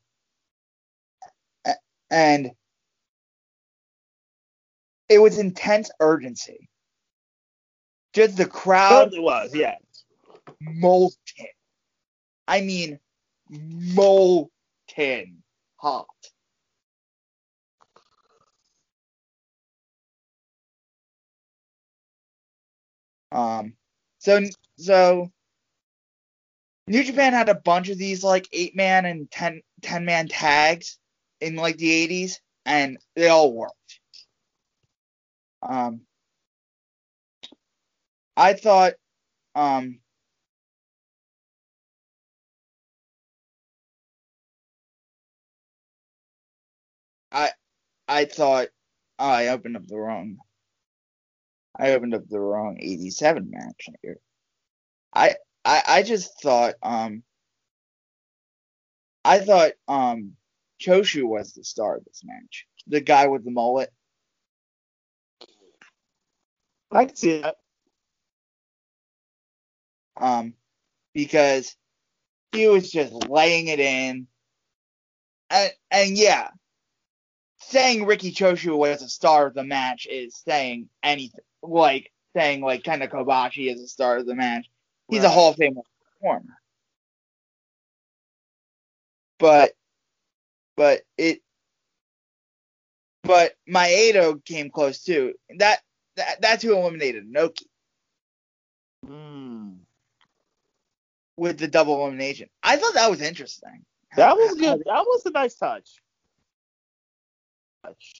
And 2.10 2.50
it 5.08 5.18
was 5.18 5.38
intense 5.38 5.90
urgency. 5.98 6.68
Just 8.12 8.36
the 8.36 8.46
crowd 8.46 9.06
Totally 9.06 9.20
was, 9.20 9.54
yeah. 9.54 9.76
molten. 10.60 11.46
I 12.46 12.60
mean, 12.60 13.00
molten 13.48 15.42
hot. 15.76 16.06
Um, 23.34 23.74
so 24.20 24.40
so 24.78 25.30
New 26.86 27.02
Japan 27.04 27.32
had 27.32 27.48
a 27.48 27.54
bunch 27.54 27.88
of 27.88 27.98
these 27.98 28.22
like 28.22 28.48
eight 28.52 28.76
man 28.76 29.04
and 29.06 29.30
10, 29.30 29.62
10 29.82 30.04
man 30.04 30.28
tags 30.28 30.98
in 31.40 31.56
like 31.56 31.76
the 31.78 32.08
80s, 32.08 32.34
and 32.66 32.98
they 33.16 33.28
all 33.28 33.52
worked. 33.52 34.00
Um, 35.62 36.02
I 38.36 38.54
thought, 38.54 38.94
um, 39.54 40.00
I 47.32 47.50
I 48.08 48.24
thought 48.26 48.68
oh, 49.18 49.28
I 49.28 49.48
opened 49.48 49.76
up 49.76 49.86
the 49.86 49.96
wrong. 49.96 50.38
I 51.78 51.92
opened 51.92 52.14
up 52.14 52.28
the 52.28 52.40
wrong 52.40 52.78
87 52.80 53.50
match 53.50 53.88
here. 54.02 54.18
I 55.14 55.36
I 55.64 55.82
I 55.86 56.02
just 56.02 56.40
thought 56.42 56.74
um 56.82 57.22
I 59.24 59.40
thought 59.40 59.72
um 59.88 60.32
Choshu 60.80 61.24
was 61.24 61.52
the 61.54 61.64
star 61.64 61.96
of 61.96 62.04
this 62.04 62.22
match. 62.24 62.66
The 62.86 63.00
guy 63.00 63.28
with 63.28 63.44
the 63.44 63.50
mullet. 63.50 63.90
I 66.92 67.06
can 67.06 67.16
see 67.16 67.40
that. 67.42 67.56
Um 70.20 70.54
because 71.14 71.76
he 72.52 72.68
was 72.68 72.90
just 72.90 73.12
laying 73.28 73.68
it 73.68 73.80
in. 73.80 74.26
And 75.50 75.72
and 75.90 76.18
yeah, 76.18 76.48
saying 77.60 78.06
Riki 78.06 78.32
Choshu 78.32 78.76
was 78.76 79.02
a 79.02 79.08
star 79.08 79.46
of 79.46 79.54
the 79.54 79.64
match 79.64 80.06
is 80.10 80.36
saying 80.46 80.88
anything. 81.02 81.40
Like 81.66 82.12
saying 82.36 82.60
like 82.60 82.82
Kenta 82.82 83.10
Kobashi 83.10 83.72
is 83.72 83.80
a 83.80 83.88
star 83.88 84.18
of 84.18 84.26
the 84.26 84.34
match. 84.34 84.66
He's 85.08 85.22
a 85.22 85.26
Right. 85.26 85.32
Hall 85.32 85.50
of 85.50 85.56
Fame 85.56 85.78
performer. 86.20 86.58
But 89.38 89.72
but 90.76 91.02
it 91.16 91.40
but 93.22 93.54
Maeda 93.68 94.44
came 94.44 94.70
close 94.70 95.02
too. 95.02 95.34
That 95.58 95.80
that 96.16 96.40
that's 96.40 96.62
who 96.62 96.76
eliminated 96.76 97.24
Inoki. 97.30 97.66
Mm. 99.06 99.76
with 101.36 101.58
the 101.58 101.68
double 101.68 102.00
elimination. 102.00 102.48
I 102.62 102.76
thought 102.76 102.94
that 102.94 103.10
was 103.10 103.20
interesting. 103.20 103.84
That 104.16 104.36
was 104.36 104.54
good. 104.54 104.82
That 104.86 105.04
was 105.06 105.26
a 105.26 105.30
nice 105.30 105.54
touch. 105.56 106.00
Touch. 107.84 108.16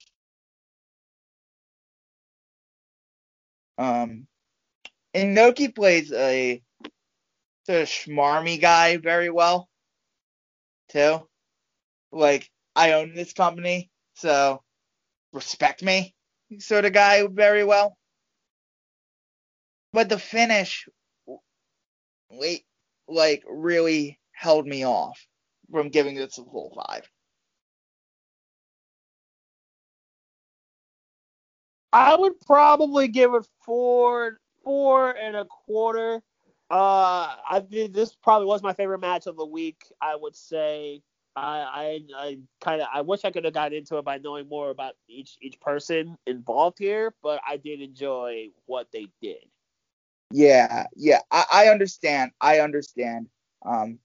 Um, 3.79 4.27
Inoki 5.15 5.75
plays 5.75 6.13
a 6.13 6.63
sort 7.67 7.83
of 7.83 7.89
schmarmy 7.89 8.61
guy 8.61 8.97
very 8.99 9.31
well, 9.31 9.69
too. 10.91 11.27
Like, 12.13 12.51
I 12.77 12.93
own 12.93 13.15
this 13.15 13.33
company, 13.33 13.91
so 14.15 14.63
respect 15.33 15.83
me, 15.83 16.15
sort 16.59 16.85
of 16.85 16.93
guy 16.93 17.27
very 17.27 17.65
well. 17.65 17.97
But 19.93 20.09
the 20.09 20.19
finish, 20.19 20.89
wait, 22.31 22.65
like, 23.09 23.43
really 23.49 24.21
held 24.33 24.67
me 24.67 24.85
off 24.85 25.27
from 25.71 25.89
giving 25.89 26.15
this 26.17 26.39
a 26.39 26.45
full 26.45 26.73
five. 26.75 27.09
I 31.95 32.17
would 32.17 32.41
probably 32.41 33.09
give 33.09 33.35
it 33.35 33.47
four, 33.65 34.41
four 34.65 35.11
and 35.13 35.37
a 35.37 35.45
quarter. 35.45 36.23
Uh, 36.71 37.37
I 37.49 37.61
think 37.61 37.95
this 37.95 38.17
probably 38.17 38.47
was 38.47 38.63
my 38.63 38.73
favorite 38.73 39.01
match 39.01 39.27
of 39.27 39.37
the 39.37 39.47
week. 39.47 39.85
I 40.01 40.17
would 40.17 40.37
say. 40.37 41.03
I 41.37 41.59
I, 41.59 42.01
I 42.17 42.39
kind 42.61 42.81
of 42.81 42.89
I 42.93 43.01
wish 43.01 43.25
I 43.25 43.31
could 43.31 43.45
have 43.45 43.55
gotten 43.55 43.77
into 43.79 43.99
it 43.99 44.05
by 44.05 44.19
knowing 44.19 44.49
more 44.49 44.71
about 44.71 44.95
each 45.09 45.37
each 45.43 45.61
person 45.61 46.17
involved 46.27 46.79
here, 46.79 47.15
but 47.23 47.41
I 47.47 47.57
did 47.57 47.81
enjoy 47.81 48.51
what 48.67 48.89
they 48.93 49.09
did. 49.21 49.45
Yeah, 50.31 50.87
yeah, 50.97 51.21
I, 51.31 51.45
I 51.53 51.69
understand. 51.69 52.33
I 52.41 52.61
understand. 52.61 53.29
Um, 53.65 53.99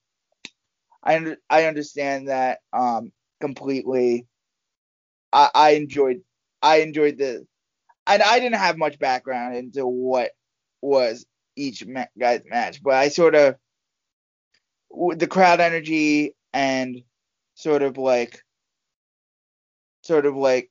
I 1.02 1.16
under, 1.16 1.36
I 1.48 1.64
understand 1.64 2.28
that 2.28 2.60
um 2.72 3.12
completely. 3.40 4.26
I 5.32 5.50
I 5.54 5.70
enjoyed 5.70 6.22
I 6.62 6.78
enjoyed 6.78 7.18
the, 7.18 7.46
and 8.10 8.22
I 8.22 8.40
didn't 8.40 8.58
have 8.58 8.76
much 8.76 8.98
background 8.98 9.56
into 9.56 9.86
what 9.86 10.32
was 10.82 11.24
each 11.56 11.86
ma- 11.86 12.06
guy's 12.18 12.42
match, 12.44 12.82
but 12.82 12.94
I 12.94 13.08
sort 13.08 13.34
of 13.34 13.56
the 15.16 15.28
crowd 15.28 15.60
energy 15.60 16.34
and 16.52 17.02
sort 17.54 17.82
of 17.82 17.98
like 17.98 18.42
sort 20.02 20.26
of 20.26 20.34
like 20.34 20.70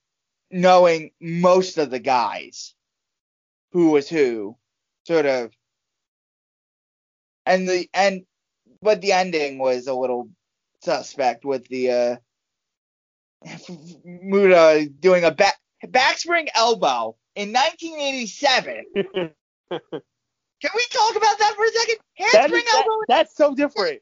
knowing 0.51 1.11
most 1.21 1.77
of 1.77 1.89
the 1.89 1.99
guys 1.99 2.73
who 3.71 3.91
was 3.91 4.09
who 4.09 4.57
sort 5.07 5.25
of 5.25 5.51
and 7.45 7.69
the 7.69 7.89
and 7.93 8.23
but 8.81 9.01
the 9.01 9.13
ending 9.13 9.59
was 9.59 9.87
a 9.87 9.93
little 9.93 10.29
suspect 10.81 11.45
with 11.45 11.67
the 11.67 11.91
uh 11.91 12.15
Muta 14.03 14.89
doing 14.99 15.23
a 15.23 15.31
back 15.31 15.55
backspring 15.85 16.47
elbow 16.53 17.15
in 17.39 17.53
1987. 17.53 18.83
Can 18.95 20.71
we 20.75 20.85
talk 20.91 21.15
about 21.15 21.39
that 21.39 21.53
for 21.55 21.63
a 21.63 21.69
second? 21.69 21.95
That 22.17 22.31
Handspring 22.33 22.63
that, 22.65 22.83
elbow. 22.85 23.03
that's 23.07 23.35
so 23.37 23.55
different. 23.55 24.01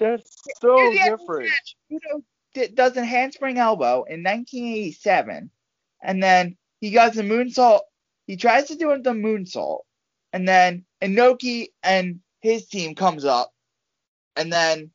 That's 0.00 0.36
so 0.60 0.74
Near 0.74 0.90
the 0.90 1.00
end 1.00 1.12
of 1.12 1.20
the 1.20 1.26
different. 1.26 1.52
Muto 1.92 2.74
does 2.74 2.96
a 2.96 3.04
handspring 3.04 3.58
elbow 3.58 4.02
in 4.08 4.24
1987, 4.24 5.50
and 6.02 6.22
then 6.22 6.56
he 6.80 6.90
does 6.90 7.16
a 7.16 7.22
moonsault. 7.22 7.82
He 8.26 8.36
tries 8.36 8.66
to 8.66 8.74
do 8.74 8.90
it 8.90 9.04
the 9.04 9.10
moonsault, 9.10 9.82
and 10.32 10.48
then 10.48 10.84
Inoki 11.00 11.68
and 11.84 12.18
his 12.40 12.66
team 12.66 12.96
comes 12.96 13.24
up, 13.24 13.52
and 14.34 14.52
then 14.52 14.90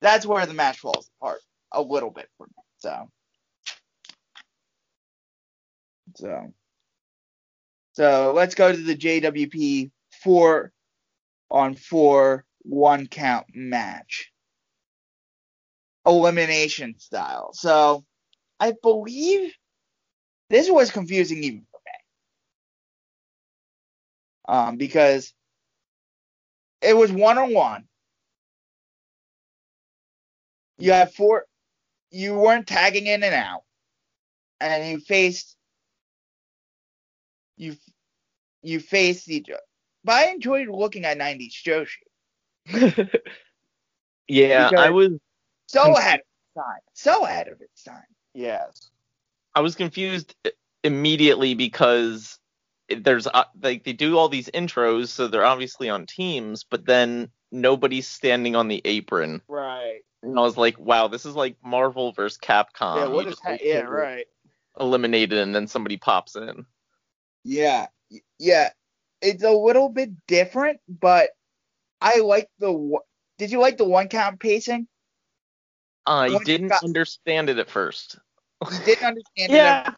that's 0.00 0.26
where 0.26 0.44
the 0.44 0.54
match 0.54 0.78
falls 0.78 1.08
apart 1.20 1.38
a 1.70 1.80
little 1.80 2.10
bit 2.10 2.28
for 2.36 2.48
me. 2.48 2.54
So, 2.78 3.08
so, 6.16 6.52
so 7.92 8.32
let's 8.34 8.54
go 8.54 8.70
to 8.70 8.78
the 8.78 8.96
JWP 8.96 9.90
four 10.22 10.72
on 11.50 11.74
four 11.74 12.44
one 12.62 13.06
count 13.06 13.46
match. 13.54 14.32
Elimination 16.06 16.98
style. 16.98 17.50
So 17.52 18.04
I 18.60 18.72
believe 18.82 19.52
this 20.48 20.70
was 20.70 20.90
confusing 20.90 21.42
even 21.44 21.66
for 21.70 21.80
me. 21.84 21.92
Um, 24.56 24.76
because 24.76 25.34
it 26.80 26.96
was 26.96 27.12
one 27.12 27.38
on 27.38 27.52
one. 27.52 27.84
You 30.78 30.92
had 30.92 31.12
four 31.12 31.44
you 32.10 32.34
weren't 32.34 32.66
tagging 32.66 33.06
in 33.06 33.22
and 33.22 33.34
out. 33.34 33.62
And 34.60 34.88
you 34.90 35.00
faced 35.00 35.56
you 37.58 37.76
you 38.62 38.80
faced 38.80 39.28
each 39.28 39.50
other. 39.50 39.60
But 40.04 40.12
I 40.14 40.26
enjoyed 40.30 40.68
looking 40.68 41.04
at 41.04 41.18
90s 41.18 41.52
Joshi. 41.62 41.98
yeah, 44.28 44.70
I 44.76 44.90
was 44.90 45.12
So 45.66 45.96
ahead 45.96 46.20
of 46.20 46.26
its 46.26 46.54
time. 46.56 46.80
So 46.94 47.24
ahead 47.24 47.48
of 47.48 47.60
its 47.60 47.82
time. 47.82 48.02
Yes. 48.34 48.90
I 49.54 49.60
was 49.60 49.74
confused 49.74 50.34
immediately 50.84 51.54
because 51.54 52.38
there's 52.88 53.26
uh, 53.26 53.44
like 53.62 53.84
they 53.84 53.92
do 53.92 54.16
all 54.16 54.28
these 54.28 54.48
intros, 54.50 55.08
so 55.08 55.26
they're 55.26 55.44
obviously 55.44 55.88
on 55.88 56.06
teams, 56.06 56.64
but 56.64 56.86
then 56.86 57.30
nobody's 57.50 58.06
standing 58.06 58.56
on 58.56 58.68
the 58.68 58.80
apron. 58.84 59.42
Right. 59.48 60.00
And 60.22 60.38
I 60.38 60.42
was 60.42 60.56
like, 60.56 60.78
wow, 60.78 61.08
this 61.08 61.26
is 61.26 61.34
like 61.34 61.56
Marvel 61.64 62.12
versus 62.12 62.38
Capcom. 62.38 62.96
yeah. 62.96 63.06
What 63.06 63.26
is 63.26 63.38
ha- 63.40 63.58
yeah. 63.60 63.80
Right. 63.80 64.26
Eliminated 64.78 65.38
and 65.38 65.54
then 65.54 65.66
somebody 65.66 65.96
pops 65.96 66.36
in. 66.36 66.64
Yeah, 67.48 67.86
yeah. 68.38 68.70
It's 69.22 69.42
a 69.42 69.50
little 69.50 69.88
bit 69.88 70.10
different, 70.26 70.80
but 70.88 71.30
I 72.00 72.18
like 72.20 72.48
the. 72.58 72.66
w- 72.66 72.98
Did 73.38 73.50
you 73.50 73.58
like 73.60 73.78
the 73.78 73.84
one 73.88 74.08
count 74.08 74.38
pacing? 74.38 74.86
I 76.06 76.28
Once 76.30 76.44
didn't 76.44 76.68
got- 76.68 76.84
understand 76.84 77.48
it 77.50 77.58
at 77.58 77.70
first. 77.70 78.18
You 78.70 78.78
didn't 78.84 79.04
understand 79.06 79.52
it. 79.52 79.56
Yeah. 79.56 79.90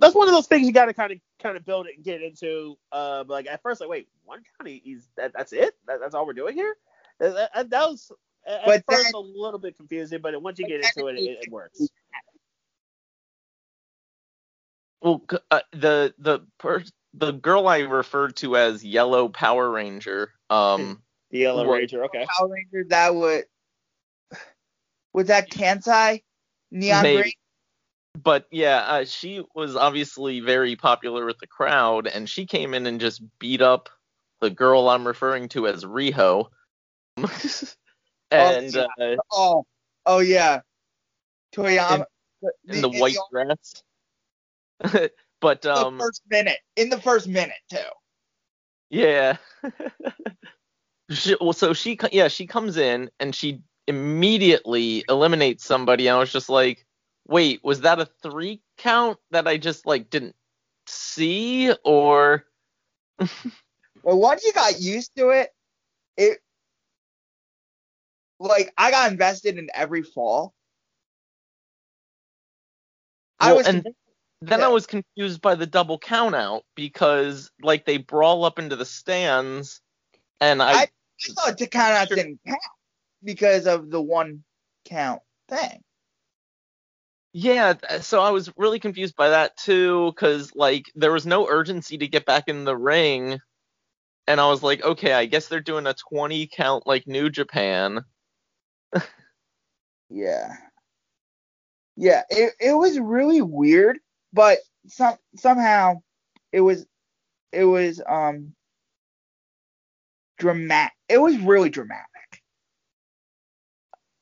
That's 0.00 0.14
one 0.14 0.28
of 0.28 0.34
those 0.34 0.46
things 0.46 0.66
you 0.66 0.72
got 0.72 0.86
to 0.86 0.94
kind 0.94 1.12
of 1.12 1.18
kind 1.40 1.56
of 1.56 1.64
build 1.64 1.86
it 1.86 1.96
and 1.96 2.04
get 2.04 2.22
into. 2.22 2.76
Uh, 2.92 3.24
like 3.26 3.46
at 3.46 3.62
first, 3.62 3.80
like 3.80 3.88
wait, 3.90 4.08
one 4.24 4.42
county 4.58 4.76
is 4.84 5.08
that, 5.16 5.32
that's 5.34 5.52
it? 5.52 5.74
That, 5.86 6.00
that's 6.00 6.14
all 6.14 6.26
we're 6.26 6.32
doing 6.34 6.54
here? 6.54 6.74
That, 7.20 7.50
that- 7.54 7.70
that 7.70 7.88
was 7.88 8.10
at 8.46 8.64
But 8.66 8.84
first 8.90 9.04
then- 9.04 9.14
a 9.14 9.18
little 9.18 9.58
bit 9.60 9.76
confusing, 9.76 10.20
but 10.20 10.40
once 10.42 10.58
you 10.58 10.66
get 10.66 10.84
into 10.84 11.06
it, 11.08 11.16
it- 11.18 11.22
it, 11.24 11.38
it 11.46 11.52
works. 11.52 11.80
Well, 15.00 15.22
uh, 15.50 15.60
the 15.72 16.14
the 16.18 16.40
per- 16.58 16.84
the 17.14 17.32
girl 17.32 17.68
I 17.68 17.80
referred 17.80 18.36
to 18.36 18.56
as 18.56 18.84
Yellow 18.84 19.28
Power 19.28 19.70
Ranger, 19.70 20.32
um, 20.50 21.02
The 21.30 21.38
Yellow 21.40 21.66
What- 21.66 21.78
Ranger. 21.78 22.04
Okay. 22.04 22.26
Power 22.38 22.48
Ranger, 22.48 22.84
that 22.88 23.14
would. 23.14 23.44
Was 25.12 25.28
that 25.28 25.50
Kansai? 25.50 26.22
Neon 26.70 27.02
Maybe. 27.02 27.22
Green? 27.22 27.32
but 28.22 28.46
yeah, 28.50 28.78
uh, 28.80 29.04
she 29.04 29.42
was 29.54 29.76
obviously 29.76 30.40
very 30.40 30.76
popular 30.76 31.24
with 31.24 31.38
the 31.38 31.46
crowd, 31.46 32.06
and 32.06 32.28
she 32.28 32.46
came 32.46 32.74
in 32.74 32.86
and 32.86 33.00
just 33.00 33.22
beat 33.38 33.62
up 33.62 33.88
the 34.40 34.50
girl 34.50 34.88
I'm 34.88 35.06
referring 35.06 35.48
to 35.50 35.66
as 35.66 35.84
Riho. 35.84 36.46
and 37.16 38.74
yeah. 38.74 38.86
uh, 39.00 39.16
Oh, 39.32 39.64
oh 40.06 40.18
yeah. 40.18 40.60
Toyama. 41.54 42.04
in 42.66 42.82
the 42.82 42.90
in 42.90 42.98
white 43.00 43.16
dress. 43.32 43.82
but 45.40 45.62
the 45.62 45.74
um, 45.74 45.98
first 45.98 46.22
minute. 46.30 46.58
In 46.76 46.90
the 46.90 47.00
first 47.00 47.28
minute 47.28 47.56
too. 47.70 47.78
Yeah. 48.90 49.36
she, 51.10 51.36
well, 51.40 51.52
so 51.52 51.72
she 51.72 51.98
yeah 52.12 52.28
she 52.28 52.46
comes 52.46 52.76
in 52.76 53.10
and 53.20 53.34
she 53.34 53.62
immediately 53.86 55.04
eliminates 55.08 55.64
somebody. 55.64 56.06
And 56.06 56.16
I 56.16 56.20
was 56.20 56.32
just 56.32 56.48
like, 56.48 56.86
wait, 57.26 57.62
was 57.64 57.82
that 57.82 58.00
a 58.00 58.08
three 58.22 58.62
count 58.76 59.18
that 59.30 59.48
I 59.48 59.56
just 59.56 59.86
like 59.86 60.10
didn't 60.10 60.36
see 60.86 61.72
or? 61.84 62.44
well, 64.02 64.18
once 64.18 64.44
you 64.44 64.52
got 64.52 64.80
used 64.80 65.16
to 65.16 65.30
it, 65.30 65.50
it 66.16 66.38
like 68.38 68.72
I 68.76 68.90
got 68.90 69.10
invested 69.10 69.58
in 69.58 69.68
every 69.74 70.02
fall. 70.02 70.54
I 73.40 73.52
was 73.52 73.66
and 73.66 73.86
then 74.40 74.60
yeah. 74.60 74.66
I 74.66 74.68
was 74.68 74.86
confused 74.86 75.40
by 75.40 75.54
the 75.54 75.66
double 75.66 75.98
count 75.98 76.34
out 76.34 76.64
because 76.76 77.50
like 77.62 77.84
they 77.84 77.96
brawl 77.96 78.44
up 78.44 78.58
into 78.58 78.76
the 78.76 78.84
stands 78.84 79.80
and 80.40 80.62
I, 80.62 80.72
I- 80.72 80.74
I 80.82 81.32
thought 81.32 81.58
to 81.58 81.66
count 81.66 81.94
out 81.94 82.08
didn't 82.08 82.38
count 82.46 82.60
because 83.24 83.66
of 83.66 83.90
the 83.90 84.00
one 84.00 84.44
count 84.84 85.20
thing. 85.48 85.82
Yeah, 87.32 87.74
so 88.00 88.20
I 88.22 88.30
was 88.30 88.50
really 88.56 88.78
confused 88.78 89.16
by 89.16 89.30
that 89.30 89.56
too, 89.56 90.12
because 90.12 90.54
like 90.54 90.86
there 90.94 91.12
was 91.12 91.26
no 91.26 91.48
urgency 91.48 91.98
to 91.98 92.08
get 92.08 92.24
back 92.24 92.44
in 92.46 92.64
the 92.64 92.76
ring, 92.76 93.38
and 94.26 94.40
I 94.40 94.48
was 94.48 94.62
like, 94.62 94.82
okay, 94.82 95.12
I 95.12 95.26
guess 95.26 95.48
they're 95.48 95.60
doing 95.60 95.86
a 95.86 95.94
20 95.94 96.46
count 96.46 96.86
like 96.86 97.06
New 97.06 97.30
Japan. 97.30 98.04
Yeah. 100.10 100.54
Yeah, 101.96 102.22
it, 102.30 102.54
it 102.60 102.72
was 102.72 102.98
really 102.98 103.42
weird, 103.42 103.98
but 104.32 104.58
some 104.86 105.16
somehow 105.36 105.94
it 106.52 106.60
was 106.60 106.86
it 107.52 107.64
was 107.64 108.00
um 108.08 108.54
dramatic. 110.38 110.92
It 111.08 111.18
was 111.18 111.38
really 111.38 111.70
dramatic. 111.70 112.06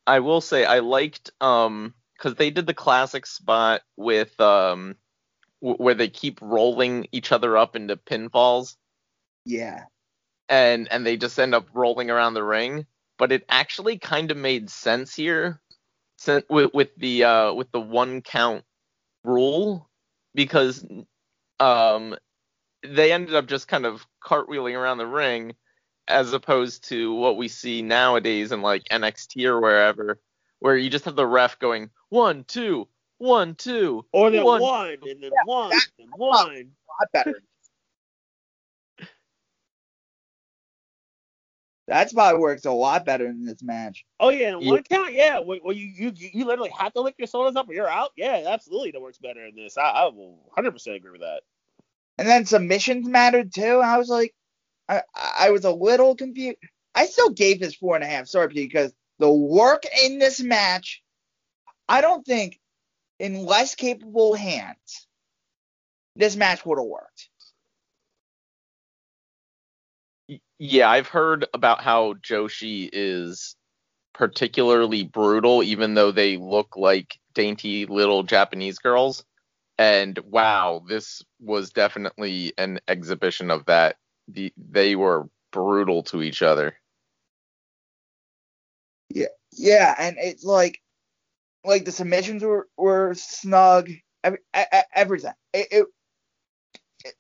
I 0.07 0.21
will 0.21 0.41
say 0.41 0.65
I 0.65 0.81
liked 0.81 1.31
um 1.41 1.95
because 2.17 2.35
they 2.37 2.51
did 2.51 2.67
the 2.67 2.75
classic 2.75 3.27
spot 3.27 3.83
with 3.97 4.39
um 4.41 4.97
w- 5.63 5.79
where 5.79 5.95
they 5.95 6.09
keep 6.09 6.41
rolling 6.43 7.09
each 7.13 7.33
other 7.33 7.57
up 7.57 7.77
into 7.77 7.97
pinfalls 7.97 8.77
Yeah. 9.45 9.87
and 10.49 10.89
and 10.91 11.07
they 11.07 11.17
just 11.17 11.39
end 11.39 11.55
up 11.55 11.69
rolling 11.75 12.11
around 12.11 12.35
the 12.35 12.45
ring 12.45 12.87
but 13.19 13.33
it 13.33 13.45
actually 13.49 13.99
kind 13.99 14.31
of 14.31 14.37
made 14.37 14.71
sense 14.71 15.15
here 15.15 15.61
since 16.17 16.45
with, 16.49 16.73
with 16.75 16.95
the 16.97 17.25
uh 17.25 17.53
with 17.53 17.71
the 17.73 17.81
one 17.81 18.23
count 18.23 18.65
rule 19.25 19.89
because 20.37 20.87
um 21.61 22.17
they 22.85 23.13
ended 23.13 23.35
up 23.35 23.47
just 23.49 23.69
kind 23.69 23.87
of 23.87 24.07
cartwheeling 24.25 24.79
around 24.79 24.99
the 24.99 25.07
ring 25.09 25.55
as 26.09 26.33
opposed 26.35 26.89
to 26.89 27.15
what 27.15 27.37
we 27.37 27.49
see 27.49 27.83
nowadays 27.83 28.53
in 28.53 28.63
like 28.63 28.85
NXT 28.93 29.47
or 29.47 29.61
wherever 29.61 30.21
where 30.61 30.77
you 30.77 30.91
just 30.91 31.07
have 31.07 31.17
the 31.17 31.27
ref 31.27 31.59
going 31.59 31.91
one 32.11 32.45
two 32.45 32.89
one 33.19 33.57
two 33.57 34.07
Or 34.13 34.31
then 34.31 34.45
one. 34.45 34.61
one, 34.63 34.99
and 35.05 35.23
then 35.23 35.33
one, 35.47 35.73
and 35.99 36.09
one. 36.17 36.51
A 36.57 36.59
lot 36.59 37.13
better. 37.13 37.43
That's 41.87 42.13
probably 42.13 42.41
works 42.41 42.65
a 42.65 42.73
lot 42.73 43.05
better 43.05 43.27
in 43.27 43.45
this 43.45 43.63
match. 43.63 44.05
Oh 44.19 44.31
yeah, 44.31 44.57
Yeah. 44.59 44.71
one 44.73 44.83
count, 44.83 45.13
yeah. 45.13 45.39
Well, 45.41 45.73
you, 45.73 45.87
you 45.87 46.13
you 46.15 46.45
literally 46.45 46.73
have 46.79 46.93
to 46.95 47.01
lick 47.01 47.15
your 47.19 47.29
sodas 47.29 47.57
up 47.57 47.69
or 47.69 47.75
you're 47.75 47.89
out. 47.89 48.11
Yeah, 48.17 48.45
absolutely, 48.49 48.91
that 48.93 49.01
works 49.01 49.19
better 49.19 49.45
in 49.47 49.55
this. 49.55 49.79
I, 49.79 49.83
I 49.83 50.05
will 50.07 50.41
100 50.47 50.73
percent 50.73 50.97
agree 50.97 51.13
with 51.13 51.21
that. 51.21 51.43
And 52.19 52.27
then 52.27 52.47
submissions 52.47 53.07
mattered 53.09 53.53
too. 53.55 53.81
I 53.85 53.99
was 53.99 54.09
like, 54.09 54.35
I, 54.89 55.03
I 55.39 55.51
was 55.51 55.65
a 55.65 55.71
little 55.71 56.17
confused. 56.17 56.59
I 56.95 57.07
still 57.07 57.31
gave 57.31 57.61
this 57.61 57.75
four 57.75 57.95
and 57.95 58.05
a 58.05 58.09
half 58.09 58.27
stars 58.27 58.53
because 58.55 58.93
the 59.19 59.31
work 59.31 59.85
in 60.05 60.19
this 60.19 60.41
match, 60.43 61.03
I 61.89 62.01
don't 62.01 62.25
think 62.25 62.59
in 63.19 63.45
less 63.45 63.75
capable 63.75 64.35
hands, 64.35 65.07
this 66.17 66.37
match 66.37 66.65
would 66.67 66.79
have 66.79 66.87
worked. 66.87 67.29
Yeah, 70.59 70.89
I've 70.89 71.09
heard 71.09 71.47
about 71.53 71.83
how 71.83 72.15
Joshi 72.15 72.89
is 72.93 73.57
particularly 74.15 75.05
brutal, 75.05 75.63
even 75.63 75.95
though 75.95 76.11
they 76.11 76.39
look 76.39 76.77
like 76.77 77.19
dainty 77.35 77.85
little 77.87 78.23
Japanese 78.23 78.79
girls. 78.79 79.25
And 79.79 80.19
wow, 80.19 80.83
this 80.89 81.23
was 81.39 81.71
definitely 81.71 82.55
an 82.57 82.81
exhibition 82.89 83.51
of 83.51 83.67
that. 83.67 83.97
The, 84.29 84.53
they 84.57 84.97
were 84.97 85.29
brutal 85.53 86.03
to 86.05 86.23
each 86.23 86.43
other. 86.43 86.77
Yeah, 89.11 89.27
yeah, 89.53 89.95
and 89.99 90.17
it's 90.19 90.45
like, 90.45 90.81
like 91.65 91.85
the 91.85 91.93
submissions 91.93 92.43
were 92.43 92.69
were 92.77 93.15
snug. 93.15 93.91
Every, 94.25 94.39
everything. 94.95 95.33
It 95.53 95.69
it 95.71 95.87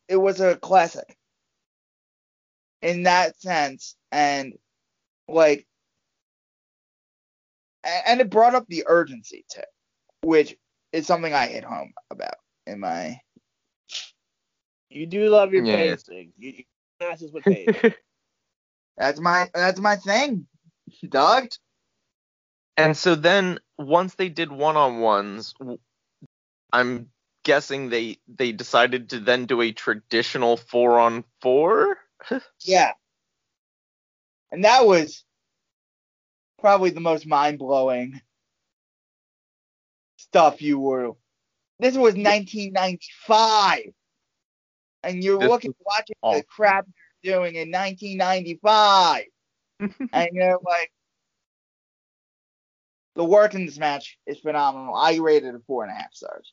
it 0.09 0.16
was 0.16 0.41
a 0.41 0.57
classic 0.57 1.16
in 2.87 3.05
that 3.05 3.41
sense, 3.41 3.97
and 4.12 4.55
like, 5.28 5.66
and 7.84 8.20
it 8.20 8.30
brought 8.30 8.55
up 8.55 8.66
the 8.68 8.84
urgency 8.87 9.45
too, 9.53 9.62
which 10.22 10.57
is 10.93 11.07
something 11.07 11.34
I 11.34 11.49
hit 11.49 11.64
home 11.64 11.93
about 12.11 12.37
in 12.66 12.80
my. 12.80 13.20
You 14.91 15.07
do 15.07 15.28
love 15.30 15.53
your 15.53 15.64
Yeah. 15.64 15.97
pacing. 15.97 16.32
You, 16.39 16.53
you 16.53 16.64
matches 17.01 17.32
with 17.32 17.45
pace. 17.47 17.76
That's 18.99 19.20
my 19.20 19.51
that's 19.55 19.80
my 19.80 19.97
thing, 19.97 20.47
Doug. 21.09 21.49
And 22.76 22.97
so 22.97 23.14
then 23.14 23.61
once 23.78 24.14
they 24.14 24.28
did 24.30 24.53
one-on-ones, 24.53 25.55
I'm 26.72 27.11
guessing 27.45 27.91
they 27.91 28.18
they 28.28 28.53
decided 28.53 29.11
to 29.11 29.20
then 29.20 29.47
do 29.47 29.62
a 29.62 29.72
traditional 29.72 30.57
four-on-four. 30.57 31.99
Yeah. 32.64 32.92
And 34.50 34.64
that 34.64 34.86
was 34.86 35.24
probably 36.58 36.90
the 36.90 37.00
most 37.00 37.26
mind 37.26 37.58
blowing 37.58 38.20
stuff 40.16 40.62
you 40.62 40.78
were. 40.78 41.12
This 41.78 41.94
was 41.94 42.14
1995. 42.14 43.80
And 45.02 45.22
you're 45.22 45.38
This 45.38 45.48
looking, 45.48 45.74
watching 45.84 46.16
awful. 46.22 46.40
the 46.40 46.44
crap 46.44 46.86
you're 47.22 47.36
doing 47.36 47.54
in 47.54 47.70
1995. 47.70 49.24
and 50.12 50.28
you're 50.32 50.58
like, 50.64 50.90
the 53.14 53.24
work 53.24 53.54
in 53.54 53.66
this 53.66 53.78
match 53.78 54.18
is 54.26 54.38
phenomenal. 54.38 54.94
I 54.94 55.16
rated 55.16 55.54
it 55.54 55.62
four 55.66 55.84
and 55.84 55.92
a 55.92 55.94
half 55.94 56.12
stars. 56.12 56.52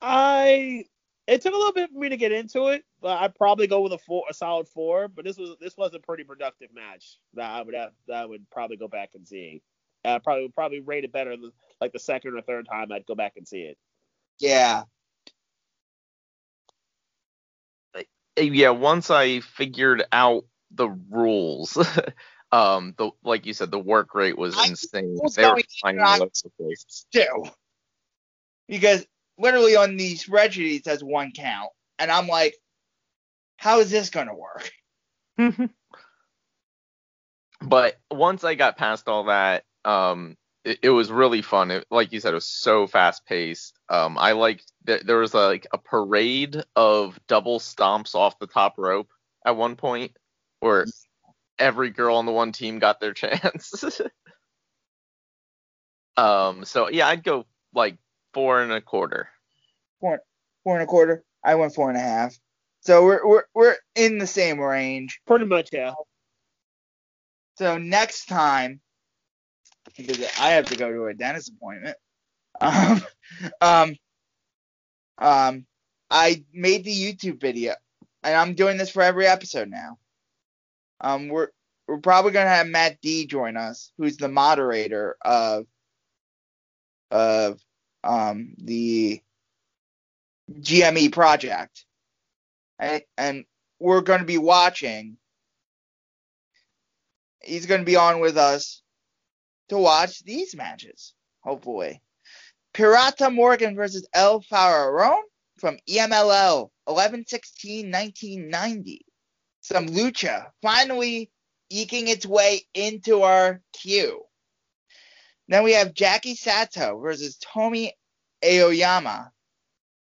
I 0.00 0.84
it 1.26 1.40
took 1.42 1.54
a 1.54 1.56
little 1.56 1.72
bit 1.72 1.90
for 1.90 1.98
me 1.98 2.10
to 2.10 2.16
get 2.16 2.32
into 2.32 2.68
it, 2.68 2.84
I'd 3.10 3.34
probably 3.34 3.66
go 3.66 3.80
with 3.80 3.92
a 3.92 3.98
four, 3.98 4.24
a 4.28 4.34
solid 4.34 4.68
four. 4.68 5.08
But 5.08 5.24
this 5.24 5.36
was 5.36 5.56
this 5.60 5.76
was 5.76 5.94
a 5.94 5.98
pretty 5.98 6.24
productive 6.24 6.70
match 6.74 7.18
that 7.34 7.50
I 7.50 7.62
would 7.62 7.74
have, 7.74 7.92
that 8.08 8.16
I 8.16 8.24
would 8.26 8.48
probably 8.50 8.76
go 8.76 8.88
back 8.88 9.10
and 9.14 9.26
see. 9.26 9.62
I 10.04 10.18
probably 10.18 10.42
would 10.42 10.54
probably 10.54 10.80
rate 10.80 11.04
it 11.04 11.12
better 11.12 11.36
than 11.36 11.50
like 11.80 11.92
the 11.92 11.98
second 11.98 12.36
or 12.36 12.42
third 12.42 12.66
time 12.70 12.92
I'd 12.92 13.06
go 13.06 13.14
back 13.14 13.34
and 13.36 13.46
see 13.48 13.62
it. 13.62 13.78
Yeah. 14.38 14.82
Uh, 17.96 18.02
yeah, 18.40 18.70
once 18.70 19.10
I 19.10 19.40
figured 19.40 20.04
out 20.12 20.44
the 20.70 20.88
rules, 20.88 21.76
um, 22.52 22.94
the 22.98 23.10
like 23.22 23.46
you 23.46 23.52
said, 23.54 23.70
the 23.70 23.78
work 23.78 24.14
rate 24.14 24.36
was 24.36 24.56
I 24.58 24.66
insane. 24.68 25.18
was 25.22 25.34
They 25.34 25.44
were 25.44 25.50
going 25.50 25.60
in 25.60 25.64
flying 25.80 25.96
and 25.98 26.06
I- 26.06 26.12
all 26.16 26.22
over 26.22 26.30
the 26.42 26.50
place. 26.62 26.84
Still. 26.88 27.54
Because 28.68 29.06
literally 29.38 29.76
on 29.76 29.96
the 29.96 30.14
spreadsheet 30.14 30.76
it 30.78 30.84
says 30.84 31.02
one 31.04 31.32
count. 31.32 31.70
And 31.98 32.10
I'm 32.10 32.26
like, 32.26 32.54
how 33.56 33.80
is 33.80 33.90
this 33.90 34.10
going 34.10 34.28
to 34.28 34.34
work? 34.34 34.70
But 37.64 37.98
once 38.10 38.44
I 38.44 38.54
got 38.54 38.76
past 38.76 39.08
all 39.08 39.24
that, 39.24 39.64
um, 39.84 40.36
it, 40.64 40.80
it 40.82 40.90
was 40.90 41.10
really 41.10 41.42
fun. 41.42 41.70
It, 41.70 41.86
like 41.90 42.12
you 42.12 42.20
said, 42.20 42.32
it 42.32 42.34
was 42.34 42.46
so 42.46 42.86
fast 42.86 43.24
paced. 43.26 43.78
Um, 43.88 44.18
I 44.18 44.32
liked 44.32 44.70
that 44.84 45.06
there 45.06 45.18
was 45.18 45.34
like 45.34 45.66
a 45.72 45.78
parade 45.78 46.62
of 46.76 47.18
double 47.26 47.58
stomps 47.58 48.14
off 48.14 48.38
the 48.38 48.46
top 48.46 48.74
rope 48.76 49.10
at 49.46 49.56
one 49.56 49.76
point, 49.76 50.12
where 50.60 50.86
every 51.58 51.90
girl 51.90 52.16
on 52.16 52.26
the 52.26 52.32
one 52.32 52.52
team 52.52 52.78
got 52.78 53.00
their 53.00 53.12
chance. 53.14 54.00
um, 56.16 56.64
so 56.64 56.90
yeah, 56.90 57.08
I'd 57.08 57.24
go 57.24 57.46
like 57.74 57.96
four 58.34 58.62
and 58.62 58.72
a 58.72 58.80
quarter. 58.80 59.28
Four, 60.00 60.20
four 60.64 60.74
and 60.74 60.82
a 60.82 60.86
quarter. 60.86 61.24
I 61.42 61.54
went 61.54 61.74
four 61.74 61.88
and 61.88 61.96
a 61.98 62.02
half. 62.02 62.36
So 62.84 63.04
we're 63.04 63.26
we're 63.26 63.44
we're 63.54 63.76
in 63.94 64.18
the 64.18 64.26
same 64.26 64.60
range. 64.60 65.20
Pretty 65.26 65.46
much, 65.46 65.70
yeah. 65.72 65.94
So 67.56 67.78
next 67.78 68.26
time, 68.26 68.80
because 69.96 70.20
I 70.38 70.50
have 70.50 70.66
to 70.66 70.76
go 70.76 70.92
to 70.92 71.06
a 71.06 71.14
dentist 71.14 71.50
appointment. 71.50 71.96
Um, 72.60 73.02
um, 73.60 73.96
um, 75.18 75.66
I 76.10 76.44
made 76.52 76.84
the 76.84 76.92
YouTube 76.92 77.40
video, 77.40 77.74
and 78.22 78.34
I'm 78.34 78.54
doing 78.54 78.76
this 78.76 78.90
for 78.90 79.02
every 79.02 79.26
episode 79.26 79.70
now. 79.70 79.98
Um, 81.00 81.28
we're 81.28 81.48
we're 81.88 81.98
probably 81.98 82.32
gonna 82.32 82.50
have 82.50 82.66
Matt 82.66 83.00
D 83.00 83.26
join 83.26 83.56
us, 83.56 83.92
who's 83.96 84.18
the 84.18 84.28
moderator 84.28 85.16
of 85.22 85.66
of 87.10 87.60
um 88.02 88.54
the 88.58 89.22
GWE 90.50 91.12
project, 91.12 91.86
and 92.78 93.44
we're 93.78 94.00
gonna 94.00 94.24
be 94.24 94.38
watching 94.38 95.18
he's 97.44 97.66
going 97.66 97.80
to 97.80 97.86
be 97.86 97.96
on 97.96 98.20
with 98.20 98.36
us 98.36 98.82
to 99.68 99.78
watch 99.78 100.22
these 100.24 100.56
matches, 100.56 101.14
hopefully. 101.40 102.02
Pirata 102.74 103.32
Morgan 103.32 103.74
versus 103.76 104.06
El 104.12 104.42
Faraón 104.42 105.22
from 105.58 105.78
EMLL 105.88 106.68
11-16-1990. 106.88 108.98
Some 109.60 109.86
lucha 109.86 110.46
finally 110.60 111.30
eking 111.70 112.08
its 112.08 112.26
way 112.26 112.66
into 112.74 113.22
our 113.22 113.62
queue. 113.72 114.20
Then 115.48 115.64
we 115.64 115.72
have 115.72 115.94
Jackie 115.94 116.34
Sato 116.34 116.98
versus 116.98 117.36
Tomi 117.36 117.94
Aoyama 118.44 119.30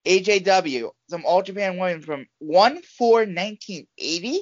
AJW, 0.07 0.91
some 1.11 1.25
All 1.27 1.43
Japan 1.43 1.79
women 1.79 2.01
from 2.01 2.27
1 2.39 2.83
4 2.83 3.19
1980. 3.19 4.41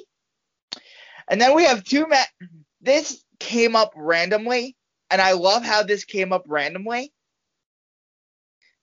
And 1.27 1.41
then 1.41 1.55
we 1.55 1.65
have 1.65 1.83
two 1.83 2.05
ma- 2.07 2.47
This 2.81 3.23
came 3.39 3.75
up 3.75 3.91
randomly, 3.95 4.75
and 5.09 5.21
I 5.21 5.33
love 5.33 5.63
how 5.63 5.83
this 5.83 6.05
came 6.05 6.31
up 6.31 6.43
randomly 6.47 7.11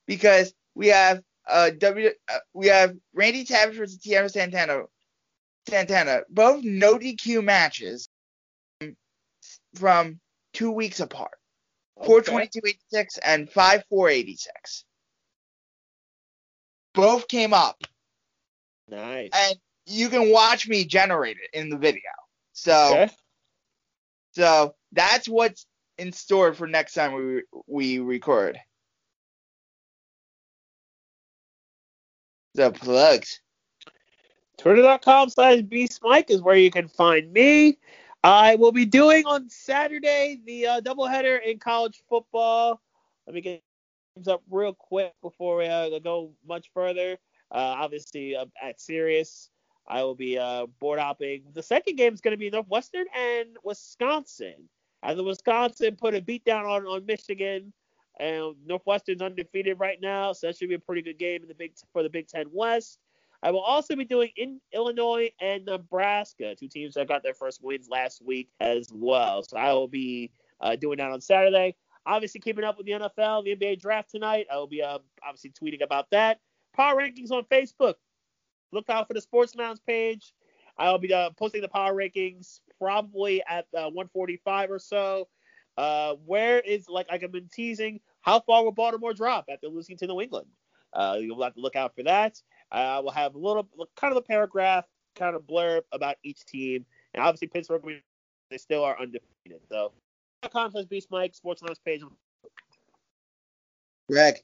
because 0.06 0.52
we 0.74 0.88
have 0.88 1.22
uh, 1.48 1.70
W 1.70 2.10
uh, 2.28 2.38
we 2.52 2.66
have 2.68 2.94
Randy 3.14 3.44
Savage 3.44 3.76
versus 3.76 3.98
Tito 3.98 4.26
Santana 4.28 4.82
Santana, 5.68 6.22
both 6.28 6.64
no 6.64 6.98
DQ 6.98 7.44
matches 7.44 8.08
from 9.74 10.20
two 10.52 10.70
weeks 10.70 11.00
apart. 11.00 11.38
Four 12.04 12.22
twenty 12.22 12.48
two 12.48 12.60
eighty 12.66 12.80
six 12.90 13.18
and 13.18 13.48
five 13.48 13.84
four 13.88 14.08
eighty 14.08 14.36
six. 14.36 14.84
Both 16.94 17.28
came 17.28 17.54
up, 17.54 17.82
Nice. 18.88 19.30
and 19.32 19.56
you 19.86 20.08
can 20.08 20.30
watch 20.30 20.68
me 20.68 20.84
generate 20.84 21.38
it 21.38 21.58
in 21.58 21.68
the 21.70 21.78
video. 21.78 22.00
So, 22.52 22.88
Okay. 22.90 23.12
so 24.32 24.74
that's 24.92 25.28
what's 25.28 25.66
in 25.98 26.12
store 26.12 26.52
for 26.54 26.66
next 26.66 26.94
time 26.94 27.12
we 27.14 27.42
we 27.66 27.98
record. 27.98 28.58
The 32.54 32.70
plugs. 32.70 33.40
Twitter.com 34.58 35.30
slash 35.30 35.62
Mike 36.02 36.30
is 36.30 36.42
where 36.42 36.56
you 36.56 36.70
can 36.70 36.86
find 36.86 37.32
me. 37.32 37.78
I 38.22 38.54
will 38.54 38.70
be 38.70 38.84
doing 38.84 39.26
on 39.26 39.48
Saturday 39.48 40.38
the 40.44 40.66
uh, 40.66 40.80
doubleheader 40.80 41.42
in 41.44 41.58
college 41.58 42.02
football. 42.08 42.80
Let 43.26 43.34
me 43.34 43.40
get 43.40 43.62
up 44.28 44.42
real 44.50 44.74
quick 44.74 45.14
before 45.22 45.56
we 45.56 45.66
uh, 45.66 45.98
go 45.98 46.32
much 46.46 46.70
further. 46.72 47.16
Uh, 47.50 47.76
obviously, 47.78 48.36
uh, 48.36 48.46
at 48.62 48.80
Sirius, 48.80 49.50
I 49.88 50.02
will 50.02 50.14
be 50.14 50.38
uh, 50.38 50.66
board 50.80 51.00
hopping. 51.00 51.44
The 51.54 51.62
second 51.62 51.96
game 51.96 52.14
is 52.14 52.20
going 52.20 52.32
to 52.32 52.38
be 52.38 52.50
Northwestern 52.50 53.06
and 53.16 53.56
Wisconsin. 53.64 54.68
As 55.02 55.16
the 55.16 55.24
Wisconsin 55.24 55.96
put 55.96 56.14
a 56.14 56.20
beat 56.20 56.44
down 56.44 56.64
on, 56.64 56.86
on 56.86 57.04
Michigan, 57.06 57.72
and 58.20 58.54
Northwestern's 58.66 59.22
undefeated 59.22 59.80
right 59.80 59.98
now, 60.00 60.32
so 60.32 60.46
that 60.46 60.56
should 60.56 60.68
be 60.68 60.74
a 60.74 60.78
pretty 60.78 61.02
good 61.02 61.18
game 61.18 61.42
in 61.42 61.48
the 61.48 61.54
Big 61.54 61.72
for 61.92 62.02
the 62.02 62.10
Big 62.10 62.28
Ten 62.28 62.46
West. 62.52 62.98
I 63.42 63.50
will 63.50 63.60
also 63.60 63.96
be 63.96 64.04
doing 64.04 64.30
in 64.36 64.60
Illinois 64.72 65.30
and 65.40 65.64
Nebraska, 65.64 66.54
two 66.54 66.68
teams 66.68 66.94
that 66.94 67.08
got 67.08 67.24
their 67.24 67.34
first 67.34 67.60
wins 67.64 67.88
last 67.88 68.22
week 68.24 68.50
as 68.60 68.90
well. 68.94 69.42
So 69.42 69.56
I 69.56 69.72
will 69.72 69.88
be 69.88 70.30
uh, 70.60 70.76
doing 70.76 70.98
that 70.98 71.10
on 71.10 71.20
Saturday. 71.20 71.74
Obviously, 72.04 72.40
keeping 72.40 72.64
up 72.64 72.76
with 72.76 72.86
the 72.86 72.92
NFL, 72.92 73.44
the 73.44 73.56
NBA 73.56 73.80
draft 73.80 74.10
tonight. 74.10 74.46
I 74.52 74.56
will 74.56 74.66
be 74.66 74.82
uh, 74.82 74.98
obviously 75.24 75.50
tweeting 75.50 75.82
about 75.82 76.10
that. 76.10 76.40
Power 76.74 77.00
rankings 77.00 77.30
on 77.30 77.44
Facebook. 77.44 77.94
Look 78.72 78.88
out 78.88 79.06
for 79.06 79.14
the 79.14 79.20
Sports 79.20 79.54
Lounge 79.54 79.78
page. 79.86 80.32
I 80.78 80.90
will 80.90 80.98
be 80.98 81.12
uh, 81.12 81.30
posting 81.30 81.60
the 81.60 81.68
power 81.68 81.94
rankings 81.94 82.60
probably 82.78 83.42
at 83.48 83.66
uh, 83.74 83.90
145 83.90 84.70
or 84.70 84.78
so. 84.78 85.28
Uh, 85.76 86.14
where 86.26 86.60
is 86.60 86.88
like 86.88 87.06
I've 87.10 87.20
been 87.32 87.48
teasing, 87.52 88.00
how 88.20 88.40
far 88.40 88.64
will 88.64 88.72
Baltimore 88.72 89.14
drop 89.14 89.46
after 89.50 89.68
losing 89.68 89.96
to 89.98 90.06
New 90.06 90.20
England? 90.20 90.48
Uh, 90.92 91.16
you'll 91.20 91.42
have 91.42 91.54
to 91.54 91.60
look 91.60 91.76
out 91.76 91.94
for 91.94 92.02
that. 92.02 92.40
I 92.70 93.00
will 93.00 93.10
have 93.10 93.34
a 93.34 93.38
little 93.38 93.68
kind 93.96 94.12
of 94.12 94.16
a 94.16 94.22
paragraph, 94.22 94.84
kind 95.14 95.36
of 95.36 95.42
blurb 95.42 95.82
about 95.92 96.16
each 96.22 96.44
team, 96.44 96.84
and 97.14 97.22
obviously 97.22 97.48
Pittsburgh, 97.48 97.82
they 98.50 98.58
still 98.58 98.84
are 98.84 98.98
undefeated. 99.00 99.60
So, 99.68 99.92
contest 100.48 100.88
Beast 100.88 101.08
Mike 101.10 101.34
Sports 101.34 101.62
Lounge 101.62 101.78
page. 101.84 102.02
Greg. 104.08 104.36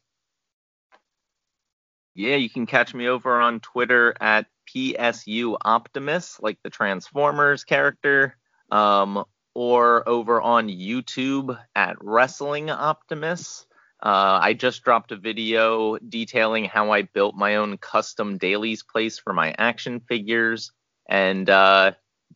Yeah, 2.15 2.37
you 2.37 2.51
can 2.51 2.67
catch 2.67 2.95
me 2.95 3.09
over 3.09 3.41
on 3.41 3.61
Twitter 3.61 4.15
at 4.21 4.47
PSU 4.69 5.57
Optimus, 5.65 6.41
like 6.41 6.59
the 6.63 6.71
Transformers 6.71 7.65
character, 7.65 8.37
um, 8.71 9.25
or 9.55 10.09
over 10.09 10.41
on 10.41 10.69
YouTube 10.69 11.59
at 11.77 11.97
Wrestling 12.01 12.71
Optimus. 12.71 13.67
Uh, 14.03 14.39
I 14.43 14.55
just 14.55 14.85
dropped 14.85 15.13
a 15.13 15.17
video 15.17 15.97
detailing 15.99 16.65
how 16.65 16.93
I 16.93 17.03
built 17.03 17.35
my 17.35 17.57
own 17.57 17.79
custom 17.79 18.39
dailies 18.39 18.83
place 18.83 19.19
for 19.19 19.33
my 19.33 19.55
action 19.59 20.01
figures. 20.01 20.73
And 21.09 21.49
uh, 21.49 21.93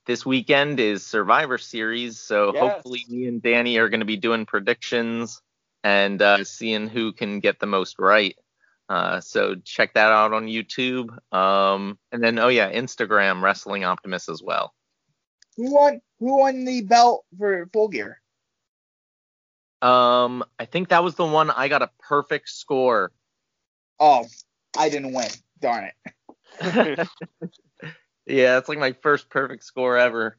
this 0.06 0.26
weekend 0.26 0.80
is 0.80 1.04
Survivor 1.04 1.58
Series, 1.58 2.18
so 2.18 2.52
Yes. 2.52 2.60
hopefully 2.60 3.04
me 3.08 3.26
and 3.26 3.42
Danny 3.42 3.76
are 3.78 3.88
going 3.88 4.00
to 4.00 4.06
be 4.06 4.16
doing 4.16 4.46
predictions 4.46 5.40
and 5.84 6.20
uh, 6.20 6.44
seeing 6.44 6.88
who 6.88 7.12
can 7.12 7.40
get 7.40 7.58
the 7.60 7.66
most 7.66 7.98
right. 7.98 8.36
Uh, 8.88 9.20
so 9.20 9.54
check 9.64 9.94
that 9.94 10.12
out 10.12 10.32
on 10.32 10.46
YouTube. 10.46 11.10
Um, 11.34 11.98
and 12.10 12.22
then, 12.22 12.38
oh 12.38 12.48
yeah, 12.48 12.70
Instagram 12.70 13.42
Wrestling 13.42 13.84
Optimus 13.84 14.28
as 14.28 14.42
well. 14.42 14.74
Who 15.56 15.72
won? 15.72 16.00
Who 16.18 16.38
won 16.38 16.64
the 16.64 16.82
belt 16.82 17.24
for 17.38 17.68
Full 17.72 17.88
Gear? 17.88 18.20
Um, 19.80 20.44
I 20.58 20.64
think 20.66 20.88
that 20.90 21.02
was 21.02 21.14
the 21.16 21.26
one 21.26 21.50
I 21.50 21.68
got 21.68 21.82
a 21.82 21.90
perfect 21.98 22.48
score. 22.48 23.10
Oh, 23.98 24.26
I 24.76 24.88
didn't 24.88 25.12
win. 25.12 25.28
Darn 25.60 25.90
it. 26.06 26.14
yeah, 28.26 28.58
it's 28.58 28.68
like 28.68 28.78
my 28.78 28.92
first 29.02 29.28
perfect 29.30 29.64
score 29.64 29.96
ever. 29.96 30.38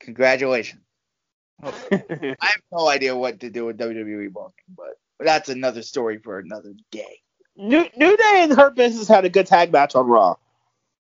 Congratulations. 0.00 0.82
I 1.62 1.70
have 1.90 2.62
no 2.72 2.88
idea 2.88 3.16
what 3.16 3.40
to 3.40 3.50
do 3.50 3.64
with 3.64 3.78
WWE 3.78 4.32
booking, 4.32 4.52
but 4.76 4.98
that's 5.18 5.48
another 5.48 5.82
story 5.82 6.18
for 6.18 6.38
another 6.38 6.72
day. 6.92 7.20
New 7.56 7.84
New 7.96 8.16
Day 8.16 8.42
and 8.42 8.52
Hurt 8.52 8.76
Business 8.76 9.08
had 9.08 9.24
a 9.24 9.28
good 9.28 9.46
tag 9.46 9.72
match 9.72 9.96
on 9.96 10.06
Raw. 10.06 10.36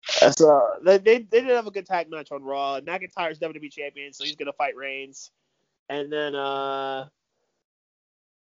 So 0.09 0.79
they, 0.83 0.99
they 0.99 1.19
they 1.19 1.41
did 1.41 1.51
have 1.51 1.67
a 1.67 1.71
good 1.71 1.85
tag 1.87 2.11
match 2.11 2.33
on 2.33 2.43
Raw. 2.43 2.81
McIntyre's 2.81 3.39
WWE 3.39 3.71
champion, 3.71 4.13
so 4.13 4.25
he's 4.25 4.37
gonna 4.37 4.53
fight 4.53 4.77
Reigns. 4.77 5.31
And 5.89 6.11
then 6.11 6.35
uh 6.35 7.09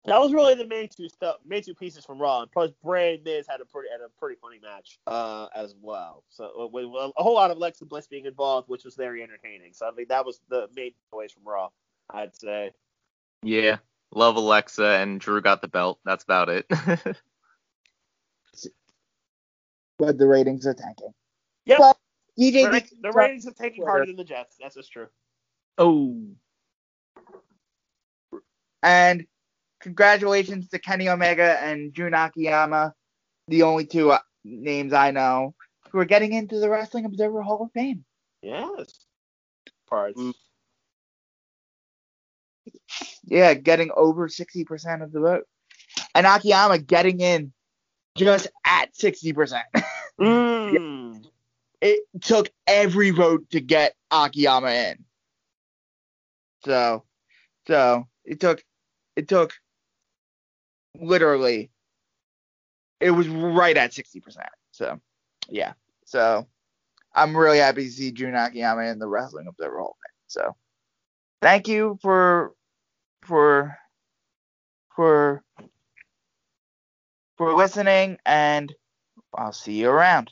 that 0.05 0.19
was 0.19 0.33
really 0.33 0.55
the 0.55 0.67
main 0.67 0.89
two 0.89 1.09
stuff, 1.09 1.37
main 1.45 1.61
two 1.61 1.75
pieces 1.75 2.05
from 2.05 2.19
Raw. 2.19 2.41
And 2.41 2.51
plus, 2.51 2.71
Bray 2.83 3.15
and 3.15 3.23
Miz 3.23 3.45
had 3.47 3.61
a 3.61 3.65
pretty 3.65 3.89
had 3.91 4.01
a 4.01 4.09
pretty 4.19 4.39
funny 4.41 4.59
match 4.61 4.99
uh, 5.07 5.47
as 5.55 5.75
well. 5.81 6.23
So 6.29 6.69
with, 6.71 6.85
with 6.85 7.11
a 7.17 7.21
whole 7.21 7.35
lot 7.35 7.51
of 7.51 7.57
Alexa 7.57 7.85
Bliss 7.85 8.07
being 8.07 8.25
involved, 8.25 8.67
which 8.69 8.83
was 8.83 8.95
very 8.95 9.21
entertaining. 9.21 9.73
So 9.73 9.87
I 9.87 9.91
think 9.91 10.09
that 10.09 10.25
was 10.25 10.41
the 10.49 10.67
main 10.75 10.91
takeaways 11.13 11.31
from 11.31 11.43
Raw. 11.45 11.69
I'd 12.09 12.35
say. 12.35 12.71
Yeah, 13.43 13.77
love 14.13 14.35
Alexa 14.35 14.85
and 14.85 15.19
Drew 15.19 15.41
got 15.41 15.61
the 15.61 15.67
belt. 15.67 15.99
That's 16.05 16.23
about 16.23 16.49
it. 16.49 16.65
But 20.01 20.17
the 20.17 20.25
ratings 20.25 20.65
are 20.65 20.73
tanking. 20.73 21.13
Yep. 21.65 21.77
But 21.77 21.97
DJ 22.39 22.71
Right, 22.71 22.89
the 23.03 23.11
ratings 23.11 23.45
are 23.45 23.51
tanking 23.51 23.85
harder 23.85 24.07
than 24.07 24.15
the 24.15 24.23
Jets. 24.23 24.55
That's 24.59 24.73
just 24.73 24.91
true. 24.91 25.05
oh, 25.77 26.25
and 28.81 29.27
congratulations 29.81 30.69
to 30.69 30.79
Kenny 30.79 31.09
Omega 31.09 31.59
and 31.61 31.93
Jun 31.93 32.13
Akiyama, 32.13 32.93
the 33.47 33.63
only 33.63 33.85
two 33.85 34.11
uh, 34.11 34.19
names 34.43 34.93
I 34.93 35.11
know 35.11 35.55
who 35.91 35.99
are 35.99 36.05
getting 36.05 36.33
into 36.33 36.59
the 36.59 36.69
Wrestling 36.69 37.05
Observer 37.05 37.41
Hall 37.41 37.63
of 37.63 37.71
Fame. 37.73 38.05
Yes. 38.41 39.05
Parts. 39.89 40.19
Mm. 40.19 40.33
Yeah, 43.25 43.53
getting 43.53 43.91
over 43.95 44.27
60% 44.27 45.03
of 45.03 45.11
the 45.11 45.19
vote. 45.19 45.43
And 46.15 46.25
Akiyama 46.25 46.79
getting 46.79 47.19
in 47.19 47.51
just 48.17 48.47
at 48.65 48.93
60%. 48.95 49.61
Mm. 50.19 51.25
it 51.81 52.01
took 52.21 52.47
every 52.67 53.09
vote 53.09 53.49
to 53.49 53.59
get 53.59 53.95
Akiyama 54.11 54.69
in. 54.69 55.05
So, 56.63 57.05
so 57.65 58.05
it 58.23 58.39
took, 58.39 58.63
it 59.15 59.27
took 59.27 59.53
literally, 60.99 61.71
it 62.99 63.11
was 63.11 63.27
right 63.27 63.75
at 63.77 63.91
60%. 63.91 64.21
So, 64.71 64.99
yeah. 65.49 65.73
So, 66.05 66.47
I'm 67.13 67.35
really 67.35 67.57
happy 67.57 67.85
to 67.85 67.91
see 67.91 68.11
Jun 68.11 68.35
Akiyama 68.35 68.83
in 68.83 68.99
the 68.99 69.07
Wrestling 69.07 69.47
Observer 69.47 69.79
Hall 69.79 69.97
of. 69.99 70.11
So, 70.27 70.55
thank 71.41 71.67
you 71.67 71.97
for, 72.01 72.53
for, 73.23 73.77
for, 74.95 75.43
for 77.37 77.53
listening, 77.53 78.17
and 78.25 78.73
I'll 79.35 79.53
see 79.53 79.73
you 79.73 79.89
around. 79.89 80.31